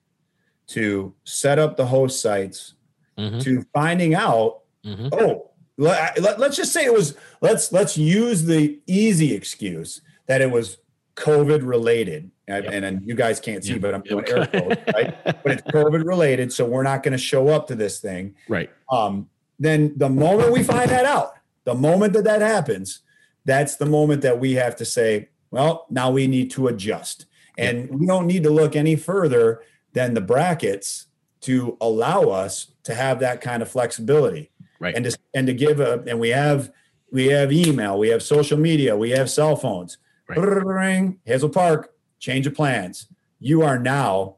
to 0.69 1.12
set 1.25 1.59
up 1.59 1.77
the 1.77 1.87
host 1.87 2.23
sites 2.23 2.75
mm-hmm. 3.19 3.38
to 3.40 3.62
finding 3.75 4.14
out 4.14 4.61
mm-hmm. 4.85 5.09
oh 5.12 5.51
let, 5.77 6.19
let, 6.21 6.38
let's 6.38 6.57
just 6.57 6.73
say 6.73 6.85
it 6.85 6.93
was 6.93 7.17
let's 7.40 7.73
let's 7.73 7.99
use 7.99 8.45
the 8.45 8.79
easy 8.87 9.35
excuse 9.35 10.01
that 10.27 10.40
it 10.40 10.51
was 10.51 10.79
covid 11.17 11.67
related 11.67 12.31
yep. 12.49 12.64
and, 12.71 12.85
and 12.85 13.07
you 13.07 13.14
guys 13.14 13.40
can't 13.40 13.64
see 13.64 13.73
yep. 13.73 13.83
but 13.83 13.95
i'm 13.95 14.03
doing 14.03 14.25
yep. 14.27 14.55
air 14.55 14.61
quotes 14.61 14.95
right 14.95 15.43
but 15.43 15.53
it's 15.53 15.62
covid 15.62 16.05
related 16.07 16.53
so 16.53 16.64
we're 16.64 16.83
not 16.83 17.03
going 17.03 17.12
to 17.12 17.19
show 17.19 17.49
up 17.49 17.67
to 17.67 17.75
this 17.75 17.99
thing 17.99 18.35
right 18.49 18.71
um 18.90 19.29
then 19.59 19.93
the 19.97 20.09
moment 20.09 20.53
we 20.53 20.62
find 20.62 20.90
that 20.90 21.05
out 21.05 21.35
the 21.64 21.75
moment 21.75 22.12
that 22.12 22.25
that 22.25 22.40
happens 22.40 23.01
that's 23.45 23.77
the 23.77 23.87
moment 23.87 24.23
that 24.23 24.38
we 24.38 24.53
have 24.53 24.77
to 24.77 24.85
say 24.85 25.29
well 25.51 25.87
now 25.90 26.11
we 26.11 26.27
need 26.27 26.51
to 26.51 26.69
adjust 26.69 27.27
and 27.59 27.88
we 28.01 28.07
don't 28.07 28.27
need 28.27 28.43
to 28.43 28.51
look 28.51 28.77
any 28.77 28.97
further 28.97 29.62
than 29.93 30.14
the 30.14 30.21
brackets 30.21 31.07
to 31.43 31.77
allow 31.81 32.23
us 32.23 32.69
to 32.85 32.95
have 32.95 33.21
that 33.21 33.40
kind 33.40 33.62
of 33.62 33.71
flexibility. 33.71 34.51
Right. 34.81 34.95
And 34.95 35.05
to 35.05 35.17
and 35.35 35.47
to 35.47 35.55
give 35.55 35.81
a 35.81 36.03
and 36.07 36.19
we 36.19 36.31
have 36.31 36.73
we 37.12 37.27
have 37.27 37.53
email, 37.53 37.99
we 37.99 38.09
have 38.09 38.23
social 38.23 38.59
media, 38.59 38.97
we 38.97 39.11
have 39.11 39.31
cell 39.31 39.57
phones. 39.57 39.99
Right. 40.29 40.38
Ring, 40.38 41.21
Hazel 41.25 41.51
Park, 41.51 41.95
change 42.19 42.47
of 42.47 42.55
plans. 42.55 43.09
You 43.40 43.62
are 43.62 43.79
now 43.79 44.37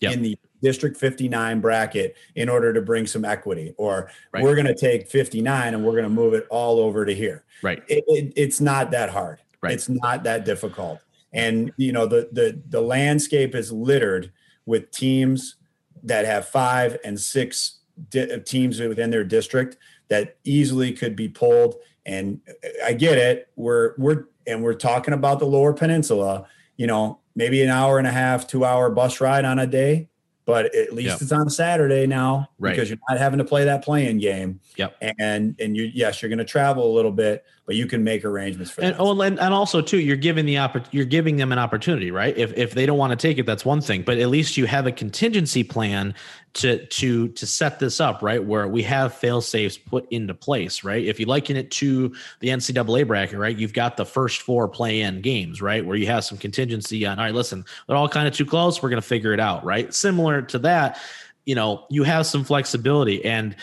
yep. 0.00 0.14
in 0.14 0.22
the 0.22 0.38
District 0.62 0.96
59 0.96 1.60
bracket 1.60 2.16
in 2.34 2.48
order 2.48 2.72
to 2.72 2.82
bring 2.82 3.06
some 3.06 3.24
equity, 3.24 3.74
or 3.76 4.10
right. 4.32 4.42
we're 4.42 4.54
going 4.54 4.66
to 4.66 4.74
take 4.74 5.08
59 5.08 5.74
and 5.74 5.84
we're 5.84 5.92
going 5.92 6.04
to 6.04 6.10
move 6.10 6.34
it 6.34 6.46
all 6.50 6.80
over 6.80 7.04
to 7.04 7.14
here. 7.14 7.44
Right. 7.62 7.82
It, 7.88 8.04
it, 8.08 8.32
it's 8.36 8.60
not 8.60 8.90
that 8.90 9.10
hard. 9.10 9.40
Right. 9.62 9.72
It's 9.72 9.88
not 9.88 10.24
that 10.24 10.44
difficult 10.44 11.00
and 11.32 11.72
you 11.76 11.92
know 11.92 12.06
the 12.06 12.28
the 12.32 12.60
the 12.68 12.80
landscape 12.80 13.54
is 13.54 13.72
littered 13.72 14.32
with 14.66 14.90
teams 14.90 15.56
that 16.02 16.24
have 16.24 16.48
five 16.48 16.98
and 17.04 17.20
six 17.20 17.80
di- 18.10 18.30
uh, 18.30 18.38
teams 18.38 18.80
within 18.80 19.10
their 19.10 19.24
district 19.24 19.76
that 20.08 20.36
easily 20.44 20.92
could 20.92 21.14
be 21.14 21.28
pulled 21.28 21.76
and 22.06 22.40
uh, 22.48 22.68
i 22.84 22.92
get 22.92 23.18
it 23.18 23.48
we're 23.56 23.94
we're 23.98 24.24
and 24.46 24.62
we're 24.62 24.74
talking 24.74 25.14
about 25.14 25.38
the 25.38 25.46
lower 25.46 25.72
peninsula 25.72 26.46
you 26.76 26.86
know 26.86 27.20
maybe 27.36 27.62
an 27.62 27.70
hour 27.70 27.98
and 27.98 28.06
a 28.06 28.12
half 28.12 28.46
two 28.46 28.64
hour 28.64 28.90
bus 28.90 29.20
ride 29.20 29.44
on 29.44 29.58
a 29.58 29.66
day 29.66 30.08
but 30.50 30.74
at 30.74 30.92
least 30.92 31.10
yep. 31.10 31.22
it's 31.22 31.30
on 31.30 31.48
Saturday 31.48 32.08
now 32.08 32.48
right. 32.58 32.72
because 32.72 32.90
you're 32.90 32.98
not 33.08 33.18
having 33.18 33.38
to 33.38 33.44
play 33.44 33.64
that 33.64 33.84
playing 33.84 34.18
game. 34.18 34.58
Yep. 34.76 34.96
And 35.00 35.54
and 35.60 35.76
you 35.76 35.84
yes, 35.94 36.20
you're 36.20 36.28
going 36.28 36.40
to 36.40 36.44
travel 36.44 36.90
a 36.90 36.92
little 36.92 37.12
bit, 37.12 37.44
but 37.70 37.76
you 37.76 37.86
can 37.86 38.02
make 38.02 38.24
arrangements 38.24 38.72
for 38.72 38.80
and, 38.80 38.96
that. 38.96 39.00
Oh, 39.00 39.20
and, 39.20 39.38
and 39.38 39.54
also 39.54 39.80
too, 39.80 40.00
you're 40.00 40.16
giving 40.16 40.44
the 40.44 40.56
oppor- 40.56 40.84
you're 40.90 41.04
giving 41.04 41.36
them 41.36 41.52
an 41.52 41.58
opportunity, 41.60 42.10
right? 42.10 42.36
If 42.36 42.52
if 42.58 42.74
they 42.74 42.84
don't 42.84 42.98
want 42.98 43.12
to 43.12 43.16
take 43.16 43.38
it, 43.38 43.46
that's 43.46 43.64
one 43.64 43.80
thing, 43.80 44.02
but 44.02 44.18
at 44.18 44.28
least 44.28 44.56
you 44.56 44.66
have 44.66 44.88
a 44.88 44.90
contingency 44.90 45.62
plan 45.62 46.12
to 46.54 46.84
to 46.84 47.28
to 47.28 47.46
set 47.46 47.78
this 47.78 48.00
up, 48.00 48.22
right? 48.22 48.42
Where 48.44 48.66
we 48.66 48.82
have 48.82 49.14
fail 49.14 49.40
safes 49.40 49.78
put 49.78 50.10
into 50.10 50.34
place, 50.34 50.82
right? 50.82 51.04
If 51.04 51.20
you 51.20 51.26
liken 51.26 51.54
it 51.56 51.70
to 51.70 52.12
the 52.40 52.48
NCAA 52.48 53.06
bracket, 53.06 53.38
right? 53.38 53.56
You've 53.56 53.72
got 53.72 53.96
the 53.96 54.04
first 54.04 54.42
four 54.42 54.66
play 54.66 55.02
in 55.02 55.20
games, 55.20 55.62
right? 55.62 55.86
Where 55.86 55.96
you 55.96 56.08
have 56.08 56.24
some 56.24 56.38
contingency 56.38 57.06
on, 57.06 57.20
all 57.20 57.24
right, 57.24 57.32
listen, 57.32 57.64
they're 57.86 57.96
all 57.96 58.08
kind 58.08 58.26
of 58.26 58.34
too 58.34 58.46
close. 58.46 58.82
We're 58.82 58.90
going 58.90 59.00
to 59.00 59.06
figure 59.06 59.32
it 59.32 59.38
out, 59.38 59.64
right? 59.64 59.94
Similar 59.94 60.42
to 60.42 60.58
that, 60.58 60.98
you 61.44 61.54
know, 61.54 61.86
you 61.88 62.02
have 62.02 62.26
some 62.26 62.42
flexibility. 62.42 63.24
And 63.24 63.54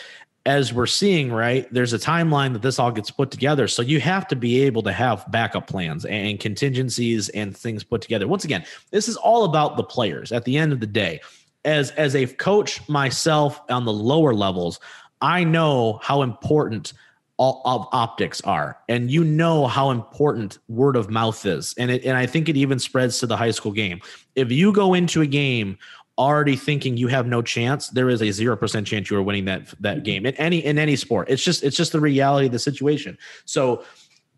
as 0.48 0.72
we're 0.72 0.86
seeing, 0.86 1.30
right, 1.30 1.72
there's 1.72 1.92
a 1.92 1.98
timeline 1.98 2.54
that 2.54 2.62
this 2.62 2.78
all 2.78 2.90
gets 2.90 3.10
put 3.10 3.30
together. 3.30 3.68
So 3.68 3.82
you 3.82 4.00
have 4.00 4.26
to 4.28 4.36
be 4.36 4.62
able 4.62 4.82
to 4.82 4.92
have 4.92 5.30
backup 5.30 5.68
plans 5.68 6.04
and 6.06 6.40
contingencies 6.40 7.28
and 7.28 7.56
things 7.56 7.84
put 7.84 8.00
together. 8.00 8.26
Once 8.26 8.44
again, 8.44 8.64
this 8.90 9.08
is 9.08 9.16
all 9.16 9.44
about 9.44 9.76
the 9.76 9.84
players 9.84 10.32
at 10.32 10.44
the 10.44 10.56
end 10.56 10.72
of 10.72 10.80
the 10.80 10.86
day 10.86 11.20
as 11.64 11.90
as 11.92 12.14
a 12.14 12.26
coach 12.26 12.86
myself 12.88 13.60
on 13.68 13.84
the 13.84 13.92
lower 13.92 14.34
levels, 14.34 14.80
I 15.20 15.44
know 15.44 16.00
how 16.02 16.22
important 16.22 16.94
all 17.36 17.62
of 17.64 17.86
optics 17.92 18.40
are 18.40 18.78
and 18.88 19.12
you 19.12 19.22
know 19.22 19.68
how 19.68 19.90
important 19.90 20.58
word 20.68 20.96
of 20.96 21.08
mouth 21.08 21.46
is 21.46 21.72
and 21.78 21.88
it, 21.88 22.04
and 22.04 22.16
I 22.16 22.26
think 22.26 22.48
it 22.48 22.56
even 22.56 22.80
spreads 22.80 23.20
to 23.20 23.26
the 23.26 23.36
high 23.36 23.52
school 23.52 23.70
game. 23.70 24.00
If 24.34 24.50
you 24.50 24.72
go 24.72 24.94
into 24.94 25.20
a 25.20 25.26
game 25.26 25.78
already 26.18 26.56
thinking 26.56 26.96
you 26.96 27.08
have 27.08 27.26
no 27.26 27.40
chance, 27.40 27.88
there 27.88 28.10
is 28.10 28.20
a 28.20 28.26
0% 28.26 28.84
chance 28.84 29.08
you 29.08 29.16
are 29.16 29.22
winning 29.22 29.44
that 29.46 29.68
that 29.80 29.98
mm-hmm. 29.98 30.02
game 30.02 30.26
in 30.26 30.34
any 30.34 30.58
in 30.58 30.78
any 30.78 30.96
sport. 30.96 31.30
It's 31.30 31.42
just 31.42 31.62
it's 31.62 31.76
just 31.76 31.92
the 31.92 32.00
reality 32.00 32.46
of 32.46 32.52
the 32.52 32.58
situation. 32.58 33.16
So 33.44 33.84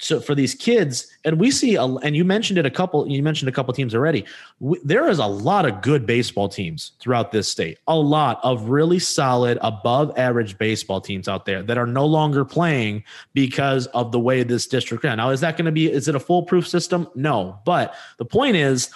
so 0.03 0.19
for 0.19 0.35
these 0.35 0.55
kids 0.55 1.07
and 1.25 1.39
we 1.39 1.51
see 1.51 1.75
a, 1.75 1.85
and 1.85 2.17
you 2.17 2.25
mentioned 2.25 2.59
it 2.59 2.65
a 2.65 2.71
couple 2.71 3.07
you 3.07 3.23
mentioned 3.23 3.49
a 3.49 3.53
couple 3.53 3.73
teams 3.75 3.95
already. 3.95 4.25
We, 4.59 4.79
there 4.85 5.09
is 5.09 5.19
a 5.19 5.27
lot 5.27 5.67
of 5.67 5.83
good 5.83 6.07
baseball 6.07 6.49
teams 6.49 6.93
throughout 7.01 7.33
this 7.33 7.49
state. 7.49 7.79
A 7.87 7.97
lot 7.97 8.41
of 8.43 8.69
really 8.69 8.99
solid 8.99 9.59
above 9.63 10.13
average 10.19 10.59
baseball 10.59 11.01
teams 11.01 11.29
out 11.29 11.45
there 11.45 11.63
that 11.63 11.79
are 11.79 11.87
no 11.87 12.07
longer 12.07 12.45
playing 12.45 13.05
because 13.35 13.87
of 13.89 14.13
the 14.13 14.21
way 14.21 14.43
this 14.43 14.67
district 14.67 15.05
ran. 15.05 15.17
Now 15.17 15.31
is 15.31 15.41
that 15.41 15.57
going 15.57 15.67
to 15.67 15.73
be 15.73 15.91
is 15.91 16.09
it 16.09 16.15
a 16.15 16.21
foolproof 16.21 16.69
system? 16.69 17.09
No. 17.15 17.59
But 17.65 17.95
the 18.19 18.25
point 18.25 18.57
is 18.57 18.91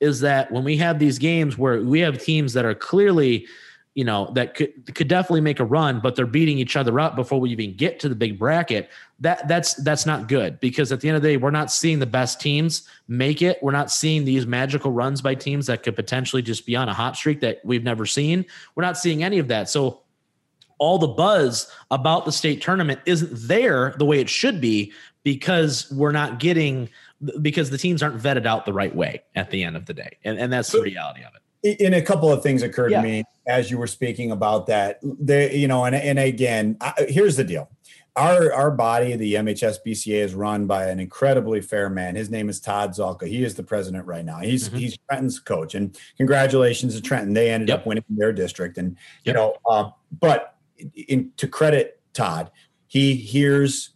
is 0.00 0.20
that 0.20 0.50
when 0.50 0.64
we 0.64 0.76
have 0.76 0.98
these 0.98 1.18
games 1.18 1.58
where 1.58 1.80
we 1.80 2.00
have 2.00 2.22
teams 2.22 2.52
that 2.52 2.64
are 2.64 2.74
clearly 2.74 3.46
you 3.94 4.04
know 4.04 4.30
that 4.34 4.54
could 4.54 4.94
could 4.94 5.08
definitely 5.08 5.40
make 5.40 5.58
a 5.58 5.64
run 5.64 5.98
but 6.00 6.14
they're 6.14 6.26
beating 6.26 6.58
each 6.58 6.76
other 6.76 7.00
up 7.00 7.16
before 7.16 7.40
we 7.40 7.50
even 7.50 7.74
get 7.74 7.98
to 7.98 8.08
the 8.08 8.14
big 8.14 8.38
bracket 8.38 8.88
that 9.20 9.48
that's 9.48 9.74
that's 9.74 10.06
not 10.06 10.28
good. 10.28 10.60
Because 10.60 10.92
at 10.92 11.00
the 11.00 11.08
end 11.08 11.16
of 11.16 11.22
the 11.22 11.28
day 11.28 11.36
we're 11.36 11.50
not 11.50 11.72
seeing 11.72 11.98
the 11.98 12.06
best 12.06 12.40
teams 12.40 12.88
make 13.08 13.42
it. 13.42 13.58
We're 13.62 13.72
not 13.72 13.90
seeing 13.90 14.24
these 14.24 14.46
magical 14.46 14.92
runs 14.92 15.20
by 15.20 15.34
teams 15.34 15.66
that 15.66 15.82
could 15.82 15.96
potentially 15.96 16.42
just 16.42 16.66
be 16.66 16.76
on 16.76 16.88
a 16.88 16.94
hot 16.94 17.16
streak 17.16 17.40
that 17.40 17.60
we've 17.64 17.82
never 17.82 18.06
seen. 18.06 18.44
We're 18.74 18.84
not 18.84 18.96
seeing 18.96 19.24
any 19.24 19.38
of 19.38 19.48
that. 19.48 19.68
So 19.68 20.02
all 20.78 20.98
the 20.98 21.08
buzz 21.08 21.70
about 21.90 22.24
the 22.24 22.32
state 22.32 22.62
tournament 22.62 23.00
isn't 23.06 23.48
there 23.48 23.94
the 23.98 24.04
way 24.04 24.20
it 24.20 24.28
should 24.28 24.60
be 24.60 24.92
because 25.24 25.90
we're 25.90 26.12
not 26.12 26.38
getting 26.38 26.88
because 27.40 27.70
the 27.70 27.78
teams 27.78 28.02
aren't 28.02 28.20
vetted 28.20 28.46
out 28.46 28.64
the 28.64 28.72
right 28.72 28.94
way 28.94 29.22
at 29.34 29.50
the 29.50 29.62
end 29.64 29.76
of 29.76 29.86
the 29.86 29.94
day 29.94 30.16
and, 30.24 30.38
and 30.38 30.52
that's 30.52 30.70
the 30.70 30.80
reality 30.80 31.22
of 31.22 31.34
it 31.34 31.42
in 31.62 31.94
a 31.94 32.02
couple 32.02 32.32
of 32.32 32.42
things 32.42 32.62
occurred 32.62 32.92
yeah. 32.92 33.02
to 33.02 33.08
me 33.08 33.24
as 33.46 33.70
you 33.70 33.78
were 33.78 33.86
speaking 33.86 34.30
about 34.30 34.66
that. 34.66 35.00
They, 35.02 35.56
you 35.56 35.68
know, 35.68 35.84
and 35.84 35.94
and 35.94 36.18
again, 36.18 36.76
I, 36.80 36.94
here's 37.08 37.36
the 37.36 37.44
deal. 37.44 37.70
Our, 38.16 38.52
our 38.52 38.70
body, 38.72 39.14
the 39.14 39.34
MHSBCA, 39.34 40.24
is 40.24 40.34
run 40.34 40.66
by 40.66 40.86
an 40.88 40.98
incredibly 40.98 41.60
fair 41.60 41.88
man. 41.88 42.16
His 42.16 42.30
name 42.30 42.48
is 42.48 42.58
Todd 42.58 42.90
Zalka. 42.90 43.28
He 43.28 43.44
is 43.44 43.54
the 43.54 43.62
president 43.62 44.06
right 44.06 44.24
now. 44.24 44.38
He's 44.38 44.68
mm-hmm. 44.68 44.78
he's 44.78 44.98
Trenton's 45.08 45.38
coach, 45.38 45.74
and 45.74 45.96
congratulations 46.16 46.94
to 46.96 47.02
Trenton. 47.02 47.32
They 47.32 47.50
ended 47.50 47.68
yep. 47.68 47.80
up 47.80 47.86
winning 47.86 48.04
their 48.08 48.32
district, 48.32 48.78
and 48.78 48.96
you 49.24 49.32
know, 49.32 49.54
uh, 49.66 49.90
but 50.20 50.56
in, 51.08 51.32
to 51.36 51.46
credit 51.46 52.00
Todd, 52.12 52.50
he 52.86 53.14
hears 53.14 53.90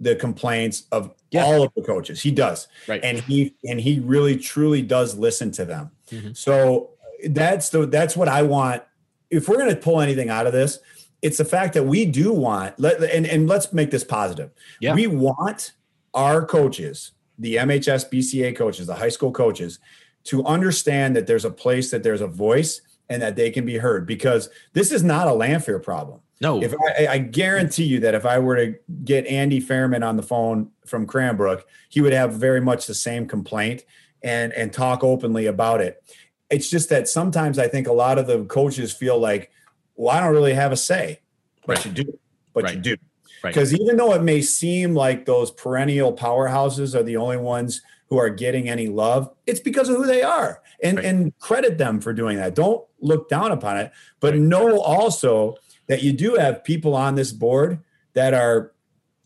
the 0.00 0.16
complaints 0.16 0.84
of 0.92 1.14
Yeah. 1.30 1.44
all 1.44 1.62
of 1.62 1.72
the 1.76 1.82
coaches. 1.82 2.22
He 2.22 2.30
does. 2.30 2.68
Right. 2.88 3.02
And 3.02 3.20
he 3.20 3.54
and 3.64 3.80
he 3.80 4.00
really 4.00 4.36
truly 4.36 4.82
does 4.82 5.16
listen 5.16 5.50
to 5.52 5.64
them. 5.64 5.90
Mhm. 6.10 6.36
So 6.36 6.90
that's 7.28 7.68
the 7.70 7.86
that's 7.86 8.16
what 8.16 8.28
I 8.28 8.42
want. 8.42 8.82
If 9.30 9.48
we're 9.48 9.56
going 9.56 9.70
to 9.70 9.76
pull 9.76 10.00
anything 10.00 10.28
out 10.30 10.46
of 10.46 10.52
this, 10.52 10.78
it's 11.22 11.38
the 11.38 11.44
fact 11.44 11.74
that 11.74 11.84
we 11.84 12.04
do 12.04 12.32
want 12.32 12.78
let 12.78 13.02
and, 13.02 13.26
and 13.26 13.48
let's 13.48 13.72
make 13.72 13.90
this 13.90 14.04
positive. 14.04 14.50
Yeah. 14.80 14.94
We 14.94 15.06
want 15.06 15.72
our 16.12 16.44
coaches, 16.44 17.12
the 17.38 17.56
MHS 17.56 18.04
BCA 18.10 18.54
coaches, 18.54 18.86
the 18.86 18.94
high 18.94 19.08
school 19.08 19.32
coaches, 19.32 19.78
to 20.24 20.44
understand 20.44 21.16
that 21.16 21.26
there's 21.26 21.44
a 21.44 21.50
place 21.50 21.90
that 21.90 22.02
there's 22.02 22.20
a 22.20 22.26
voice 22.26 22.80
and 23.08 23.20
that 23.22 23.36
they 23.36 23.50
can 23.50 23.66
be 23.66 23.78
heard 23.78 24.06
because 24.06 24.48
this 24.72 24.90
is 24.92 25.02
not 25.02 25.26
a 25.28 25.30
Lamphere 25.32 25.82
problem. 25.82 26.20
No. 26.40 26.62
If 26.62 26.74
I, 26.98 27.06
I 27.06 27.18
guarantee 27.18 27.84
you 27.84 28.00
that 28.00 28.14
if 28.14 28.26
I 28.26 28.38
were 28.38 28.56
to 28.56 28.74
get 29.04 29.26
Andy 29.26 29.60
Fairman 29.60 30.06
on 30.06 30.16
the 30.16 30.22
phone 30.22 30.70
from 30.86 31.06
Cranbrook, 31.06 31.64
he 31.88 32.00
would 32.00 32.12
have 32.12 32.34
very 32.34 32.60
much 32.60 32.86
the 32.86 32.94
same 32.94 33.26
complaint 33.26 33.84
and 34.22 34.52
and 34.52 34.72
talk 34.72 35.04
openly 35.04 35.46
about 35.46 35.80
it. 35.80 36.02
It's 36.50 36.68
just 36.68 36.88
that 36.90 37.08
sometimes 37.08 37.58
I 37.58 37.68
think 37.68 37.86
a 37.86 37.92
lot 37.92 38.18
of 38.18 38.26
the 38.26 38.44
coaches 38.44 38.92
feel 38.92 39.18
like, 39.18 39.50
well, 39.96 40.14
I 40.14 40.20
don't 40.20 40.32
really 40.32 40.54
have 40.54 40.72
a 40.72 40.76
say, 40.76 41.20
but 41.66 41.76
Right. 41.78 41.86
you 41.86 41.92
do, 42.04 42.18
but 42.52 42.64
you 42.64 42.68
Right. 42.74 42.82
do. 42.82 42.96
Right. 43.42 43.54
Because 43.54 43.74
even 43.74 43.96
though 43.96 44.14
it 44.14 44.22
may 44.22 44.40
seem 44.40 44.94
like 44.94 45.26
those 45.26 45.50
perennial 45.50 46.14
powerhouses 46.16 46.94
are 46.94 47.02
the 47.02 47.16
only 47.16 47.36
ones 47.36 47.82
who 48.08 48.18
are 48.18 48.30
getting 48.30 48.68
any 48.68 48.88
love, 48.88 49.30
it's 49.46 49.60
because 49.60 49.88
of 49.88 49.96
who 49.96 50.06
they 50.06 50.22
are. 50.22 50.62
And 50.82 50.96
Right. 50.98 51.06
and 51.06 51.38
credit 51.38 51.78
them 51.78 52.00
for 52.00 52.12
doing 52.12 52.36
that. 52.38 52.54
Don't 52.54 52.84
look 53.00 53.28
down 53.28 53.52
upon 53.52 53.76
it, 53.78 53.92
but 54.20 54.36
know 54.36 54.80
also 54.80 55.56
that 55.86 56.02
you 56.02 56.12
do 56.12 56.34
have 56.34 56.64
people 56.64 56.94
on 56.94 57.14
this 57.14 57.32
board 57.32 57.80
that 58.14 58.34
are 58.34 58.72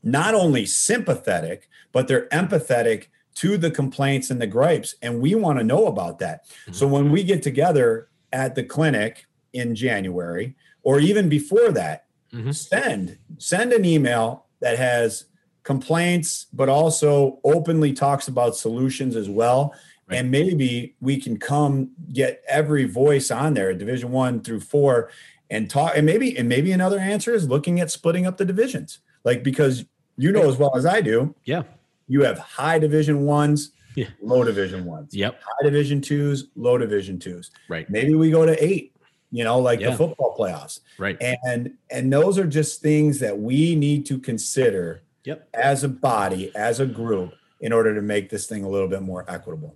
not 0.02 0.34
only 0.34 0.64
sympathetic, 0.66 1.68
but 1.92 2.08
they're 2.08 2.28
empathetic 2.28 3.06
to 3.36 3.56
the 3.56 3.70
complaints 3.70 4.30
and 4.30 4.40
the 4.40 4.46
gripes. 4.46 4.94
And 5.02 5.20
we 5.20 5.34
want 5.34 5.58
to 5.58 5.64
know 5.64 5.86
about 5.86 6.18
that. 6.18 6.44
So 6.72 6.86
when 6.88 7.10
we 7.12 7.22
get 7.22 7.42
together 7.42 8.08
at 8.32 8.54
the 8.54 8.64
clinic 8.64 9.26
in 9.52 9.74
January, 9.74 10.56
or 10.82 11.00
even 11.00 11.28
before 11.28 11.70
that, 11.72 12.06
Mhm. 12.32 12.54
send 12.54 13.18
send 13.38 13.72
an 13.72 13.84
email 13.84 14.46
that 14.60 14.76
has 14.76 15.24
complaints, 15.62 16.46
but 16.52 16.68
also 16.68 17.38
openly 17.44 17.92
talks 17.92 18.28
about 18.28 18.56
solutions 18.56 19.16
as 19.16 19.28
well. 19.28 19.74
Right. 20.08 20.18
And 20.18 20.30
maybe 20.30 20.96
we 21.00 21.20
can 21.20 21.36
come 21.38 21.90
get 22.12 22.42
every 22.48 22.84
voice 22.84 23.30
on 23.30 23.54
there, 23.54 23.72
Division 23.74 24.10
One 24.10 24.40
through 24.40 24.60
four, 24.60 25.10
and 25.50 25.68
talk. 25.70 25.92
And 25.96 26.04
maybe 26.06 26.36
and 26.36 26.48
maybe 26.48 26.72
another 26.72 26.98
answer 26.98 27.34
is 27.34 27.48
looking 27.48 27.80
at 27.80 27.90
splitting 27.90 28.26
up 28.26 28.36
the 28.36 28.44
divisions, 28.44 29.00
like 29.24 29.42
because 29.42 29.84
you 30.16 30.32
know 30.32 30.48
as 30.48 30.56
well 30.56 30.76
as 30.76 30.84
I 30.86 31.00
do, 31.00 31.34
yeah. 31.44 31.62
you 32.08 32.22
have 32.24 32.38
high 32.38 32.78
Division 32.78 33.24
ones, 33.24 33.72
Yeah. 33.94 34.08
low 34.22 34.44
Division 34.44 34.84
ones, 34.84 35.14
Yep. 35.14 35.40
high 35.42 35.64
Division 35.64 36.00
twos, 36.00 36.48
low 36.56 36.76
Division 36.78 37.18
twos. 37.18 37.50
Right. 37.68 37.88
Maybe 37.90 38.14
we 38.14 38.30
go 38.30 38.44
to 38.46 38.64
eight, 38.64 38.94
you 39.30 39.44
know, 39.44 39.58
like 39.60 39.80
Yeah. 39.80 39.90
the 39.90 39.96
football 39.96 40.34
playoffs. 40.38 40.80
Right. 40.98 41.16
And 41.20 41.72
and 41.90 42.12
those 42.12 42.38
are 42.38 42.46
just 42.46 42.80
things 42.82 43.18
that 43.20 43.38
we 43.38 43.74
need 43.74 44.06
to 44.06 44.18
consider 44.18 45.02
Yep. 45.24 45.48
as 45.54 45.84
a 45.84 45.88
body, 45.88 46.50
as 46.56 46.80
a 46.80 46.86
group, 46.86 47.32
in 47.60 47.72
order 47.72 47.94
to 47.94 48.00
make 48.02 48.30
this 48.30 48.46
thing 48.46 48.64
a 48.64 48.68
little 48.68 48.88
bit 48.88 49.02
more 49.02 49.24
equitable. 49.28 49.74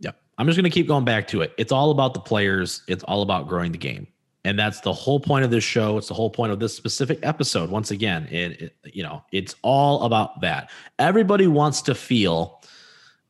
Yep. 0.00 0.16
I'm 0.38 0.46
just 0.46 0.56
going 0.56 0.64
to 0.64 0.70
keep 0.70 0.88
going 0.88 1.04
back 1.04 1.28
to 1.28 1.42
it. 1.42 1.52
It's 1.58 1.70
all 1.72 1.90
about 1.90 2.14
the 2.14 2.20
players. 2.20 2.82
It's 2.88 3.04
all 3.04 3.22
about 3.22 3.48
growing 3.48 3.70
the 3.72 3.78
game. 3.78 4.06
And 4.44 4.58
that's 4.58 4.80
the 4.80 4.92
whole 4.92 5.20
point 5.20 5.44
of 5.44 5.50
this 5.50 5.64
show. 5.64 5.98
It's 5.98 6.08
the 6.08 6.14
whole 6.14 6.30
point 6.30 6.52
of 6.52 6.60
this 6.60 6.74
specific 6.74 7.18
episode. 7.22 7.70
Once 7.70 7.90
again, 7.90 8.26
it, 8.30 8.60
it 8.60 8.76
you 8.84 9.02
know, 9.02 9.22
it's 9.32 9.54
all 9.62 10.04
about 10.04 10.40
that. 10.40 10.70
Everybody 10.98 11.46
wants 11.46 11.82
to 11.82 11.94
feel 11.94 12.58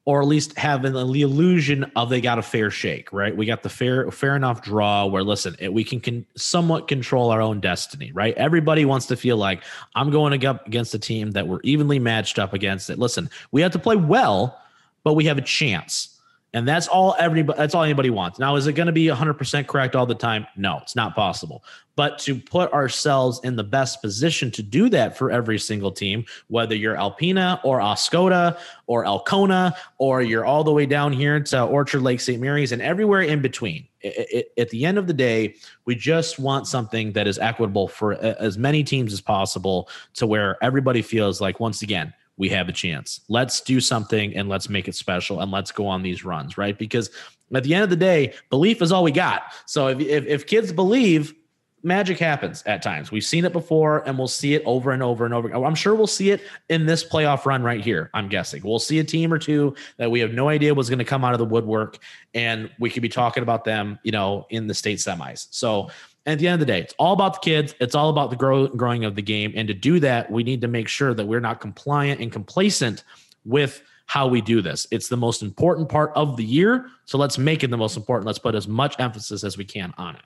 or 0.08 0.22
at 0.22 0.26
least 0.26 0.56
have 0.56 0.86
an, 0.86 0.94
the 0.94 1.20
illusion 1.20 1.84
of 1.94 2.08
they 2.08 2.18
got 2.18 2.38
a 2.38 2.42
fair 2.42 2.70
shake, 2.70 3.12
right? 3.12 3.36
We 3.36 3.44
got 3.44 3.62
the 3.62 3.68
fair 3.68 4.10
fair 4.10 4.36
enough 4.36 4.62
draw 4.62 5.04
where 5.04 5.22
listen, 5.22 5.54
it, 5.58 5.70
we 5.70 5.84
can, 5.84 6.00
can 6.00 6.24
somewhat 6.34 6.88
control 6.88 7.30
our 7.30 7.42
own 7.42 7.60
destiny, 7.60 8.10
right? 8.12 8.34
Everybody 8.38 8.86
wants 8.86 9.04
to 9.08 9.16
feel 9.16 9.36
like 9.36 9.62
I'm 9.94 10.10
going 10.10 10.46
up 10.46 10.66
against 10.66 10.94
a 10.94 10.98
team 10.98 11.32
that 11.32 11.46
we're 11.46 11.60
evenly 11.62 11.98
matched 11.98 12.38
up 12.38 12.54
against. 12.54 12.88
It. 12.88 12.98
Listen, 12.98 13.28
we 13.52 13.60
have 13.60 13.72
to 13.72 13.78
play 13.78 13.96
well, 13.96 14.58
but 15.04 15.12
we 15.12 15.26
have 15.26 15.36
a 15.36 15.42
chance. 15.42 16.17
And 16.54 16.66
that's 16.66 16.88
all 16.88 17.14
everybody 17.18 17.58
that's 17.58 17.74
all 17.74 17.82
anybody 17.82 18.08
wants. 18.10 18.38
Now, 18.38 18.56
is 18.56 18.66
it 18.66 18.72
going 18.72 18.86
to 18.86 18.92
be 18.92 19.06
100% 19.06 19.66
correct 19.66 19.94
all 19.94 20.06
the 20.06 20.14
time? 20.14 20.46
No, 20.56 20.78
it's 20.80 20.96
not 20.96 21.14
possible. 21.14 21.62
But 21.94 22.18
to 22.20 22.36
put 22.36 22.72
ourselves 22.72 23.40
in 23.44 23.56
the 23.56 23.64
best 23.64 24.00
position 24.00 24.50
to 24.52 24.62
do 24.62 24.88
that 24.88 25.18
for 25.18 25.30
every 25.30 25.58
single 25.58 25.90
team, 25.92 26.24
whether 26.46 26.74
you're 26.74 26.94
Alpena 26.96 27.60
or 27.64 27.80
Oscoda 27.80 28.56
or 28.86 29.04
Alcona, 29.04 29.74
or 29.98 30.22
you're 30.22 30.44
all 30.46 30.64
the 30.64 30.72
way 30.72 30.86
down 30.86 31.12
here 31.12 31.38
to 31.40 31.64
Orchard 31.64 32.00
Lake 32.02 32.20
St. 32.20 32.40
Mary's 32.40 32.72
and 32.72 32.80
everywhere 32.80 33.22
in 33.22 33.42
between. 33.42 33.86
I- 34.04 34.26
I- 34.36 34.44
at 34.60 34.70
the 34.70 34.86
end 34.86 34.96
of 34.96 35.06
the 35.08 35.12
day, 35.12 35.56
we 35.84 35.96
just 35.96 36.38
want 36.38 36.66
something 36.66 37.12
that 37.12 37.26
is 37.26 37.38
equitable 37.38 37.88
for 37.88 38.14
uh, 38.14 38.34
as 38.38 38.56
many 38.56 38.84
teams 38.84 39.12
as 39.12 39.20
possible 39.20 39.88
to 40.14 40.26
where 40.26 40.56
everybody 40.62 41.02
feels 41.02 41.40
like, 41.40 41.58
once 41.60 41.82
again, 41.82 42.14
we 42.38 42.48
have 42.48 42.68
a 42.68 42.72
chance. 42.72 43.20
Let's 43.28 43.60
do 43.60 43.80
something 43.80 44.34
and 44.34 44.48
let's 44.48 44.70
make 44.70 44.88
it 44.88 44.94
special 44.94 45.40
and 45.40 45.50
let's 45.50 45.72
go 45.72 45.86
on 45.86 46.02
these 46.02 46.24
runs, 46.24 46.56
right? 46.56 46.78
Because 46.78 47.10
at 47.52 47.64
the 47.64 47.74
end 47.74 47.84
of 47.84 47.90
the 47.90 47.96
day, 47.96 48.32
belief 48.48 48.80
is 48.80 48.92
all 48.92 49.02
we 49.02 49.12
got. 49.12 49.42
So 49.66 49.88
if, 49.88 50.00
if, 50.00 50.26
if 50.26 50.46
kids 50.46 50.72
believe, 50.72 51.34
magic 51.82 52.18
happens 52.18 52.62
at 52.66 52.82
times. 52.82 53.12
We've 53.12 53.24
seen 53.24 53.44
it 53.44 53.52
before 53.52 54.06
and 54.06 54.18
we'll 54.18 54.28
see 54.28 54.54
it 54.54 54.62
over 54.66 54.90
and 54.90 55.02
over 55.02 55.24
and 55.24 55.32
over. 55.32 55.52
I'm 55.52 55.74
sure 55.74 55.94
we'll 55.94 56.06
see 56.06 56.30
it 56.30 56.42
in 56.68 56.86
this 56.86 57.04
playoff 57.04 57.44
run 57.44 57.62
right 57.62 57.80
here. 57.80 58.10
I'm 58.14 58.28
guessing 58.28 58.62
we'll 58.64 58.80
see 58.80 58.98
a 58.98 59.04
team 59.04 59.32
or 59.32 59.38
two 59.38 59.74
that 59.96 60.10
we 60.10 60.20
have 60.20 60.32
no 60.32 60.48
idea 60.48 60.74
was 60.74 60.88
going 60.88 60.98
to 60.98 61.04
come 61.04 61.24
out 61.24 61.34
of 61.34 61.38
the 61.38 61.44
woodwork 61.44 61.98
and 62.34 62.70
we 62.78 62.90
could 62.90 63.02
be 63.02 63.08
talking 63.08 63.42
about 63.42 63.64
them, 63.64 63.98
you 64.02 64.12
know, 64.12 64.46
in 64.50 64.66
the 64.66 64.74
state 64.74 64.98
semis. 64.98 65.46
So 65.50 65.90
at 66.28 66.38
the 66.38 66.46
end 66.46 66.54
of 66.54 66.60
the 66.60 66.66
day, 66.72 66.80
it's 66.80 66.94
all 66.98 67.14
about 67.14 67.34
the 67.34 67.40
kids. 67.40 67.74
It's 67.80 67.94
all 67.94 68.10
about 68.10 68.30
the 68.30 68.36
grow, 68.36 68.68
growing 68.68 69.04
of 69.04 69.14
the 69.14 69.22
game. 69.22 69.52
And 69.56 69.66
to 69.68 69.74
do 69.74 69.98
that, 70.00 70.30
we 70.30 70.42
need 70.42 70.60
to 70.60 70.68
make 70.68 70.86
sure 70.86 71.14
that 71.14 71.26
we're 71.26 71.40
not 71.40 71.60
compliant 71.60 72.20
and 72.20 72.30
complacent 72.30 73.02
with 73.44 73.82
how 74.06 74.26
we 74.28 74.40
do 74.40 74.60
this. 74.60 74.86
It's 74.90 75.08
the 75.08 75.16
most 75.16 75.42
important 75.42 75.88
part 75.88 76.12
of 76.14 76.36
the 76.36 76.44
year. 76.44 76.86
So 77.06 77.18
let's 77.18 77.38
make 77.38 77.64
it 77.64 77.70
the 77.70 77.76
most 77.78 77.96
important. 77.96 78.26
Let's 78.26 78.38
put 78.38 78.54
as 78.54 78.68
much 78.68 78.94
emphasis 79.00 79.42
as 79.42 79.56
we 79.56 79.64
can 79.64 79.94
on 79.96 80.16
it. 80.16 80.22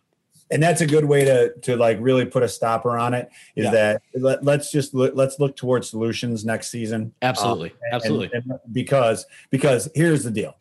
And 0.50 0.62
that's 0.62 0.82
a 0.82 0.86
good 0.86 1.06
way 1.06 1.24
to 1.24 1.54
to 1.62 1.76
like 1.76 1.96
really 2.00 2.26
put 2.26 2.42
a 2.42 2.48
stopper 2.48 2.98
on 2.98 3.14
it. 3.14 3.30
Is 3.56 3.64
Yeah. 3.64 3.70
that 3.70 4.02
let, 4.14 4.44
let's 4.44 4.70
just 4.70 4.92
look, 4.92 5.12
let's 5.14 5.40
look 5.40 5.56
towards 5.56 5.88
solutions 5.88 6.44
next 6.44 6.68
season. 6.70 7.14
Absolutely. 7.22 7.70
Um, 7.70 7.76
and- 7.84 7.94
Absolutely. 7.94 8.30
and 8.34 8.52
because 8.70 9.24
because 9.50 9.88
here's 9.94 10.24
the 10.24 10.30
deal. 10.30 10.54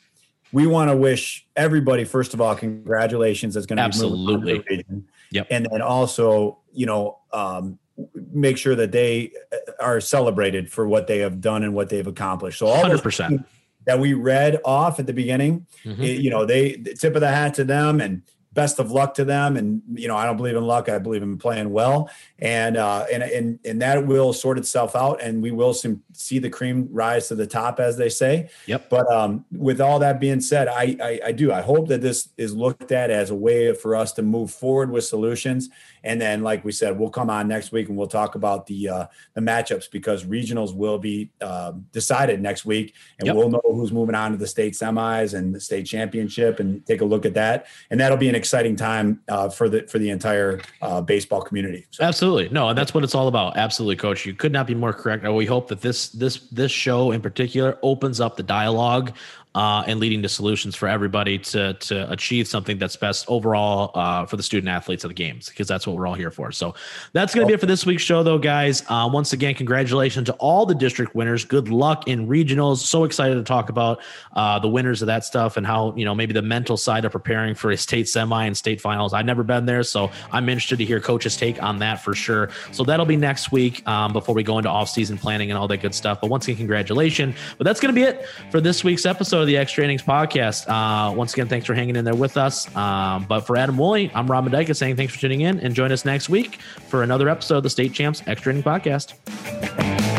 We 0.54 0.68
want 0.68 0.90
to 0.92 0.98
wish 0.98 1.46
everybody, 1.56 2.04
first 2.04 2.34
of 2.34 2.42
all, 2.42 2.56
congratulations. 2.56 3.54
That's 3.54 3.66
going 3.66 3.78
to 3.78 3.84
Absolutely. 3.84 4.60
Be 4.68 4.86
moving 5.34 5.42
on 5.42 5.48
to 5.48 5.48
the 5.48 5.48
region. 5.48 5.48
Yep. 5.48 5.48
And 5.52 5.68
then 5.72 5.82
also, 5.82 6.60
you 6.74 6.86
know, 6.86 7.20
um, 7.34 7.78
make 8.34 8.58
sure 8.58 8.76
that 8.76 8.92
they 8.92 9.32
uh, 9.54 9.72
are 9.84 10.02
celebrated 10.02 10.72
for 10.72 10.88
what 10.88 11.08
they 11.08 11.20
have 11.20 11.40
done 11.42 11.64
and 11.64 11.74
what 11.74 11.90
they've 11.90 12.08
accomplished. 12.08 12.60
So 12.60 12.68
all 12.68 12.84
100%. 12.84 13.46
that 13.86 14.00
we 14.00 14.14
read 14.14 14.60
off 14.66 15.00
at 15.00 15.08
the 15.08 15.14
beginning, 15.14 15.66
Mhm. 15.86 16.00
it- 16.04 16.22
you 16.22 16.30
know, 16.30 16.46
they 16.46 16.76
the 16.76 16.94
tip 16.94 17.16
of 17.16 17.22
the 17.22 17.28
hat 17.30 17.54
to 17.56 17.64
them 17.64 18.00
and 18.02 18.22
best 18.54 18.80
of 18.80 18.92
luck 18.92 19.14
to 19.16 19.26
them. 19.26 19.58
And 19.58 19.82
you 19.94 20.08
know, 20.08 20.16
I 20.18 20.26
don't 20.26 20.38
believe 20.38 20.56
in 20.56 20.66
luck; 20.66 20.90
I 20.90 20.98
believe 20.98 21.24
in 21.24 21.38
playing 21.38 21.72
well, 21.72 22.10
and 22.40 22.78
uh, 22.78 23.06
and 23.12 23.24
and 23.24 23.60
and 23.66 23.82
that 23.82 24.06
will 24.06 24.34
sort 24.34 24.58
itself 24.58 24.96
out, 24.96 25.22
and 25.22 25.42
we 25.42 25.52
will 25.52 25.74
see 25.74 26.40
the 26.40 26.50
cream 26.50 26.88
rise 26.92 27.28
to 27.30 27.36
the 27.36 27.48
top, 27.48 27.80
as 27.80 27.98
they 27.98 28.10
say. 28.10 28.50
Yep. 28.68 28.90
But 28.90 29.12
um, 29.12 29.46
with 29.52 29.80
all 29.82 30.00
that 30.00 30.20
being 30.20 30.42
said, 30.42 30.68
I, 30.68 30.98
I 31.02 31.20
I 31.28 31.32
do 31.32 31.52
I 31.52 31.62
hope 31.62 31.88
that 31.90 32.02
this 32.02 32.30
is 32.38 32.56
looked 32.56 32.92
at 32.92 33.10
as 33.10 33.30
a 33.30 33.36
way 33.36 33.74
for 33.74 33.96
us 33.96 34.12
to 34.14 34.22
move 34.22 34.52
forward 34.52 34.92
with 34.92 35.06
solutions. 35.06 35.70
And 36.04 36.20
then, 36.20 36.42
like 36.42 36.66
we 36.66 36.72
said, 36.72 36.98
we'll 36.98 37.12
come 37.12 37.30
on 37.30 37.48
next 37.48 37.72
week 37.72 37.88
and 37.88 37.96
we'll 37.96 38.08
talk 38.08 38.34
about 38.34 38.66
the 38.66 38.90
uh, 38.90 39.06
the 39.36 39.42
matchups 39.42 39.90
because 39.92 40.26
regionals 40.26 40.76
will 40.76 40.98
be 40.98 41.30
uh, 41.42 41.74
decided 41.92 42.42
next 42.42 42.66
week, 42.66 42.96
and 43.20 43.28
Yep. 43.28 43.36
we'll 43.36 43.50
know 43.50 43.62
who's 43.64 43.92
moving 43.92 44.16
on 44.16 44.32
to 44.32 44.38
the 44.38 44.48
state 44.48 44.74
semis 44.74 45.36
and 45.36 45.54
the 45.54 45.60
state 45.60 45.86
championship, 45.86 46.60
and 46.60 46.84
take 46.88 47.02
a 47.02 47.06
look 47.06 47.26
at 47.26 47.36
that. 47.36 47.68
And 47.92 48.00
that'll 48.00 48.18
be 48.18 48.30
an 48.30 48.36
exciting 48.42 48.76
time 48.76 49.22
uh, 49.30 49.50
for 49.50 49.70
the 49.70 49.84
for 49.84 50.00
the 50.00 50.10
entire 50.10 50.62
uh, 50.82 51.00
baseball 51.00 51.42
community. 51.42 51.86
So, 51.92 52.04
Absolutely. 52.04 52.50
No, 52.50 52.70
and 52.70 52.78
that's 52.78 52.94
what 52.94 53.04
it's 53.04 53.14
all 53.14 53.28
about. 53.28 53.56
Absolutely, 53.56 53.98
coach. 53.98 54.26
You 54.26 54.34
could 54.34 54.52
not 54.52 54.66
be 54.66 54.76
more 54.76 54.94
correct. 54.94 55.28
We 55.28 55.46
hope 55.46 55.68
that 55.70 55.82
this 55.82 56.10
this 56.10 56.40
this 56.50 56.72
show 56.72 57.12
in 57.12 57.22
particular 57.22 57.78
opens 57.84 58.20
up 58.20 58.36
the 58.38 58.44
dialogue 58.44 59.14
uh, 59.54 59.84
and 59.86 60.00
leading 60.00 60.22
to 60.22 60.30
solutions 60.30 60.76
for 60.76 60.88
everybody 60.88 61.38
to 61.38 61.74
to 61.74 62.10
achieve 62.10 62.48
something 62.48 62.78
that's 62.78 62.96
best 62.96 63.26
overall 63.28 63.92
uh, 63.96 64.26
for 64.26 64.38
the 64.38 64.44
student 64.44 64.70
athletes 64.70 65.04
of 65.04 65.10
the 65.10 65.14
games 65.14 65.50
because 65.50 65.68
that's 65.68 65.86
what 65.86 65.98
we're 65.98 66.08
all 66.08 66.14
here 66.14 66.32
for. 66.32 66.52
So 66.52 66.74
that's 67.12 67.36
going 67.36 67.46
to 67.46 67.48
be 67.48 67.54
it 67.54 67.60
for 67.60 67.66
this 67.66 67.86
week's 67.86 68.04
show, 68.04 68.24
though, 68.24 68.38
guys. 68.38 68.84
Uh, 68.88 69.10
once 69.12 69.34
again, 69.34 69.54
congratulations 69.54 70.28
to 70.28 70.34
all 70.34 70.66
the 70.66 70.76
district 70.76 71.16
winners. 71.16 71.44
Good 71.44 71.68
luck 71.68 72.08
in 72.08 72.28
regionals. 72.28 72.78
So 72.78 73.04
excited 73.04 73.36
to 73.36 73.44
talk 73.44 73.70
about 73.70 74.02
uh, 74.34 74.60
the 74.60 74.70
winners 74.70 75.02
of 75.02 75.08
that 75.08 75.26
stuff 75.26 75.58
and 75.58 75.68
how 75.68 75.94
you 75.96 76.06
know 76.06 76.16
maybe 76.16 76.32
the 76.34 76.42
mental 76.42 76.78
side 76.78 77.04
of 77.04 77.12
preparing 77.12 77.54
for 77.54 77.72
a 77.72 77.78
state 77.78 78.08
semi 78.08 78.46
and 78.46 78.56
state 78.56 78.80
finals. 78.80 79.14
I've 79.14 79.26
never 79.26 79.44
been 79.44 79.66
there, 79.66 79.84
so 79.84 80.12
I'm 80.32 80.48
interested 80.48 80.78
to 80.78 80.86
hear 80.86 81.02
coach's 81.02 81.36
take 81.36 81.62
on 81.62 81.80
that 81.80 82.02
for 82.02 82.16
sure. 82.16 82.50
So 82.72 82.84
that'll 82.84 83.06
be 83.06 83.18
next 83.18 83.52
week 83.52 83.86
um, 83.86 84.14
before 84.14 84.34
we 84.34 84.44
go 84.44 84.58
into 84.58 84.70
off 84.70 84.90
season 84.90 85.18
planning 85.18 85.52
and 85.52 85.58
all 85.58 85.68
that 85.68 85.82
good 85.82 85.94
stuff. 85.94 86.22
But 86.22 86.30
once 86.30 86.48
again, 86.48 86.58
congratulations. 86.58 87.36
But 87.58 87.66
that's 87.66 87.82
going 87.82 87.94
to 87.94 88.00
be 88.00 88.06
it 88.06 88.26
for 88.50 88.62
this 88.62 88.84
week's 88.84 89.06
episode 89.06 89.41
of 89.42 89.48
the 89.48 89.58
Extra 89.58 89.84
Innings 89.84 90.04
podcast. 90.04 90.68
Uh, 90.70 91.14
once 91.14 91.34
again, 91.34 91.48
thanks 91.48 91.66
for 91.66 91.74
hanging 91.74 91.96
in 91.96 92.06
there 92.06 92.16
with 92.16 92.38
us. 92.38 92.74
Um, 92.76 93.26
but 93.26 93.42
for 93.42 93.58
Adam 93.58 93.78
Woolley, 93.78 94.12
I'm 94.14 94.28
Rob 94.28 94.48
Medika 94.48 94.76
saying 94.76 94.96
thanks 94.96 95.14
for 95.14 95.20
tuning 95.20 95.42
in 95.42 95.60
and 95.60 95.76
join 95.76 95.92
us 95.92 96.06
next 96.06 96.30
week 96.30 96.62
for 96.88 97.04
another 97.04 97.30
episode 97.30 97.58
of 97.58 97.64
the 97.64 97.70
State 97.70 97.94
Champs 97.94 98.24
Extra 98.28 98.52
Inning 98.52 98.64
Podcast. 98.64 100.11